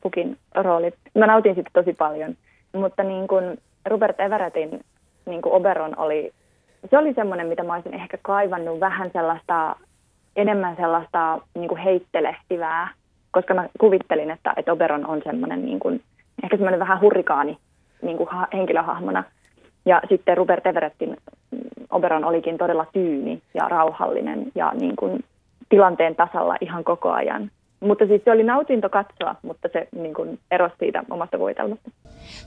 Pukin 0.00 0.38
rooli. 0.54 0.92
Mä 1.14 1.26
nautin 1.26 1.54
sitä 1.54 1.70
tosi 1.72 1.92
paljon, 1.92 2.36
mutta 2.72 3.02
niin 3.02 3.28
kuin 3.28 3.58
Robert 3.86 4.20
Everettin 4.20 4.84
niin 5.26 5.42
kuin 5.42 5.52
Oberon 5.52 5.98
oli, 5.98 6.32
se 6.90 6.98
oli 6.98 7.14
semmoinen, 7.14 7.46
mitä 7.46 7.62
mä 7.62 7.74
olisin 7.74 7.94
ehkä 7.94 8.18
kaivannut 8.22 8.80
vähän 8.80 9.10
sellaista, 9.12 9.76
enemmän 10.36 10.76
sellaista 10.76 11.40
niin 11.54 11.68
kuin 11.68 11.80
heittelehtivää, 11.80 12.88
koska 13.30 13.54
mä 13.54 13.68
kuvittelin, 13.80 14.30
että, 14.30 14.52
että 14.56 14.72
Oberon 14.72 15.06
on 15.06 15.20
semmoinen 15.24 15.64
niin 15.64 15.80
kuin, 15.80 16.02
ehkä 16.44 16.56
semmoinen 16.56 16.80
vähän 16.80 17.00
hurrikaani 17.00 17.58
niin 18.02 18.16
kuin 18.16 18.28
ha- 18.28 18.48
henkilöhahmona. 18.52 19.24
Ja 19.86 20.02
sitten 20.08 20.36
Robert 20.36 20.66
Everettin 20.66 21.16
mm, 21.50 21.58
Oberon 21.90 22.24
olikin 22.24 22.58
todella 22.58 22.86
tyyni 22.92 23.42
ja 23.54 23.68
rauhallinen 23.68 24.52
ja 24.54 24.72
niin 24.80 24.96
kuin 24.96 25.24
tilanteen 25.68 26.16
tasalla 26.16 26.56
ihan 26.60 26.84
koko 26.84 27.10
ajan. 27.10 27.50
Mutta 27.80 28.06
siis 28.06 28.22
se 28.24 28.32
oli 28.32 28.42
nautinto 28.42 28.88
katsoa, 28.88 29.34
mutta 29.42 29.68
se 29.72 29.88
niin 29.96 30.14
kuin 30.14 30.38
erosi 30.50 30.74
siitä 30.78 31.02
omasta 31.10 31.38
voitelmasta. 31.38 31.90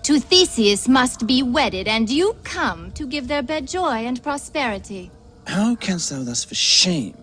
To 0.07 0.13
Theseus 0.29 0.89
must 0.89 1.23
be 1.27 1.34
wedded, 1.53 1.88
and 1.88 2.07
you 2.19 2.36
come 2.55 2.91
to 2.99 3.07
give 3.07 3.27
their 3.27 3.43
bed 3.43 3.63
joy 3.73 4.07
and 4.07 4.17
prosperity. 4.23 5.09
How 5.55 5.75
canst 5.75 6.09
thou 6.09 6.23
thus 6.25 6.47
for 6.47 6.55
shame, 6.55 7.13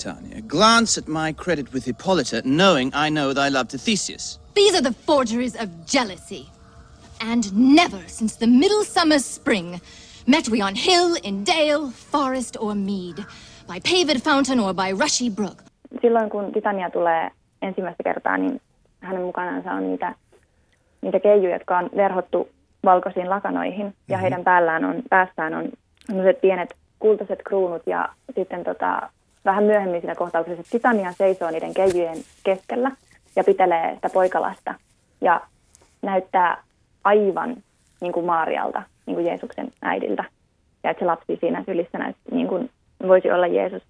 Titania, 0.00 0.40
glance 0.40 0.96
at 0.96 1.08
my 1.08 1.32
credit 1.32 1.72
with 1.72 1.84
Hippolyta, 1.84 2.42
knowing 2.44 2.90
I 2.94 3.10
know 3.10 3.34
thy 3.34 3.50
love 3.50 3.68
to 3.68 3.78
Theseus? 3.78 4.38
These 4.54 4.74
are 4.74 4.80
the 4.80 4.94
forgeries 4.94 5.54
of 5.54 5.68
jealousy. 5.86 6.48
And 7.20 7.52
never 7.52 8.00
since 8.06 8.36
the 8.36 8.46
middle 8.46 8.84
summer's 8.84 9.24
spring 9.24 9.80
met 10.26 10.48
we 10.48 10.62
on 10.62 10.74
hill, 10.74 11.16
in 11.22 11.44
dale, 11.44 11.90
forest, 11.90 12.56
or 12.58 12.74
mead, 12.74 13.26
by 13.68 13.78
paved 13.80 14.22
fountain 14.22 14.58
or 14.58 14.72
by 14.72 14.92
rushy 14.92 15.28
brook. 15.28 15.62
Silloin 16.00 16.30
kun 16.30 16.52
Titania 16.52 16.90
tulee 16.90 17.30
ensimmäistä 17.62 18.02
kertaa, 18.02 18.36
niin 18.38 18.60
hänen 19.00 19.22
mukanaan 19.22 19.68
on 19.68 19.90
niitä, 19.90 20.14
niitä 21.02 21.20
keijuja, 21.20 21.54
jotka 21.54 21.78
on 21.78 21.90
verhottu 21.96 22.48
valkoisiin 22.84 23.30
lakanoihin. 23.30 23.94
Ja 24.08 24.18
heidän 24.18 24.44
päällään 24.44 24.84
on, 24.84 25.02
päässään 25.10 25.54
on 25.54 25.68
sellaiset 26.06 26.40
pienet 26.40 26.74
kultaiset 26.98 27.38
kruunut 27.42 27.82
ja 27.86 28.08
sitten 28.34 28.64
tota, 28.64 29.10
vähän 29.44 29.64
myöhemmin 29.64 30.00
siinä 30.00 30.14
kohtauksessa 30.14 30.62
Titania 30.70 31.12
seisoo 31.12 31.50
niiden 31.50 31.74
keijujen 31.74 32.18
keskellä 32.44 32.90
ja 33.36 33.44
pitelee 33.44 33.94
sitä 33.94 34.10
poikalasta 34.10 34.74
ja 35.20 35.40
näyttää 36.02 36.62
aivan 37.04 37.56
niin 38.00 38.12
kuin 38.12 38.26
Maarialta, 38.26 38.82
niin 39.06 39.14
kuin 39.14 39.26
Jeesuksen 39.26 39.72
äidiltä. 39.82 40.24
Ja 40.84 40.90
että 40.90 41.00
se 41.00 41.06
lapsi 41.06 41.36
siinä 41.40 41.64
sylissä 41.66 41.98
näyttää, 41.98 42.34
niin 42.34 42.48
kuin 42.48 42.70
voisi 43.08 43.30
olla 43.30 43.46
Jeesus. 43.46 43.82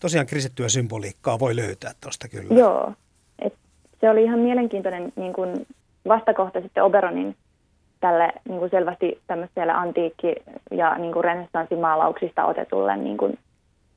Tosiaan 0.00 0.26
kristittyä 0.26 0.68
symboliikkaa 0.68 1.38
voi 1.38 1.56
löytää 1.56 1.92
tuosta 2.00 2.28
kyllä. 2.28 2.60
Joo, 2.60 2.92
et 3.38 3.54
se 4.00 4.10
oli 4.10 4.24
ihan 4.24 4.38
mielenkiintoinen 4.38 5.12
niin 5.16 5.32
kuin 5.32 5.66
vastakohta 6.08 6.60
sitten 6.60 6.84
Oberonin 6.84 7.36
tälle 8.00 8.32
niin 8.48 8.58
kuin 8.58 8.70
selvästi 8.70 9.20
tämmöiselle 9.26 9.72
antiikki- 9.72 10.42
ja 10.70 10.98
niin 10.98 11.12
kuin 11.12 11.24
renessanssimaalauksista 11.24 12.44
otetulle 12.44 12.96
niin 12.96 13.16
kuin 13.16 13.38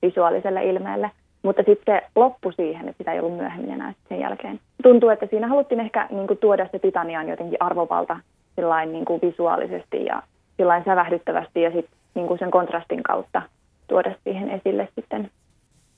visuaaliselle 0.02 0.64
ilmeelle. 0.64 1.12
Mutta 1.44 1.64
sitten 1.66 1.96
se 1.96 2.08
loppui 2.16 2.54
siihen, 2.54 2.90
että 2.90 2.98
sitä 2.98 3.14
ei 3.14 3.20
ollut 3.20 3.38
myöhemmin 3.38 3.72
enää 3.72 3.94
sen 4.10 4.20
jälkeen. 4.20 4.60
Tuntuu, 4.84 5.10
että 5.10 5.28
siinä 5.30 5.48
haluttiin 5.48 5.80
ehkä 5.80 6.08
niin 6.12 6.28
kuin 6.28 6.38
tuoda 6.38 6.68
se 6.72 6.80
Titanian 6.80 7.30
jotenkin 7.30 7.58
arvovalta 7.60 8.20
sillain 8.56 8.92
niin 8.92 9.06
kuin 9.06 9.22
visuaalisesti 9.22 10.06
ja 10.06 10.24
sillain 10.58 10.84
sävähdyttävästi 10.86 11.62
ja 11.62 11.72
sitten 11.72 11.98
niin 12.16 12.28
kuin 12.28 12.40
sen 12.40 12.52
kontrastin 12.52 13.04
kautta 13.04 13.42
tuoda 13.88 14.16
siihen 14.24 14.50
esille 14.50 14.88
sitten. 14.96 15.32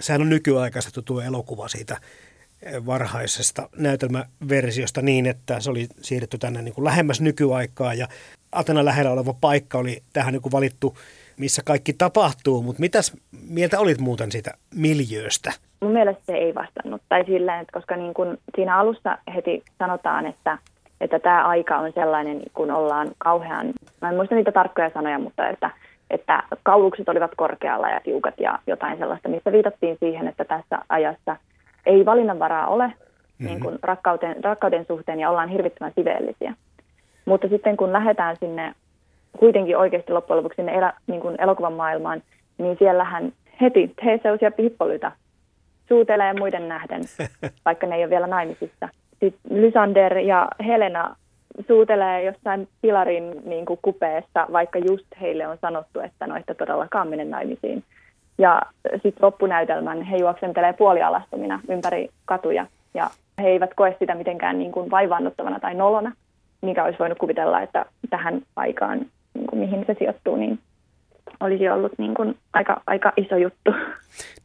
Sehän 0.02 0.22
on 0.22 0.30
nykyaikaistettu 0.30 1.02
tuo 1.02 1.22
elokuva 1.22 1.68
siitä 1.68 1.98
varhaisesta 2.86 3.70
näytelmäversiosta 3.78 5.02
niin, 5.02 5.26
että 5.26 5.60
se 5.60 5.70
oli 5.70 5.88
siirretty 6.02 6.38
tänne 6.38 6.62
niin 6.62 6.74
kuin 6.74 6.86
lähemmäs 6.86 7.22
nykyaikaa 7.22 7.94
ja 7.94 8.08
Atena 8.52 8.86
lähellä 8.86 9.12
oleva 9.12 9.34
paikka 9.42 9.78
oli 9.78 10.04
tähän 10.14 10.34
niin 10.34 10.42
kuin 10.42 10.52
valittu, 10.52 10.98
missä 11.38 11.62
kaikki 11.66 11.94
tapahtuu, 11.94 12.62
mutta 12.62 12.80
mitäs 12.80 13.14
mieltä 13.50 13.80
olit 13.80 14.00
muuten 14.00 14.32
siitä 14.32 14.52
miljööstä? 14.76 15.52
Mun 15.82 15.92
mielestä 15.92 16.24
se 16.26 16.34
ei 16.34 16.56
vastannut, 16.56 17.02
tai 17.10 17.26
silleen, 17.26 17.62
että 17.62 17.74
koska 17.74 17.96
niin 17.96 18.14
kuin 18.14 18.38
siinä 18.56 18.78
alussa 18.78 19.18
heti 19.36 19.64
sanotaan, 19.80 20.26
että, 20.26 20.58
että 21.02 21.20
tämä 21.20 21.48
aika 21.48 21.78
on 21.78 21.92
sellainen, 21.96 22.42
kun 22.54 22.72
ollaan 22.72 23.12
kauhean, 23.18 23.74
mä 24.02 24.10
en 24.10 24.16
muista 24.16 24.36
niitä 24.36 24.52
tarkkoja 24.52 24.90
sanoja, 24.94 25.20
mutta 25.20 25.50
että, 25.50 25.70
että 26.10 26.44
kaulukset 26.64 27.10
olivat 27.10 27.32
korkealla 27.38 27.90
ja 27.90 28.02
tiukat 28.04 28.40
ja 28.40 28.60
jotain 28.68 28.98
sellaista, 28.98 29.30
missä 29.30 29.52
viitattiin 29.52 29.98
siihen, 30.00 30.28
että 30.28 30.46
tässä 30.46 30.80
ajassa– 30.90 31.36
ei 31.86 32.06
valinnanvaraa 32.06 32.68
ole 32.68 32.88
mm-hmm. 32.88 33.46
niin 33.46 33.60
kuin 33.60 33.80
rakkauden, 33.82 34.44
rakkauden 34.44 34.86
suhteen 34.86 35.20
ja 35.20 35.30
ollaan 35.30 35.50
hirvittävän 35.50 35.94
siveellisiä. 35.96 36.54
Mutta 37.26 37.48
sitten 37.48 37.78
kun 37.78 37.94
lähdetään 37.94 38.38
sinne 38.40 38.74
kuitenkin 39.40 39.78
oikeasti 39.78 40.14
loppujen 40.14 40.38
lopuksi 40.38 40.56
sinne 40.56 40.76
elä, 40.76 40.94
niin 41.08 41.22
kuin 41.22 41.42
elokuvan 41.42 41.74
maailmaan, 41.74 42.22
niin 42.58 42.76
siellähän 42.80 43.34
heti 43.62 43.94
Theseus 44.02 44.42
ja 44.42 44.52
Hippolyta 44.60 45.12
suutelee 45.88 46.34
muiden 46.34 46.68
nähden, 46.70 47.02
vaikka 47.66 47.88
ne 47.88 47.96
ei 47.96 48.04
ole 48.04 48.10
vielä 48.10 48.28
naimisissa. 48.28 48.90
Sitten 49.20 49.62
Lysander 49.62 50.18
ja 50.18 50.48
Helena 50.66 51.16
suutelee 51.68 52.24
jossain 52.24 52.68
pilarin 52.82 53.42
niin 53.46 53.66
kuin 53.66 53.80
kupeessa, 53.82 54.48
vaikka 54.52 54.80
just 54.80 55.06
heille 55.22 55.48
on 55.48 55.58
sanottu, 55.62 56.00
että 56.00 56.28
no, 56.28 56.36
että 56.36 56.54
todellakaan 56.54 57.08
mene 57.08 57.26
naimisiin. 57.26 57.84
Ja 58.38 58.62
sitten 58.92 59.22
loppunäytelmän 59.22 60.02
he 60.02 60.18
juoksentelee 60.18 60.74
puolialastomina 60.74 61.60
ympäri 61.70 62.10
katuja 62.26 62.66
ja 62.94 63.10
he 63.42 63.48
eivät 63.48 63.74
koe 63.76 63.96
sitä 64.00 64.16
mitenkään 64.16 64.60
niin 64.60 64.72
kuin 64.72 64.92
vaivaannuttavana 64.92 65.60
tai 65.60 65.76
nolona, 65.76 66.12
mikä 66.62 66.84
olisi 66.84 67.00
voinut 67.00 67.18
kuvitella, 67.18 67.62
että 67.62 67.86
tähän 68.10 68.42
aikaan, 68.56 69.06
niin 69.34 69.48
kuin 69.48 69.60
mihin 69.60 69.84
se 69.88 69.96
sijoittuu, 70.00 70.36
niin 70.36 70.60
olisi 71.40 71.70
ollut 71.70 71.92
niin 71.98 72.14
kuin 72.14 72.38
aika, 72.54 72.82
aika 72.88 73.14
iso 73.18 73.38
juttu. 73.38 73.72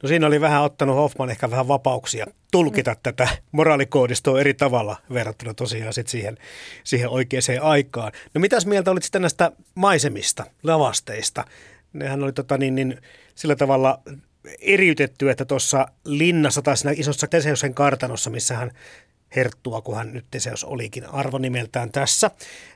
No 0.02 0.08
siinä 0.08 0.26
oli 0.26 0.40
vähän 0.40 0.62
ottanut 0.62 0.96
Hoffman 0.96 1.30
ehkä 1.30 1.50
vähän 1.50 1.68
vapauksia 1.68 2.26
tulkita 2.52 2.90
mm. 2.90 2.96
tätä 3.02 3.28
moraalikoodistoa 3.52 4.40
eri 4.40 4.54
tavalla 4.54 4.96
verrattuna 5.12 5.54
tosiaan 5.54 5.92
sit 5.92 6.08
siihen, 6.08 6.36
siihen 6.84 7.08
oikeaan 7.08 7.42
aikaan. 7.62 8.12
No 8.34 8.40
mitäs 8.40 8.66
mieltä 8.66 8.90
olit 8.90 9.02
sitten 9.02 9.22
näistä 9.22 9.52
maisemista, 9.74 10.44
lavasteista? 10.62 11.44
Nehän 11.92 12.22
oli 12.22 12.32
tota 12.32 12.58
niin, 12.58 12.74
niin 12.74 12.98
sillä 13.34 13.56
tavalla 13.56 14.00
eriytetty, 14.60 15.30
että 15.30 15.44
tuossa 15.44 15.88
linnassa 16.04 16.62
tai 16.62 16.76
siinä 16.76 16.94
isossa 16.96 17.26
Teseusen 17.26 17.74
kartanossa, 17.74 18.30
missä 18.30 18.56
hän 18.56 18.70
herttua, 19.36 19.80
kun 19.80 19.96
hän 19.96 20.12
nyt 20.12 20.24
Teseus 20.30 20.64
olikin 20.64 21.06
arvonimeltään 21.06 21.90
tässä, 21.92 22.30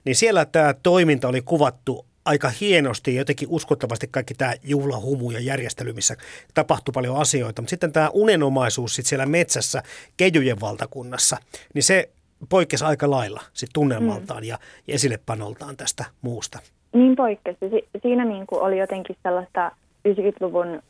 niin 0.05 0.16
siellä 0.16 0.44
tämä 0.44 0.74
toiminta 0.82 1.28
oli 1.28 1.42
kuvattu 1.42 2.07
aika 2.24 2.48
hienosti 2.61 3.14
ja 3.14 3.20
jotenkin 3.20 3.48
uskottavasti 3.50 4.09
kaikki 4.11 4.34
tämä 4.34 4.55
juhlahumu 4.62 5.30
ja 5.30 5.40
järjestely, 5.40 5.92
missä 5.92 6.16
tapahtui 6.55 6.92
paljon 6.92 7.16
asioita. 7.16 7.62
Mutta 7.62 7.70
sitten 7.70 7.92
tämä 7.92 8.11
unenomaisuus 8.12 8.94
sit 8.94 9.07
siellä 9.07 9.26
metsässä 9.26 9.82
Kejujen 10.16 10.61
valtakunnassa, 10.61 11.36
niin 11.74 11.82
se 11.82 12.09
poikkesi 12.48 12.84
aika 12.84 13.11
lailla 13.11 13.40
sit 13.53 13.70
tunnelmaltaan 13.74 14.42
mm. 14.42 14.48
ja 14.48 14.59
esillepanoltaan 14.88 15.76
tästä 15.76 16.05
muusta. 16.22 16.59
Niin 16.92 17.16
poikkesi. 17.16 17.59
Si- 17.70 17.88
siinä 18.03 18.24
niin 18.24 18.46
kuin 18.46 18.62
oli 18.62 18.78
jotenkin 18.78 19.16
sellaista 19.22 19.72
90-luvun 20.09 20.82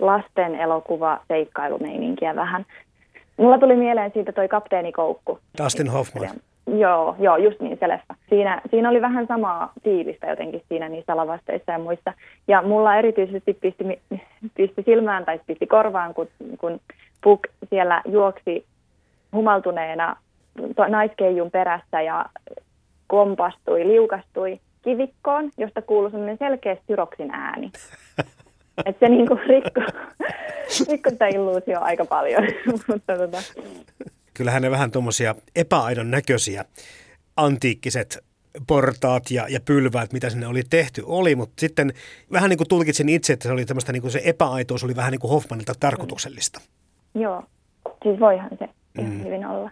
lasten 0.00 0.54
elokuva 0.54 1.20
seikkailumeininkiä 1.28 2.36
vähän. 2.36 2.66
Mulla 3.40 3.58
tuli 3.58 3.76
mieleen 3.76 4.10
siitä 4.14 4.32
toi 4.32 4.48
Kapteeni 4.48 4.92
Koukku. 4.92 5.38
Dustin 5.64 5.88
Hoffman. 5.90 6.30
Joo, 6.66 7.16
joo, 7.18 7.36
just 7.36 7.60
niin 7.60 7.76
se 7.80 7.88
leffa. 7.88 8.14
Siinä, 8.28 8.60
siinä 8.70 8.88
oli 8.88 9.02
vähän 9.02 9.26
samaa 9.26 9.72
fiilistä 9.84 10.26
jotenkin 10.26 10.62
siinä 10.68 10.88
niissä 10.88 11.16
lavasteissa 11.16 11.72
ja 11.72 11.78
muissa. 11.78 12.12
Ja 12.48 12.62
mulla 12.62 12.96
erityisesti 12.96 13.54
pisti, 13.54 13.84
pisti 14.54 14.82
silmään 14.82 15.24
tai 15.24 15.40
pisti 15.46 15.66
korvaan, 15.66 16.14
kun, 16.14 16.28
kun 16.58 16.80
Puk 17.22 17.40
siellä 17.70 18.02
juoksi 18.08 18.64
humaltuneena 19.32 20.16
naiskeijun 20.88 21.50
perässä 21.50 22.00
ja 22.00 22.26
kompastui, 23.06 23.86
liukastui 23.86 24.60
kivikkoon, 24.82 25.50
josta 25.58 25.82
kuului 25.82 26.10
semmoinen 26.10 26.38
selkeä 26.38 26.74
styroksin 26.74 27.30
ääni. 27.30 27.70
Että 28.86 29.06
se 29.06 29.08
niinku 29.08 29.38
rikko, 29.46 29.80
rikko 30.88 31.10
sitä 31.10 31.26
illuusio 31.26 31.80
aika 31.80 32.04
paljon. 32.04 32.42
Mutta 32.88 33.18
tota. 33.18 33.38
Kyllähän 34.34 34.62
ne 34.62 34.70
vähän 34.70 34.90
tuommoisia 34.90 35.34
epäaidon 35.56 36.10
näköisiä 36.10 36.64
antiikkiset 37.36 38.24
portaat 38.66 39.30
ja, 39.30 39.46
ja 39.48 39.60
pylväät, 39.64 40.12
mitä 40.12 40.30
sinne 40.30 40.46
oli 40.46 40.62
tehty, 40.70 41.02
oli, 41.06 41.34
mutta 41.34 41.54
sitten 41.58 41.92
vähän 42.32 42.50
niin 42.50 42.58
kuin 42.58 42.68
tulkitsin 42.68 43.08
itse, 43.08 43.32
että 43.32 43.48
se 43.48 43.52
oli 43.52 43.64
tämmöistä 43.64 43.92
niin 43.92 44.02
kuin 44.02 44.12
se 44.12 44.20
epäaitous 44.24 44.84
oli 44.84 44.96
vähän 44.96 45.10
niin 45.10 45.20
kuin 45.20 45.30
Hoffmanilta 45.30 45.72
tarkoituksellista. 45.80 46.60
Mm. 47.14 47.22
Joo, 47.22 47.42
siis 48.02 48.20
voihan 48.20 48.50
se 48.58 48.68
ihan 48.98 49.12
mm. 49.12 49.24
hyvin 49.24 49.46
olla. 49.46 49.70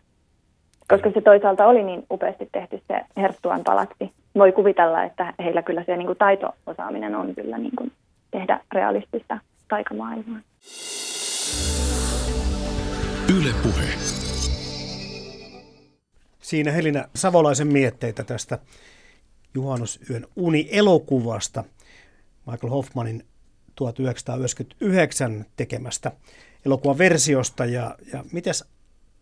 Koska 0.88 1.10
se 1.14 1.20
toisaalta 1.20 1.66
oli 1.66 1.82
niin 1.82 2.06
upeasti 2.10 2.48
tehty 2.52 2.82
se 2.88 3.00
Herttuan 3.16 3.64
palatsi, 3.64 4.12
voi 4.34 4.52
kuvitella, 4.52 5.04
että 5.04 5.34
heillä 5.38 5.62
kyllä 5.62 5.84
se 5.84 5.96
niin 5.96 6.06
kuin 6.06 6.18
taito-osaaminen 6.18 7.14
on 7.14 7.34
kyllä 7.34 7.58
niin 7.58 7.76
kuin 7.76 7.92
tehdä 8.30 8.60
realistista 8.72 9.38
taikamaailmaa. 9.68 10.40
Yle 13.38 13.52
Puhe. 13.62 13.88
Siinä 16.40 16.72
Helina 16.72 17.04
Savolaisen 17.14 17.66
mietteitä 17.66 18.24
tästä 18.24 18.58
juhannusyön 19.54 20.26
uni-elokuvasta 20.36 21.64
Michael 22.46 22.70
Hoffmanin 22.70 23.24
1999 23.74 25.46
tekemästä 25.56 26.12
elokuvan 26.66 26.98
versiosta. 26.98 27.64
Ja, 27.64 27.96
ja 28.12 28.24
mitäs 28.32 28.64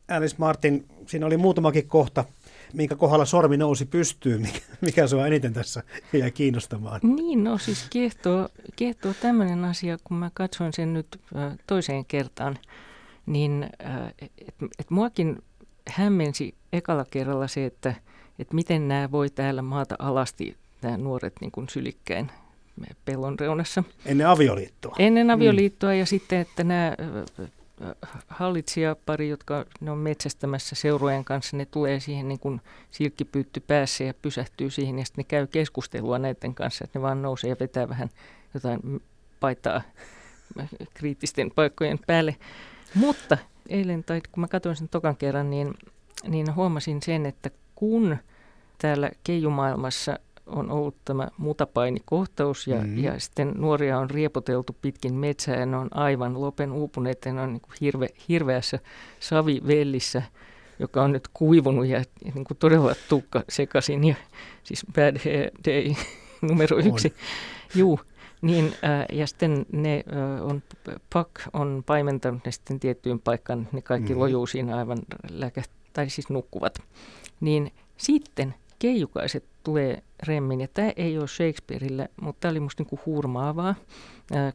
Alice 0.08 0.34
Martin, 0.38 0.84
siinä 1.06 1.26
oli 1.26 1.36
muutamakin 1.36 1.88
kohta, 1.88 2.24
minkä 2.74 2.96
kohdalla 2.96 3.24
sormi 3.24 3.56
nousi 3.56 3.84
pystyyn, 3.84 4.40
mikä, 4.40 4.58
mikä 4.80 5.06
sua 5.06 5.26
eniten 5.26 5.52
tässä 5.52 5.82
jäi 6.12 6.30
kiinnostamaan? 6.30 7.00
Niin, 7.02 7.44
no 7.44 7.58
siis 7.58 7.86
kiehtoo, 7.90 8.48
kiehtoo 8.76 9.14
tämmöinen 9.20 9.64
asia, 9.64 9.98
kun 10.04 10.16
mä 10.16 10.30
katsoin 10.34 10.72
sen 10.72 10.94
nyt 10.94 11.20
toiseen 11.66 12.04
kertaan, 12.04 12.58
niin 13.26 13.68
että 14.48 14.66
et 14.78 14.90
muakin 14.90 15.42
hämmensi 15.88 16.54
ekalla 16.72 17.04
kerralla 17.10 17.48
se, 17.48 17.66
että 17.66 17.94
et 18.38 18.52
miten 18.52 18.88
nämä 18.88 19.10
voi 19.10 19.30
täällä 19.30 19.62
maata 19.62 19.96
alasti, 19.98 20.56
nämä 20.82 20.96
nuoret 20.96 21.32
niin 21.40 21.50
kuin 21.50 21.68
sylikkäin 21.68 22.30
pellon 23.04 23.38
reunassa. 23.38 23.84
Ennen 24.06 24.28
avioliittoa. 24.28 24.96
Ennen 24.98 25.30
avioliittoa 25.30 25.90
mm. 25.90 25.98
ja 25.98 26.06
sitten, 26.06 26.38
että 26.38 26.64
nämä 26.64 26.96
hallitsijapari, 28.28 29.28
jotka 29.28 29.64
ne 29.80 29.90
on 29.90 29.98
metsästämässä 29.98 30.74
seurojen 30.74 31.24
kanssa, 31.24 31.56
ne 31.56 31.66
tulee 31.66 32.00
siihen 32.00 32.28
niin 32.28 32.40
kuin 32.40 32.60
silkkipyytty 32.90 33.60
päässä 33.60 34.04
ja 34.04 34.14
pysähtyy 34.14 34.70
siihen 34.70 34.98
ja 34.98 35.04
sitten 35.04 35.22
ne 35.22 35.26
käy 35.28 35.46
keskustelua 35.46 36.18
näiden 36.18 36.54
kanssa, 36.54 36.84
että 36.84 36.98
ne 36.98 37.02
vaan 37.02 37.22
nousee 37.22 37.50
ja 37.50 37.56
vetää 37.60 37.88
vähän 37.88 38.08
jotain 38.54 39.02
paitaa 39.40 39.82
kriittisten 40.94 41.50
paikkojen 41.50 41.98
päälle. 42.06 42.36
Mutta 42.94 43.38
eilen, 43.68 44.04
tai 44.04 44.20
kun 44.32 44.40
mä 44.40 44.48
katsoin 44.48 44.76
sen 44.76 44.88
tokan 44.88 45.16
kerran, 45.16 45.50
niin, 45.50 45.74
niin 46.28 46.54
huomasin 46.54 47.02
sen, 47.02 47.26
että 47.26 47.50
kun 47.74 48.16
täällä 48.78 49.10
keijumaailmassa 49.24 50.18
on 50.46 50.70
ollut 50.70 50.96
tämä 51.04 51.28
mutapainikohtaus 51.38 52.66
ja, 52.66 52.76
mm-hmm. 52.76 52.98
ja 52.98 53.20
sitten 53.20 53.52
nuoria 53.56 53.98
on 53.98 54.10
riepoteltu 54.10 54.76
pitkin 54.82 55.14
metsää 55.14 55.56
ja 55.56 55.66
ne 55.66 55.76
on 55.76 55.88
aivan 55.90 56.40
lopen 56.40 56.72
uupuneet 56.72 57.24
ja 57.24 57.32
ne 57.32 57.40
on 57.40 57.52
niin 57.52 57.60
kuin 57.60 57.74
hirve, 57.80 58.08
hirveässä 58.28 58.78
savivellissä, 59.20 60.22
joka 60.78 61.02
on 61.02 61.12
nyt 61.12 61.28
kuivunut 61.34 61.86
ja, 61.86 62.02
niin 62.34 62.44
kuin 62.44 62.58
todella 62.58 62.94
tukka 63.08 63.42
sekaisin 63.48 64.04
ja 64.04 64.14
siis 64.62 64.86
bad 64.94 65.16
day 65.66 65.94
numero 66.48 66.78
yksi. 66.78 67.14
Juu, 67.74 68.00
niin, 68.42 68.64
äh, 68.64 69.16
ja 69.18 69.26
sitten 69.26 69.66
ne 69.72 70.04
äh, 70.12 70.46
on, 70.46 70.62
Pak 71.12 71.30
on 71.52 71.82
paimentanut 71.86 72.44
ne 72.44 72.52
sitten 72.52 72.80
tiettyyn 72.80 73.20
paikkaan, 73.20 73.68
ne 73.72 73.82
kaikki 73.82 74.14
mm. 74.14 74.18
lojuu 74.18 74.46
siinä 74.46 74.76
aivan 74.76 74.98
läkä, 75.30 75.62
tai 75.92 76.10
siis 76.10 76.28
nukkuvat. 76.30 76.78
Niin 77.40 77.72
sitten 77.96 78.54
keijukaiset 78.78 79.44
tulee 79.62 80.02
remmin. 80.26 80.60
Ja 80.60 80.68
tämä 80.74 80.92
ei 80.96 81.18
ole 81.18 81.28
Shakespeareille, 81.28 82.08
mutta 82.20 82.40
tämä 82.40 82.50
oli 82.50 82.60
musta 82.60 82.82
niinku 82.82 83.00
hurmaavaa, 83.06 83.74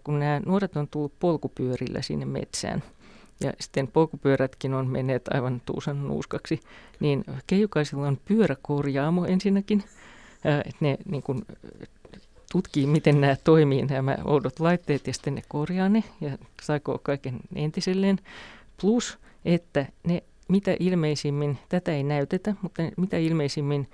kun 0.03 0.19
nämä 0.19 0.41
nuoret 0.45 0.77
on 0.77 0.87
tullut 0.87 1.19
polkupyörillä 1.19 2.01
sinne 2.01 2.25
metsään. 2.25 2.83
ja 3.43 3.53
sitten 3.59 3.87
polkupyörätkin 3.87 4.73
on 4.73 4.87
menneet 4.87 5.27
aivan 5.33 5.61
tuusan 5.65 6.07
nuuskaksi, 6.07 6.59
niin 6.99 7.23
keijukaisilla 7.47 8.07
on 8.07 8.19
pyöräkorjaamo 8.25 9.25
ensinnäkin. 9.25 9.83
että 10.45 10.77
ne 10.79 10.97
niin 11.09 11.23
kuin, 11.23 11.41
tutkii, 12.51 12.87
miten 12.87 13.21
nämä 13.21 13.35
toimii, 13.43 13.85
nämä 13.85 14.17
oudot 14.25 14.59
laitteet, 14.59 15.07
ja 15.07 15.13
sitten 15.13 15.35
ne 15.35 15.41
korjaa 15.47 15.89
ne 15.89 16.03
ja 16.21 16.37
saiko 16.61 16.99
kaiken 17.03 17.39
entiselleen. 17.55 18.19
Plus, 18.81 19.17
että 19.45 19.85
ne 20.07 20.23
mitä 20.47 20.75
ilmeisimmin, 20.79 21.57
tätä 21.69 21.91
ei 21.91 22.03
näytetä, 22.03 22.55
mutta 22.61 22.81
mitä 22.97 23.17
ilmeisimmin 23.17 23.87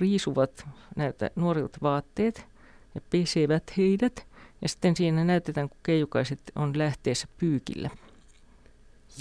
riisuvat 0.00 0.66
näiltä 0.96 1.30
nuorilta 1.36 1.78
vaatteet 1.82 2.46
ja 2.94 3.00
pesevät 3.10 3.72
heidät. 3.76 4.26
Ja 4.62 4.68
sitten 4.68 4.96
siinä 4.96 5.24
näytetään, 5.24 5.68
kun 5.68 5.78
keijukaiset 5.82 6.40
on 6.56 6.78
lähteessä 6.78 7.28
pyykillä. 7.38 7.90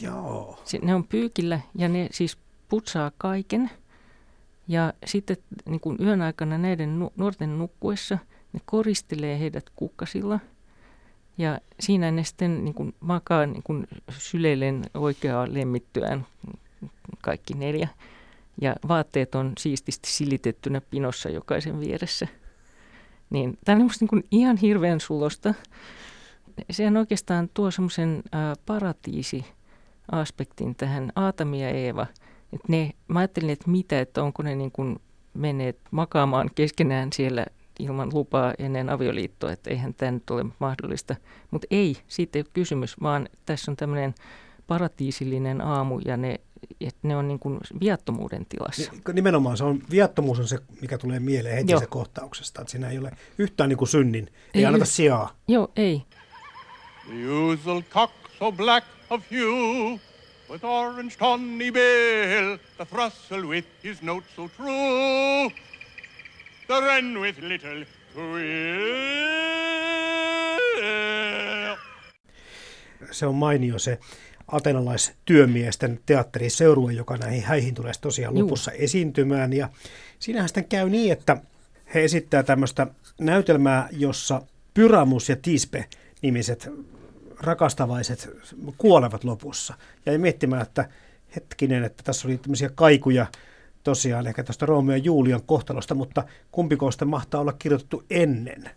Joo. 0.01 0.63
Ne 0.81 0.95
on 0.95 1.07
pyykillä 1.07 1.59
ja 1.75 1.89
ne 1.89 2.07
siis 2.11 2.37
putsaa 2.69 3.11
kaiken. 3.17 3.71
Ja 4.67 4.93
sitten 5.05 5.37
niin 5.65 5.79
kuin 5.79 5.97
yön 6.01 6.21
aikana 6.21 6.57
näiden 6.57 7.09
nuorten 7.15 7.57
nukkuessa 7.57 8.17
ne 8.53 8.59
koristelee 8.65 9.39
heidät 9.39 9.69
kukkasilla. 9.75 10.39
Ja 11.37 11.59
siinä 11.79 12.11
ne 12.11 12.23
sitten 12.23 12.63
niin 12.63 12.73
kuin 12.73 12.95
makaa 12.99 13.45
niin 13.45 13.63
kuin 13.63 13.87
syleillen 14.09 14.83
oikeaa 14.93 15.47
lemmittyään 15.49 16.25
kaikki 17.21 17.53
neljä. 17.53 17.87
Ja 18.61 18.75
vaatteet 18.87 19.35
on 19.35 19.53
siististi 19.59 20.09
silitettynä 20.09 20.81
pinossa 20.81 21.29
jokaisen 21.29 21.79
vieressä. 21.79 22.27
Niin, 23.29 23.57
tämä 23.65 23.75
on 23.75 23.83
musta 23.83 24.05
niin 24.11 24.25
ihan 24.31 24.57
hirveän 24.57 24.99
sulosta. 24.99 25.53
Sehän 26.69 26.97
oikeastaan 26.97 27.49
tuo 27.53 27.71
semmoisen 27.71 28.23
paratiisi-aspektin 28.65 30.75
tähän 30.75 31.11
Aatami 31.15 31.61
ja 31.61 31.69
Eeva. 31.69 32.07
Että 32.53 32.65
ne, 32.67 32.91
mä 33.07 33.19
ajattelin, 33.19 33.49
että 33.49 33.69
mitä, 33.69 34.01
että 34.01 34.23
onko 34.23 34.43
ne 34.43 34.55
niin 34.55 34.71
kuin 34.71 34.99
menneet 35.33 35.79
makaamaan 35.91 36.49
keskenään 36.55 37.13
siellä 37.13 37.45
ilman 37.79 38.09
lupaa 38.13 38.53
ennen 38.59 38.89
avioliittoa, 38.89 39.51
että 39.51 39.69
eihän 39.69 39.93
tämä 39.93 40.11
nyt 40.11 40.29
ole 40.29 40.45
mahdollista. 40.59 41.15
Mutta 41.51 41.67
ei, 41.71 41.97
siitä 42.07 42.39
ei 42.39 42.41
ole 42.41 42.51
kysymys, 42.53 43.01
vaan 43.01 43.29
tässä 43.45 43.71
on 43.71 43.77
tämmöinen 43.77 44.15
paratiisillinen 44.67 45.61
aamu 45.61 45.99
ja 46.05 46.17
ne 46.17 46.39
että 46.81 47.07
ne 47.07 47.15
on 47.15 47.27
niin 47.27 47.39
kuin 47.39 47.59
viattomuuden 47.79 48.45
tilassa. 48.45 48.91
Nimenomaan 49.13 49.57
se 49.57 49.63
on, 49.63 49.81
viattomuus 49.91 50.39
on 50.39 50.47
se, 50.47 50.59
mikä 50.81 50.97
tulee 50.97 51.19
mieleen 51.19 51.55
heti 51.55 51.79
se 51.79 51.87
kohtauksesta, 51.87 52.61
että 52.61 52.71
siinä 52.71 52.89
ei 52.89 52.97
ole 52.97 53.11
yhtään 53.37 53.69
niin 53.69 53.77
kuin 53.77 53.89
synnin, 53.89 54.27
ei, 54.27 54.61
ei 54.61 54.65
anneta 54.65 54.85
sijaa. 54.85 55.35
Joo, 55.47 55.71
ei. 55.75 56.01
The 57.07 57.29
usual 57.29 57.81
cock 57.81 58.13
so 58.39 58.51
black 58.51 58.87
of 59.09 59.23
hue, 59.31 59.99
with 60.49 60.65
orange 60.65 61.15
tawny 61.19 61.71
bill, 61.71 62.57
the 62.77 62.85
thrustle 62.85 63.47
with 63.47 63.67
his 63.83 64.01
note 64.01 64.27
so 64.35 64.47
true, 64.47 65.49
the 66.67 66.81
wren 66.81 67.19
with 67.19 67.39
little 67.39 67.85
quill. 68.15 69.01
Se 73.11 73.25
on 73.25 73.35
mainio 73.35 73.79
se 73.79 73.99
atenalaistyömiesten 74.51 75.99
teatteriseurue, 76.05 76.93
joka 76.93 77.17
näihin 77.17 77.43
häihin 77.43 77.75
tulee 77.75 77.93
tosiaan 78.01 78.35
Juu. 78.35 78.43
lopussa 78.43 78.71
esiintymään. 78.71 79.53
Ja 79.53 79.69
siinähän 80.19 80.49
sitten 80.49 80.65
käy 80.65 80.89
niin, 80.89 81.11
että 81.11 81.37
he 81.93 82.03
esittää 82.03 82.43
tämmöistä 82.43 82.87
näytelmää, 83.19 83.89
jossa 83.91 84.41
Pyramus 84.73 85.29
ja 85.29 85.35
Tispe 85.35 85.85
nimiset 86.21 86.69
rakastavaiset 87.39 88.29
kuolevat 88.77 89.23
lopussa. 89.23 89.73
Ja 90.05 90.19
miettimään, 90.19 90.61
että 90.61 90.89
hetkinen, 91.35 91.83
että 91.83 92.03
tässä 92.03 92.27
oli 92.27 92.37
tämmöisiä 92.37 92.69
kaikuja 92.75 93.25
tosiaan 93.83 94.27
ehkä 94.27 94.43
tästä 94.43 94.65
Romeo 94.65 94.95
ja 94.95 95.03
Julian 95.03 95.41
kohtalosta, 95.45 95.95
mutta 95.95 96.23
kumpiko 96.51 96.91
sitten 96.91 97.07
mahtaa 97.07 97.41
olla 97.41 97.53
kirjoitettu 97.53 98.03
ennen? 98.09 98.69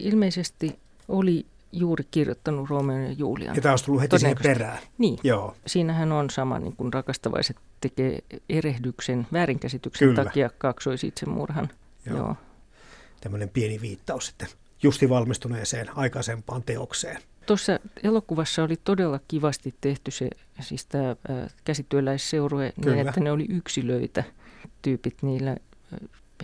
Ilmeisesti 0.00 0.78
oli 1.08 1.46
juuri 1.72 2.04
kirjoittanut 2.10 2.70
Romeo 2.70 2.98
ja 2.98 3.12
Julian. 3.12 3.56
Ja 3.56 3.62
tämä 3.62 3.72
olisi 3.72 3.84
tullut 3.84 4.02
heti 4.02 4.18
siihen 4.18 4.36
perään. 4.42 4.78
Niin. 4.98 5.18
Joo. 5.24 5.56
Siinähän 5.66 6.12
on 6.12 6.30
sama, 6.30 6.58
niin 6.58 6.76
kuin 6.76 6.92
rakastavaiset 6.92 7.56
tekee 7.80 8.18
erehdyksen, 8.48 9.26
väärinkäsityksen 9.32 10.08
Kyllä. 10.08 10.24
takia 10.24 10.50
kaksoisitsemurhan. 10.58 11.68
Joo. 12.06 12.16
Joo. 12.16 12.36
Tämmöinen 13.20 13.48
pieni 13.48 13.80
viittaus 13.80 14.26
sitten 14.26 14.48
justi 14.82 15.08
valmistuneeseen 15.08 15.96
aikaisempaan 15.96 16.62
teokseen. 16.62 17.22
Tuossa 17.46 17.80
elokuvassa 18.02 18.62
oli 18.62 18.76
todella 18.84 19.20
kivasti 19.28 19.74
tehty 19.80 20.10
se, 20.10 20.30
siis 20.60 20.86
tämä 20.86 21.16
käsityöläisseurue, 21.64 22.72
niin 22.84 23.08
että 23.08 23.20
ne 23.20 23.32
oli 23.32 23.46
yksilöitä, 23.48 24.24
tyypit 24.82 25.22
niillä 25.22 25.56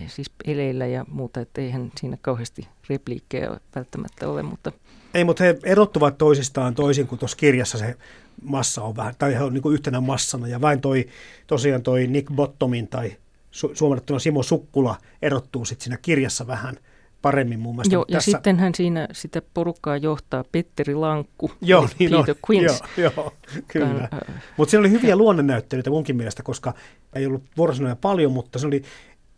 siis 0.07 0.31
eleillä 0.45 0.85
ja 0.85 1.05
muuta, 1.07 1.39
että 1.41 1.61
eihän 1.61 1.91
siinä 1.99 2.17
kauheasti 2.21 2.67
repliikkejä 2.89 3.59
välttämättä 3.75 4.29
ole, 4.29 4.43
mutta... 4.43 4.71
Ei, 5.13 5.23
mutta 5.23 5.43
he 5.43 5.57
erottuvat 5.63 6.17
toisistaan 6.17 6.75
toisin 6.75 7.07
kuin 7.07 7.19
tuossa 7.19 7.37
kirjassa 7.37 7.77
se 7.77 7.95
massa 8.43 8.83
on 8.83 8.95
vähän, 8.95 9.13
tai 9.19 9.33
he 9.33 9.43
on 9.43 9.53
niin 9.53 9.61
kuin 9.61 9.73
yhtenä 9.73 10.01
massana, 10.01 10.47
ja 10.47 10.61
vain 10.61 10.81
toi, 10.81 11.07
tosiaan 11.47 11.83
toi 11.83 12.07
Nick 12.07 12.33
Bottomin 12.33 12.87
tai 12.87 13.17
su- 13.51 13.71
suomennettuna 13.73 14.19
Simo 14.19 14.43
Sukkula 14.43 14.95
erottuu 15.21 15.65
sitten 15.65 15.83
siinä 15.83 15.97
kirjassa 16.01 16.47
vähän 16.47 16.75
paremmin 17.21 17.59
muun 17.59 17.75
muassa. 17.75 17.93
Joo, 17.93 18.05
ja 18.07 18.17
tässä... 18.17 18.31
sittenhän 18.31 18.75
siinä 18.75 19.07
sitä 19.11 19.41
porukkaa 19.53 19.97
johtaa 19.97 20.43
Petteri 20.51 20.95
Lankku, 20.95 21.51
joo, 21.61 21.89
niin 21.99 22.11
Peter 22.11 22.29
on. 22.29 22.35
Quinns. 22.49 22.83
Joo, 22.97 23.11
joo 23.15 23.33
kyllä. 23.67 24.09
Äh, 24.13 24.41
mutta 24.57 24.69
siinä 24.69 24.79
oli 24.79 24.91
hyviä 24.91 25.15
luonnennäyttelyitä 25.15 25.89
munkin 25.89 26.15
mielestä, 26.15 26.43
koska 26.43 26.73
ei 27.13 27.25
ollut 27.25 27.43
vuorosanoja 27.57 27.95
paljon, 27.95 28.31
mutta 28.31 28.59
se 28.59 28.67
oli 28.67 28.83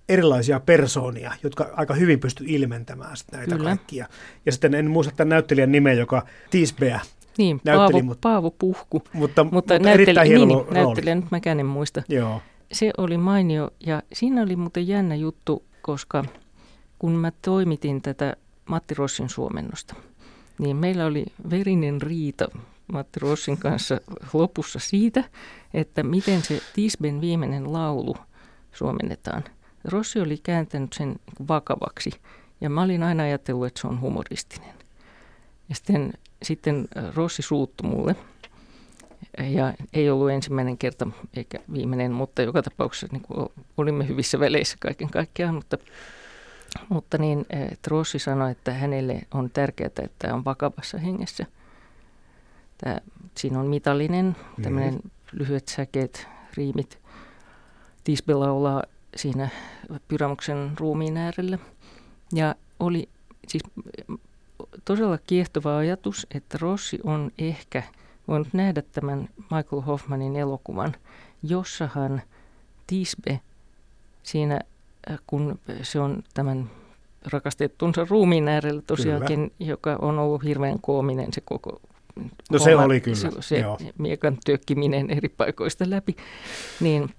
erilaisia 0.10 0.60
persoonia, 0.60 1.34
jotka 1.44 1.70
aika 1.74 1.94
hyvin 1.94 2.20
pysty 2.20 2.44
ilmentämään 2.48 3.16
näitä 3.32 3.56
Kyllä. 3.56 3.70
kaikkia. 3.70 4.08
Ja 4.46 4.52
sitten 4.52 4.74
en 4.74 4.92
muista 4.92 5.14
tämän 5.16 5.30
näyttelijän 5.30 5.72
nimeä, 5.72 5.94
joka 5.94 6.26
Tisbeä 6.50 7.00
niin, 7.38 7.62
näytteli, 7.64 7.92
Paavo, 7.92 8.06
mutta, 8.06 8.30
Paavo 8.30 8.52
Puhku. 8.52 9.04
Mutta, 9.14 9.44
mutta, 9.44 9.44
mutta 9.44 9.80
näyttelijä, 9.80 10.24
niin, 10.24 10.48
niin, 10.48 10.66
näyttelijä, 10.72 11.16
nyt 11.16 11.32
mäkään 11.32 11.60
en 11.60 11.66
muista. 11.66 12.04
Joo. 12.10 12.42
Se 12.72 12.92
oli 12.98 13.18
mainio 13.18 13.72
ja 13.80 14.04
siinä 14.14 14.42
oli 14.42 14.56
muuten 14.56 14.88
jännä 14.88 15.16
juttu, 15.16 15.64
koska 15.82 16.26
kun 17.00 17.12
mä 17.12 17.32
toimitin 17.42 18.02
tätä 18.02 18.36
Matti 18.66 18.94
Rossin 18.94 19.30
suomennosta, 19.30 19.96
niin 20.60 20.78
meillä 20.78 21.06
oli 21.06 21.26
verinen 21.50 22.02
riita 22.02 22.48
Matti 22.94 23.20
Rossin 23.20 23.58
kanssa 23.58 24.02
lopussa 24.34 24.80
siitä, 24.80 25.24
että 25.74 26.04
miten 26.04 26.42
se 26.42 26.62
Tisben 26.74 27.22
viimeinen 27.22 27.74
laulu 27.74 28.16
suomennetaan– 28.72 29.44
Rossi 29.84 30.22
oli 30.22 30.38
kääntänyt 30.38 30.94
sen 30.94 31.16
vakavaksi 31.48 32.12
ja 32.62 32.70
mä 32.70 32.82
olin 32.82 33.04
aina 33.04 33.24
ajatellut, 33.24 33.68
että 33.68 33.82
se 33.82 33.88
on 33.88 34.02
humoristinen. 34.02 34.74
Ja 35.70 35.76
sitten, 35.76 36.14
sitten 36.44 36.88
Rossi 37.16 37.42
suuttui 37.42 37.90
mulle 37.90 38.16
ja 39.38 39.74
ei 39.94 40.10
ollut 40.10 40.32
ensimmäinen 40.32 40.78
kerta 40.78 41.08
eikä 41.34 41.60
viimeinen, 41.74 42.12
mutta 42.12 42.42
joka 42.42 42.62
tapauksessa 42.62 43.08
niin 43.12 43.22
kuin 43.22 43.50
olimme 43.78 44.08
hyvissä 44.08 44.40
väleissä 44.40 44.78
kaiken 44.80 45.10
kaikkiaan, 45.10 45.56
mutta, 45.56 45.78
mutta 46.90 47.18
niin, 47.18 47.46
että 47.50 47.88
Rossi 47.88 48.20
sanoi, 48.20 48.52
että 48.52 48.74
hänelle 48.74 49.22
on 49.34 49.50
tärkeää, 49.50 49.88
että 49.88 50.10
tämä 50.20 50.34
on 50.34 50.46
vakavassa 50.46 50.98
hengessä. 50.98 51.46
Tämä, 52.78 53.00
siinä 53.38 53.60
on 53.60 53.68
mitallinen, 53.68 54.36
tämmöinen 54.62 54.94
mm-hmm. 54.94 55.10
lyhyet 55.32 55.68
säkeet, 55.68 56.28
riimit. 56.58 57.00
Tisbe 58.04 58.34
laulaa 58.34 58.84
siinä 59.16 59.50
Pyramuksen 60.08 60.72
ruumiin 60.80 61.18
äärellä. 61.18 61.58
Ja 62.34 62.56
oli 62.80 63.10
siis 63.48 63.64
todella 64.86 65.18
kiehtova 65.18 65.78
ajatus, 65.78 66.28
että 66.36 66.58
Rossi 66.62 67.00
on 67.04 67.32
ehkä 67.38 67.84
voinut 68.28 68.48
nähdä 68.54 68.82
tämän 68.82 69.30
Michael 69.38 69.82
Hoffmanin 69.82 70.36
elokuvan, 70.36 70.96
jossa 71.44 71.90
hän 71.96 72.22
Tisbe 72.88 73.40
siinä, 74.24 74.60
äh, 75.12 75.20
kun 75.28 75.60
se 75.82 76.00
on 76.00 76.24
tämän 76.34 76.70
rakastettunsa 77.26 78.08
ruumiin 78.10 78.48
äärellä 78.48 78.82
tosiaankin, 78.88 79.40
kyllä. 79.40 79.72
joka 79.72 79.98
on 80.02 80.20
ollut 80.20 80.44
hirveän 80.44 80.80
koominen 80.80 81.34
se 81.34 81.42
koko 81.42 81.82
No 82.52 82.60
se 82.60 82.76
oli 82.76 83.02
kyllä, 83.02 83.18
se, 83.18 83.30
se 83.40 83.64
miekan 83.98 84.38
työkkiminen 84.46 85.10
eri 85.10 85.30
paikoista 85.30 85.90
läpi, 85.90 86.16
niin 86.80 87.10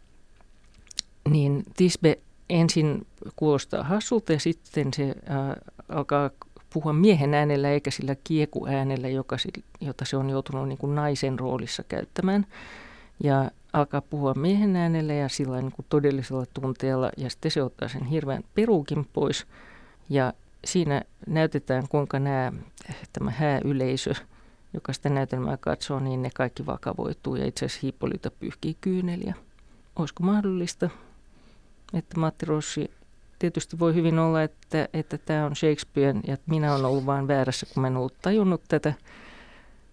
niin 1.30 1.62
Tisbe 1.76 2.18
ensin 2.50 3.06
kuulostaa 3.36 3.84
hassulta 3.84 4.32
ja 4.32 4.40
sitten 4.40 4.88
se 4.96 5.14
ää, 5.26 5.56
alkaa 5.88 6.30
puhua 6.72 6.92
miehen 6.92 7.34
äänellä 7.34 7.70
eikä 7.70 7.90
sillä 7.90 8.16
kiekuäänellä, 8.24 9.08
joka, 9.08 9.36
jota 9.80 10.04
se 10.04 10.16
on 10.16 10.30
joutunut 10.30 10.68
niin 10.68 10.78
kuin 10.78 10.94
naisen 10.94 11.38
roolissa 11.38 11.82
käyttämään. 11.82 12.46
Ja 13.22 13.50
alkaa 13.72 14.00
puhua 14.00 14.34
miehen 14.34 14.76
äänellä 14.76 15.12
ja 15.12 15.28
sillä 15.28 15.60
niin 15.60 15.72
kuin 15.72 15.86
todellisella 15.88 16.44
tunteella 16.54 17.10
ja 17.16 17.30
sitten 17.30 17.50
se 17.50 17.62
ottaa 17.62 17.88
sen 17.88 18.04
hirveän 18.04 18.44
peruukin 18.54 19.06
pois. 19.12 19.46
Ja 20.08 20.32
siinä 20.64 21.02
näytetään, 21.26 21.88
kuinka 21.88 22.18
nämä, 22.18 22.52
tämä 23.12 23.30
hääyleisö 23.30 24.14
joka 24.74 24.92
sitä 24.92 25.08
näytelmää 25.08 25.56
katsoo, 25.56 26.00
niin 26.00 26.22
ne 26.22 26.30
kaikki 26.34 26.66
vakavoituu 26.66 27.36
ja 27.36 27.46
itse 27.46 27.66
asiassa 27.66 27.86
Hippolyta 27.86 28.30
pyyhkii 28.30 28.76
kyyneliä. 28.80 29.34
Olisiko 29.96 30.22
mahdollista, 30.22 30.90
että 31.94 32.20
Matti 32.20 32.46
Rossi 32.46 32.90
tietysti 33.38 33.78
voi 33.78 33.94
hyvin 33.94 34.18
olla, 34.18 34.42
että, 34.42 34.88
että 34.92 35.18
tämä 35.18 35.46
on 35.46 35.56
Shakespeare 35.56 36.20
ja 36.26 36.36
minä 36.46 36.74
olen 36.74 36.84
ollut 36.84 37.06
vain 37.06 37.28
väärässä, 37.28 37.66
kun 37.74 37.80
mä 37.80 37.86
en 37.86 37.96
ollut 37.96 38.14
tajunnut 38.22 38.62
tätä, 38.68 38.94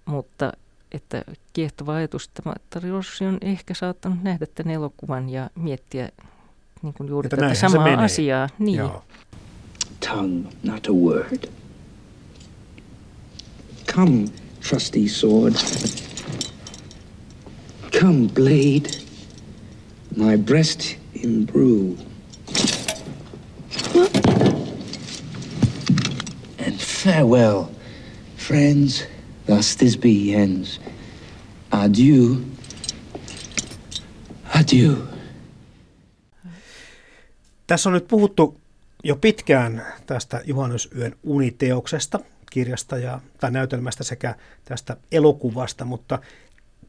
mutta 0.05 0.53
että 0.91 1.23
kiehtova 1.53 1.93
ajatus, 1.95 2.25
että 2.25 2.41
Matti 2.45 2.89
Rossi 2.89 3.25
on 3.25 3.37
ehkä 3.41 3.73
saattanut 3.73 4.23
nähdä 4.23 4.45
tämän 4.55 4.73
elokuvan 4.73 5.29
ja 5.29 5.49
miettiä 5.55 6.09
niin 6.81 6.93
kuin 6.93 7.09
juuri 7.09 7.25
Että 7.27 7.37
tätä 7.37 7.53
samaa 7.53 7.83
menee. 7.83 8.05
asiaa. 8.05 8.49
Niin. 8.59 8.77
Joo. 8.77 9.03
tongue, 10.07 10.51
not 10.63 10.87
a 10.87 10.91
word. 10.91 11.49
Come, 13.95 14.25
trusty 14.69 15.07
sword. 15.07 15.53
Come, 17.99 18.27
blade. 18.33 18.89
My 20.17 20.37
breast 20.37 20.81
imbrue. 21.23 21.97
And 26.67 26.77
farewell, 26.77 27.63
friends. 28.37 29.03
Thus 29.45 29.75
Thisbe 29.77 30.33
ends. 30.33 30.81
Adieu. 31.71 32.37
Adieu. 34.55 34.95
Tässä 37.67 37.89
on 37.89 37.93
nyt 37.93 38.07
puhuttu 38.07 38.61
jo 39.03 39.15
pitkään 39.15 39.85
tästä 40.05 40.41
Juhannusyön 40.45 41.15
uniteoksesta, 41.23 42.19
kirjasta 42.51 42.97
ja, 42.97 43.19
tai 43.39 43.51
näytelmästä 43.51 44.03
sekä 44.03 44.35
tästä 44.65 44.97
elokuvasta, 45.11 45.85
mutta 45.85 46.19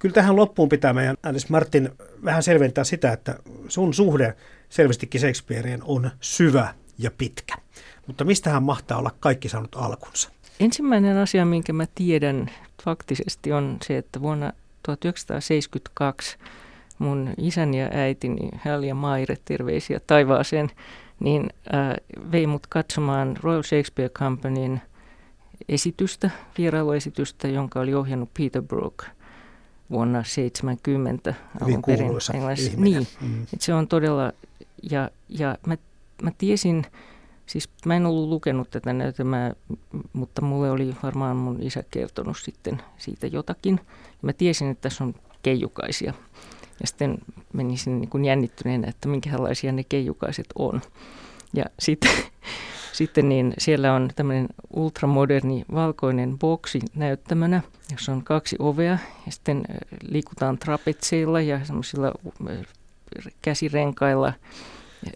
kyllä 0.01 0.13
tähän 0.13 0.37
loppuun 0.37 0.69
pitää 0.69 0.93
meidän 0.93 1.17
Alice 1.23 1.47
Martin 1.51 1.91
vähän 2.25 2.43
selventää 2.43 2.85
sitä, 2.85 3.13
että 3.13 3.39
sun 3.69 3.95
suhde 3.95 4.37
selvästikin 4.69 5.21
Shakespeareen 5.21 5.81
on 5.85 6.11
syvä 6.21 6.75
ja 6.99 7.11
pitkä. 7.19 7.55
Mutta 8.07 8.25
mistähän 8.25 8.63
mahtaa 8.63 8.99
olla 8.99 9.11
kaikki 9.21 9.49
saanut 9.49 9.77
alkunsa? 9.77 10.31
Ensimmäinen 10.61 11.17
asia, 11.17 11.45
minkä 11.45 11.73
mä 11.73 11.87
tiedän 11.95 12.51
faktisesti, 12.85 13.53
on 13.53 13.77
se, 13.83 13.97
että 13.97 14.21
vuonna 14.21 14.53
1972 14.83 16.37
mun 16.99 17.35
isäni 17.39 17.81
ja 17.81 17.89
äitini, 17.93 18.49
Hal 18.65 18.83
ja 18.83 18.95
Maire, 18.95 19.37
terveisiä 19.45 20.01
taivaaseen, 20.07 20.71
niin 21.21 21.51
äh, 21.75 21.97
vei 22.33 22.47
mut 22.47 22.67
katsomaan 22.67 23.37
Royal 23.43 23.63
Shakespeare 23.63 24.09
Companyn 24.09 24.83
esitystä, 25.69 26.31
vierailuesitystä, 26.59 27.49
jonka 27.49 27.81
oli 27.81 27.95
ohjannut 27.95 28.31
Peter 28.39 28.63
Brook 28.63 29.05
vuonna 29.91 30.25
70 30.25 31.35
alun 31.61 31.73
perin. 31.87 32.07
Niin, 32.77 33.07
Mm. 33.21 33.43
et 33.55 33.61
se 33.61 33.75
on 33.75 33.89
todella, 33.89 34.33
ja, 34.91 35.11
ja 35.29 35.59
mä, 35.67 35.77
mä 36.23 36.31
tiesin, 36.39 36.87
siis 37.47 37.69
mä 37.87 37.97
en 37.97 38.07
ollut 38.07 38.29
lukenut 38.29 38.71
tätä 38.71 38.93
näytelmää, 38.93 39.55
mutta 40.13 40.43
mulle 40.43 40.71
oli 40.71 40.97
varmaan 41.03 41.37
mun 41.37 41.63
isä 41.63 41.85
kertonut 41.91 42.37
sitten 42.39 42.83
siitä 42.99 43.27
jotakin. 43.27 43.81
Ja 44.09 44.19
mä 44.23 44.33
tiesin, 44.33 44.71
että 44.71 44.83
tässä 44.89 45.05
on 45.05 45.15
keijukaisia. 45.43 46.13
Ja 46.81 46.87
sitten 46.87 47.19
menisin 47.53 48.01
niin 48.01 48.09
kuin 48.09 48.25
jännittyneenä, 48.25 48.89
että 48.89 49.09
minkälaisia 49.09 49.73
ne 49.73 49.85
keijukaiset 49.89 50.47
on. 50.55 50.81
Ja 51.53 51.65
sitten, 51.79 52.11
sitten 53.01 53.29
niin 53.29 53.55
siellä 53.59 53.95
on 53.95 54.11
tämmöinen 54.17 54.49
ultramoderni 54.71 55.65
valkoinen 55.75 56.39
boksi 56.39 56.81
näyttämönä, 56.95 57.63
jossa 57.91 58.13
on 58.13 58.25
kaksi 58.25 58.57
ovea 58.59 58.99
ja 59.27 59.33
sitten 59.33 59.63
liikutaan 60.09 60.59
trapetseilla 60.59 61.41
ja 61.41 61.65
semmoisilla 61.65 62.13
käsirenkailla 63.43 64.33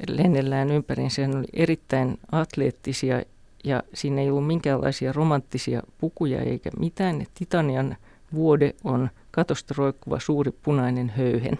lennellään 0.09 0.71
ympäriinsä. 0.71 1.27
Ne 1.27 1.39
oli 1.39 1.47
erittäin 1.53 2.19
atleettisia 2.33 3.23
ja 3.65 3.83
siinä 3.95 4.21
ei 4.21 4.31
ollut 4.31 4.47
minkäänlaisia 4.47 5.13
romanttisia 5.13 5.83
pukuja 5.99 6.41
eikä 6.41 6.71
mitään. 6.79 7.27
Titanian 7.35 7.97
vuode 8.35 8.75
on 8.85 9.11
katosta 9.31 9.75
roikkuva 9.79 10.21
suuri 10.21 10.51
punainen 10.51 11.13
höyhen. 11.17 11.59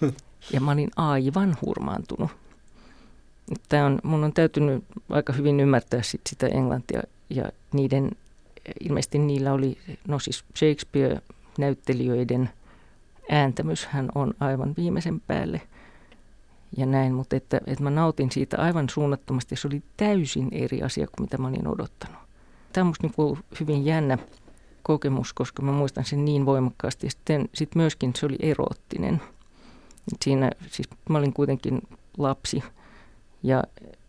Ja 0.52 0.60
mä 0.60 0.70
olin 0.70 0.90
aivan 0.96 1.56
hurmaantunut. 1.62 2.30
Tämä 3.68 3.86
on, 3.86 3.98
mun 4.02 4.24
on 4.24 4.32
täytynyt 4.32 4.84
aika 5.10 5.32
hyvin 5.32 5.60
ymmärtää 5.60 6.02
sit 6.02 6.20
sitä 6.26 6.46
englantia 6.46 7.02
ja 7.30 7.44
niiden, 7.72 8.10
ilmeisesti 8.80 9.18
niillä 9.18 9.52
oli, 9.52 9.78
no 10.08 10.18
siis 10.18 10.44
Shakespeare-näyttelijöiden 10.56 12.50
ääntämyshän 13.30 14.08
on 14.14 14.34
aivan 14.40 14.74
viimeisen 14.76 15.20
päälle 15.20 15.60
ja 16.76 16.86
näin, 16.86 17.14
mutta 17.14 17.36
että, 17.36 17.60
että 17.66 17.84
mä 17.84 17.90
nautin 17.90 18.30
siitä 18.30 18.58
aivan 18.58 18.88
suunnattomasti. 18.88 19.56
Se 19.56 19.68
oli 19.68 19.82
täysin 19.96 20.48
eri 20.52 20.82
asia 20.82 21.06
kuin 21.06 21.24
mitä 21.24 21.38
mä 21.38 21.48
olin 21.48 21.68
odottanut. 21.68 22.18
Tämä 22.72 22.82
on 22.82 22.86
musta 22.86 23.06
niin 23.06 23.38
hyvin 23.60 23.84
jännä 23.84 24.18
kokemus, 24.82 25.32
koska 25.32 25.62
mä 25.62 25.72
muistan 25.72 26.04
sen 26.04 26.24
niin 26.24 26.46
voimakkaasti. 26.46 27.06
Ja 27.06 27.10
sitten 27.10 27.48
sit 27.54 27.74
myöskin 27.74 28.12
se 28.16 28.26
oli 28.26 28.36
eroottinen. 28.40 29.22
Siinä, 30.24 30.50
siis 30.70 30.88
mä 31.08 31.18
olin 31.18 31.32
kuitenkin 31.32 31.82
lapsi 32.18 32.62
ja 33.42 33.64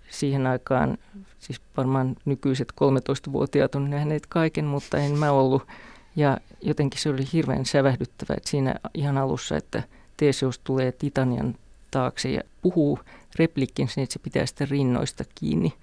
siihen 0.10 0.48
aikaan, 0.48 0.98
siis 1.40 1.62
varmaan 1.78 2.16
nykyiset 2.26 2.74
13-vuotiaat 2.82 3.76
on 3.76 3.90
nähneet 3.90 4.26
kaiken, 4.26 4.66
mutta 4.66 4.98
en 4.98 5.18
mä 5.18 5.32
ollut. 5.32 5.68
Ja 6.16 6.38
jotenkin 6.62 7.02
se 7.02 7.10
oli 7.10 7.24
hirveän 7.34 7.66
sävähdyttävä, 7.66 8.34
että 8.38 8.50
siinä 8.50 8.76
ihan 8.94 9.18
alussa, 9.18 9.58
että 9.58 9.84
Theseus 10.18 10.60
tulee 10.60 10.92
Titanian 10.92 11.56
taakse 11.92 12.30
ja 12.30 12.42
puhuu 12.62 13.00
replikkin 13.40 13.88
sen, 13.88 14.04
että 14.04 14.14
se 14.14 14.20
pitää 14.20 14.46
sitä 14.46 14.68
rinnoista 14.70 15.24
kiinni. 15.36 15.74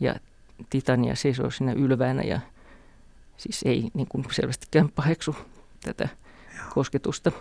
Ja 0.00 0.14
Titania 0.70 1.16
seisoo 1.16 1.50
siinä 1.50 1.72
ylväänä 1.72 2.22
ja 2.22 2.40
siis 3.36 3.62
ei 3.64 3.90
niin 3.94 4.08
kuin 4.08 4.24
selvästikään 4.32 4.88
paheksu 4.88 5.36
tätä 5.84 6.08
kosketusta. 6.74 7.32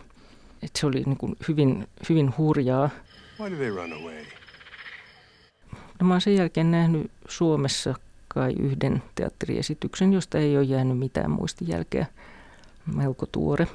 Et 0.63 0.71
se 0.75 0.85
oli 0.85 1.03
niin 1.05 1.17
kuin 1.17 1.35
hyvin, 1.47 1.87
hyvin 2.09 2.33
hurjaa. 2.37 2.89
Why 3.39 3.51
do 3.51 3.55
they 3.55 3.69
run 3.69 3.93
away? 3.93 4.25
No, 5.99 6.07
mä 6.07 6.13
oon 6.13 6.21
sen 6.21 6.35
jälkeen 6.35 6.71
nähnyt 6.71 7.11
Suomessa 7.27 7.95
kai 8.27 8.53
yhden 8.59 9.03
teatteriesityksen, 9.15 10.13
josta 10.13 10.37
ei 10.37 10.57
ole 10.57 10.65
jäänyt 10.65 10.97
mitään 10.97 11.31
muistijälkeä. 11.31 12.05
Melko 12.95 13.25
tuore. 13.25 13.67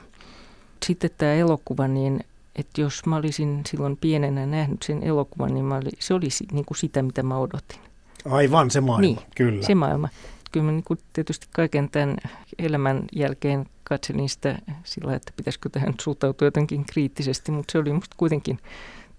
Sitten 0.86 1.10
tämä 1.18 1.32
elokuva, 1.32 1.88
niin 1.88 2.20
että 2.56 2.80
jos 2.80 3.06
mä 3.06 3.16
olisin 3.16 3.62
silloin 3.66 3.96
pienenä 3.96 4.46
nähnyt 4.46 4.82
sen 4.82 5.02
elokuvan, 5.02 5.54
niin 5.54 5.64
mä 5.64 5.76
oli, 5.76 5.90
se 5.98 6.14
olisi 6.14 6.46
niin 6.52 6.64
kuin 6.64 6.78
sitä, 6.78 7.02
mitä 7.02 7.22
mä 7.22 7.38
odotin. 7.38 7.78
Aivan 8.24 8.70
se 8.70 8.80
maailma, 8.80 9.00
Niin, 9.00 9.18
kyllä. 9.36 9.66
Se 9.66 9.74
maailma. 9.74 10.08
Kyllä 10.52 10.66
mä 10.66 10.72
niin 10.72 10.84
kuin 10.84 10.98
tietysti 11.12 11.46
kaiken 11.52 11.90
tämän 11.90 12.16
elämän 12.58 13.02
jälkeen 13.12 13.66
katselin 13.84 14.28
sitä 14.28 14.58
sillä, 14.84 15.14
että 15.14 15.32
pitäisikö 15.36 15.68
tähän 15.68 15.94
suhtautua 16.00 16.46
jotenkin 16.46 16.84
kriittisesti, 16.84 17.52
mutta 17.52 17.72
se 17.72 17.78
oli 17.78 17.92
musta 17.92 18.16
kuitenkin 18.18 18.58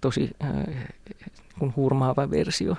tosi 0.02 0.30
äh, 0.44 0.52
kun 1.62 1.74
hurmaava 1.76 2.30
versio. 2.30 2.76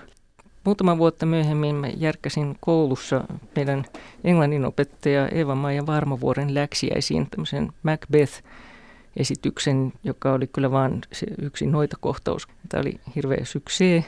Muutama 0.64 0.98
vuotta 0.98 1.26
myöhemmin 1.26 1.74
mä 1.74 1.88
järkkäsin 1.88 2.56
koulussa 2.60 3.24
meidän 3.56 3.84
englannin 4.24 4.64
opettaja 4.64 5.28
Eva-Maija 5.28 5.86
Varmovuoren 5.86 6.54
läksiäisiin 6.54 7.26
tämmöisen 7.30 7.72
Macbeth-esityksen, 7.82 9.92
joka 10.04 10.32
oli 10.32 10.46
kyllä 10.46 10.70
vain 10.70 11.00
se 11.12 11.26
yksi 11.42 11.66
noita 11.66 11.96
kohtaus. 12.00 12.48
Tämä 12.68 12.80
oli 12.80 13.00
hirveä 13.16 13.44
syksee. 13.44 14.04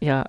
Ja 0.00 0.24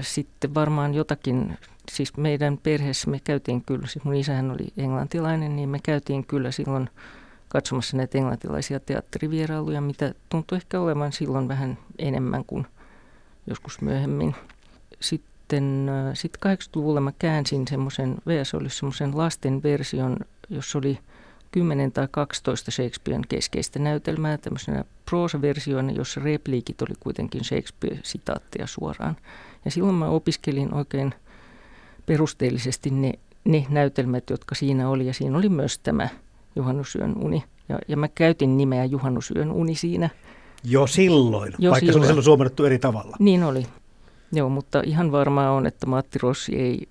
sitten 0.00 0.54
varmaan 0.54 0.94
jotakin, 0.94 1.58
siis 1.92 2.16
meidän 2.16 2.58
perheessä 2.62 3.10
me 3.10 3.20
käytiin 3.24 3.64
kyllä, 3.64 3.86
siis 3.86 4.04
mun 4.04 4.14
isähän 4.14 4.50
oli 4.50 4.66
englantilainen, 4.76 5.56
niin 5.56 5.68
me 5.68 5.78
käytiin 5.82 6.26
kyllä 6.26 6.50
silloin 6.50 6.90
katsomassa 7.52 7.96
näitä 7.96 8.18
englantilaisia 8.18 8.80
teatterivierailuja, 8.80 9.80
mitä 9.80 10.14
tuntui 10.28 10.56
ehkä 10.56 10.80
olevan 10.80 11.12
silloin 11.12 11.48
vähän 11.48 11.78
enemmän 11.98 12.44
kuin 12.44 12.66
joskus 13.46 13.80
myöhemmin. 13.80 14.34
Sitten 15.00 15.88
äh, 15.88 16.14
sit 16.14 16.36
80-luvulla 16.46 17.00
mä 17.00 17.12
käänsin 17.18 17.68
semmoisen, 17.68 18.16
VS 18.26 18.54
oli 18.54 18.70
semmoisen 18.70 19.18
lasten 19.18 19.62
version, 19.62 20.16
jossa 20.48 20.78
oli 20.78 20.98
10 21.52 21.92
tai 21.92 22.08
12 22.10 22.70
Shakespearen 22.70 23.24
keskeistä 23.28 23.78
näytelmää 23.78 24.38
tämmöisenä 24.38 24.84
proosaversioina, 25.04 25.92
jossa 25.92 26.20
repliikit 26.20 26.82
oli 26.82 26.94
kuitenkin 27.00 27.44
Shakespeare-sitaatteja 27.44 28.66
suoraan. 28.66 29.16
Ja 29.64 29.70
silloin 29.70 29.94
mä 29.94 30.08
opiskelin 30.08 30.74
oikein 30.74 31.14
perusteellisesti 32.06 32.90
ne, 32.90 33.12
ne 33.44 33.66
näytelmät, 33.68 34.30
jotka 34.30 34.54
siinä 34.54 34.88
oli. 34.88 35.06
Ja 35.06 35.14
siinä 35.14 35.38
oli 35.38 35.48
myös 35.48 35.78
tämä 35.78 36.08
Juhannusyön 36.56 37.14
uni. 37.18 37.44
Ja, 37.68 37.78
ja 37.88 37.96
mä 37.96 38.08
käytin 38.08 38.56
nimeä 38.56 38.84
Juhannusyön 38.84 39.52
uni 39.52 39.74
siinä. 39.74 40.10
Jo 40.64 40.86
silloin, 40.86 41.54
Jo 41.58 41.70
vaikka 41.70 41.80
se 41.80 41.86
oli 41.86 41.92
silloin. 41.92 42.06
silloin 42.06 42.24
suomennettu 42.24 42.64
eri 42.64 42.78
tavalla. 42.78 43.16
Niin 43.20 43.44
oli. 43.44 43.66
Joo, 44.32 44.48
mutta 44.48 44.82
ihan 44.86 45.12
varmaa 45.12 45.50
on, 45.50 45.66
että 45.66 45.86
Matti 45.86 46.18
Rossi 46.22 46.56
ei, 46.56 46.88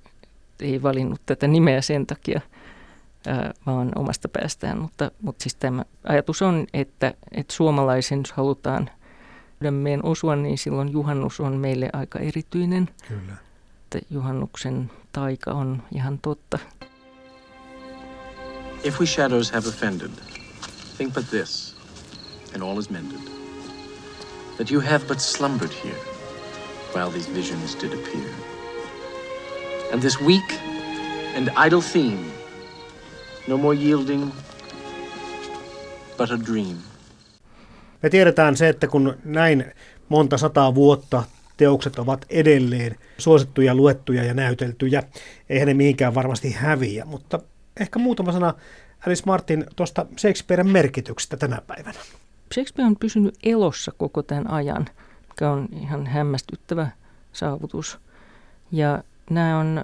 ei 0.60 0.84
valinnut 0.84 1.22
tätä 1.26 1.47
nimeä 1.47 1.82
sen 1.82 2.05
takia. 2.07 2.41
ää, 3.28 3.53
vaan 3.66 3.91
omasta 3.95 4.30
päästään. 4.30 4.78
Mutta, 4.78 5.12
mutta 5.22 5.43
siis 5.43 5.55
tämä 5.55 5.84
ajatus 6.03 6.41
on, 6.41 6.68
että, 6.74 7.14
että 7.32 7.53
suomalaisen, 7.53 8.20
jos 8.20 8.32
halutaan 8.32 8.89
sydämeen 9.60 10.05
osua, 10.05 10.36
niin 10.36 10.57
silloin 10.57 10.91
juhannus 10.91 11.39
on 11.39 11.53
meille 11.57 11.89
aika 11.93 12.20
erityinen. 12.20 12.89
Kyllä. 13.07 13.34
Että 13.84 13.99
juhannuksen 14.10 14.91
taika 15.12 15.51
on 15.51 15.84
ihan 15.95 16.20
totta. 16.22 16.60
If 18.84 19.00
we 19.00 19.06
shadows 19.06 19.50
have 19.50 19.68
offended, 19.68 20.12
think 20.98 21.14
but 21.14 21.30
this, 21.30 21.76
and 22.54 22.64
all 22.64 22.80
is 22.80 22.90
mended. 22.90 23.20
That 24.58 24.72
you 24.72 24.82
have 24.82 25.06
but 25.08 25.20
slumbered 25.20 25.72
here, 25.84 26.00
while 26.94 27.12
these 27.12 27.30
visions 27.34 27.76
did 27.76 27.94
appear. 27.94 28.30
And 29.92 30.02
this 30.02 30.22
weak 30.22 30.54
and 31.36 31.50
idle 31.68 31.82
theme, 31.82 32.32
no 33.48 33.58
more 33.58 33.76
yielding, 33.76 34.32
but 36.18 36.32
a 36.32 36.38
dream. 36.46 36.78
Me 38.04 38.10
tiedetään 38.10 38.58
se, 38.58 38.70
että 38.70 38.88
kun 38.88 39.18
näin 39.24 39.66
monta 40.10 40.38
sataa 40.38 40.76
vuotta 40.76 41.24
teokset 41.58 42.00
ovat 42.00 42.26
edelleen 42.30 42.96
suosittuja, 43.18 43.76
luettuja 43.76 44.24
ja 44.24 44.34
näyteltyjä, 44.34 45.04
eihän 45.50 45.68
ne 45.68 45.74
mihinkään 45.74 46.16
varmasti 46.16 46.52
häviä, 46.52 47.06
mutta 47.06 47.40
ehkä 47.80 48.00
muutama 48.00 48.32
sana 48.32 48.54
Alice 49.08 49.24
Martin 49.26 49.66
tuosta 49.76 50.06
Shakespearen 50.18 50.68
merkityksestä 50.68 51.38
tänä 51.38 51.62
päivänä. 51.68 52.00
Shakespeare 52.54 52.88
on 52.88 52.96
pysynyt 52.96 53.38
elossa 53.44 53.92
koko 53.98 54.24
tämän 54.24 54.50
ajan, 54.50 54.86
mikä 55.30 55.52
on 55.52 55.68
ihan 55.72 56.08
hämmästyttävä 56.08 56.90
saavutus. 57.34 58.00
Ja 58.72 59.04
nämä 59.30 59.60
on 59.60 59.84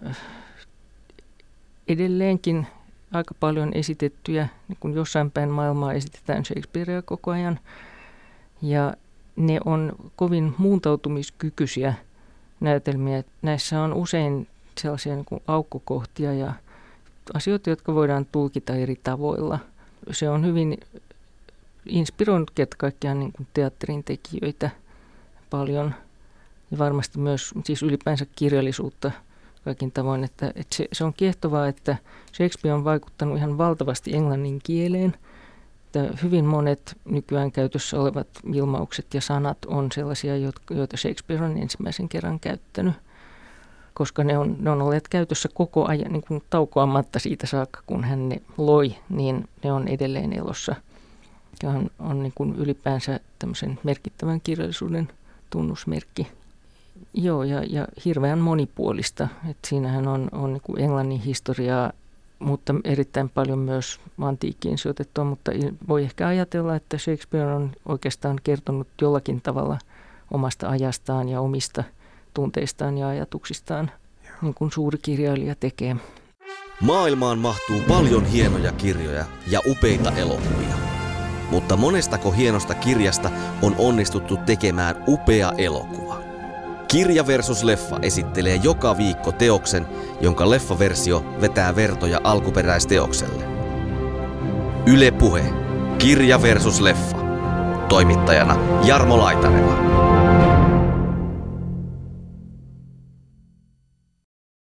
edelleenkin 1.88 2.68
aika 3.12 3.36
paljon 3.40 3.72
esitettyjä, 3.74 4.48
niin 4.68 4.78
kuin 4.80 4.94
jossain 4.94 5.32
päin 5.32 5.50
maailmaa 5.50 5.94
esitetään 5.94 6.46
Shakespearea 6.46 7.02
koko 7.02 7.32
ajan. 7.32 7.60
Ja 8.62 8.94
ne 9.36 9.60
on 9.66 9.94
kovin 10.16 10.56
muuntautumiskykyisiä 10.58 11.94
näytelmiä. 12.60 13.24
Näissä 13.42 13.82
on 13.82 13.94
usein 13.94 14.48
sellaisia 14.78 15.16
niin 15.16 15.26
kuin 15.26 15.42
aukkokohtia 15.48 16.34
ja 16.34 16.54
asioita, 17.34 17.70
jotka 17.70 17.94
voidaan 17.94 18.26
tulkita 18.32 18.76
eri 18.76 18.96
tavoilla. 19.04 19.60
Se 20.12 20.30
on 20.30 20.46
hyvin 20.46 20.78
inspiroinut 21.86 22.52
kaikkiaan 22.78 23.20
niin 23.20 23.32
kuin 23.32 23.48
teatterin 23.54 24.04
tekijöitä 24.04 24.70
paljon 25.50 25.94
ja 26.72 26.78
varmasti 26.78 27.20
myös 27.20 27.54
siis 27.64 27.84
ylipäänsä 27.84 28.26
kirjallisuutta 28.36 29.12
kaikin 29.66 29.92
tavoin. 29.92 30.24
Että, 30.24 30.48
että 30.48 30.76
se, 30.76 30.88
se 30.94 31.04
on 31.04 31.14
kiehtovaa, 31.14 31.68
että 31.68 31.98
Shakespeare 32.34 32.76
on 32.76 32.84
vaikuttanut 32.84 33.38
ihan 33.38 33.58
valtavasti 33.58 34.16
englannin 34.16 34.60
kieleen. 34.64 35.16
Että 35.86 36.18
hyvin 36.24 36.46
monet 36.46 36.98
nykyään 37.06 37.52
käytössä 37.52 38.00
olevat 38.00 38.28
ilmaukset 38.54 39.14
ja 39.14 39.22
sanat 39.22 39.58
on 39.66 39.92
sellaisia, 39.92 40.38
joita 40.70 40.98
Shakespeare 40.98 41.46
on 41.46 41.58
ensimmäisen 41.58 42.10
kerran 42.10 42.40
käyttänyt 42.40 42.94
koska 43.96 44.24
ne 44.24 44.38
on, 44.38 44.56
ne 44.60 44.70
on 44.70 44.82
olleet 44.82 45.08
käytössä 45.08 45.50
koko 45.54 45.86
ajan 45.86 46.12
niin 46.12 46.24
kuin 46.28 46.44
taukoamatta 46.50 47.20
siitä 47.20 47.48
saakka, 47.48 47.82
kun 47.86 48.04
hän 48.04 48.30
ne 48.30 48.42
loi, 48.58 48.96
niin 49.10 49.50
ne 49.64 49.72
on 49.72 49.88
edelleen 49.88 50.34
elossa. 50.34 50.76
Ja 51.64 51.70
on, 51.70 51.90
on 52.00 52.24
niin 52.24 52.34
kuin 52.36 52.56
ylipäänsä 52.56 53.20
tämmöisen 53.40 53.80
merkittävän 53.84 54.42
kirjallisuuden 54.42 55.08
tunnusmerkki. 55.50 56.28
Joo, 57.14 57.44
ja, 57.44 57.64
ja 57.64 57.88
hirveän 58.06 58.40
monipuolista. 58.40 59.28
Et 59.50 59.58
siinähän 59.68 60.08
on, 60.08 60.30
on 60.32 60.54
niin 60.54 60.62
kuin 60.62 60.82
englannin 60.82 61.22
historiaa, 61.22 61.92
mutta 62.40 62.76
erittäin 62.84 63.30
paljon 63.30 63.60
myös 63.60 64.00
antiikkiin 64.22 64.78
sijoitettua, 64.78 65.24
mutta 65.24 65.52
voi 65.88 66.04
ehkä 66.04 66.28
ajatella, 66.28 66.76
että 66.76 66.98
Shakespeare 66.98 67.54
on 67.54 67.72
oikeastaan 67.86 68.40
kertonut 68.44 68.88
jollakin 69.02 69.42
tavalla 69.42 69.78
omasta 70.32 70.70
ajastaan 70.70 71.30
ja 71.30 71.42
omista– 71.42 71.84
tunteistaan 72.36 72.98
ja 72.98 73.08
ajatuksistaan, 73.08 73.92
niin 74.42 74.54
kuin 74.54 74.72
suuri 74.72 74.98
kirjailija 75.02 75.56
tekee. 75.56 75.96
Maailmaan 76.82 77.40
mahtuu 77.40 77.82
paljon 77.88 78.26
hienoja 78.26 78.72
kirjoja 78.72 79.26
ja 79.48 79.60
upeita 79.68 80.12
elokuvia. 80.12 80.76
Mutta 81.52 81.78
monestako 81.78 82.32
hienosta 82.32 82.74
kirjasta 82.74 83.32
on 83.62 83.76
onnistuttu 83.78 84.38
tekemään 84.38 85.04
upea 85.08 85.54
elokuva? 85.58 86.22
Kirja 86.88 87.28
versus 87.28 87.64
leffa 87.64 88.00
esittelee 88.02 88.56
joka 88.56 88.98
viikko 88.98 89.32
teoksen, 89.32 89.86
jonka 90.22 90.50
leffaversio 90.50 91.26
vetää 91.42 91.76
vertoja 91.76 92.22
alkuperäisteokselle. 92.24 93.46
Yle 94.86 95.12
Puhe. 95.12 95.44
Kirja 95.98 96.42
versus 96.42 96.82
leffa. 96.82 97.18
Toimittajana 97.90 98.58
Jarmo 98.84 99.18
Laitaneva. 99.18 100.05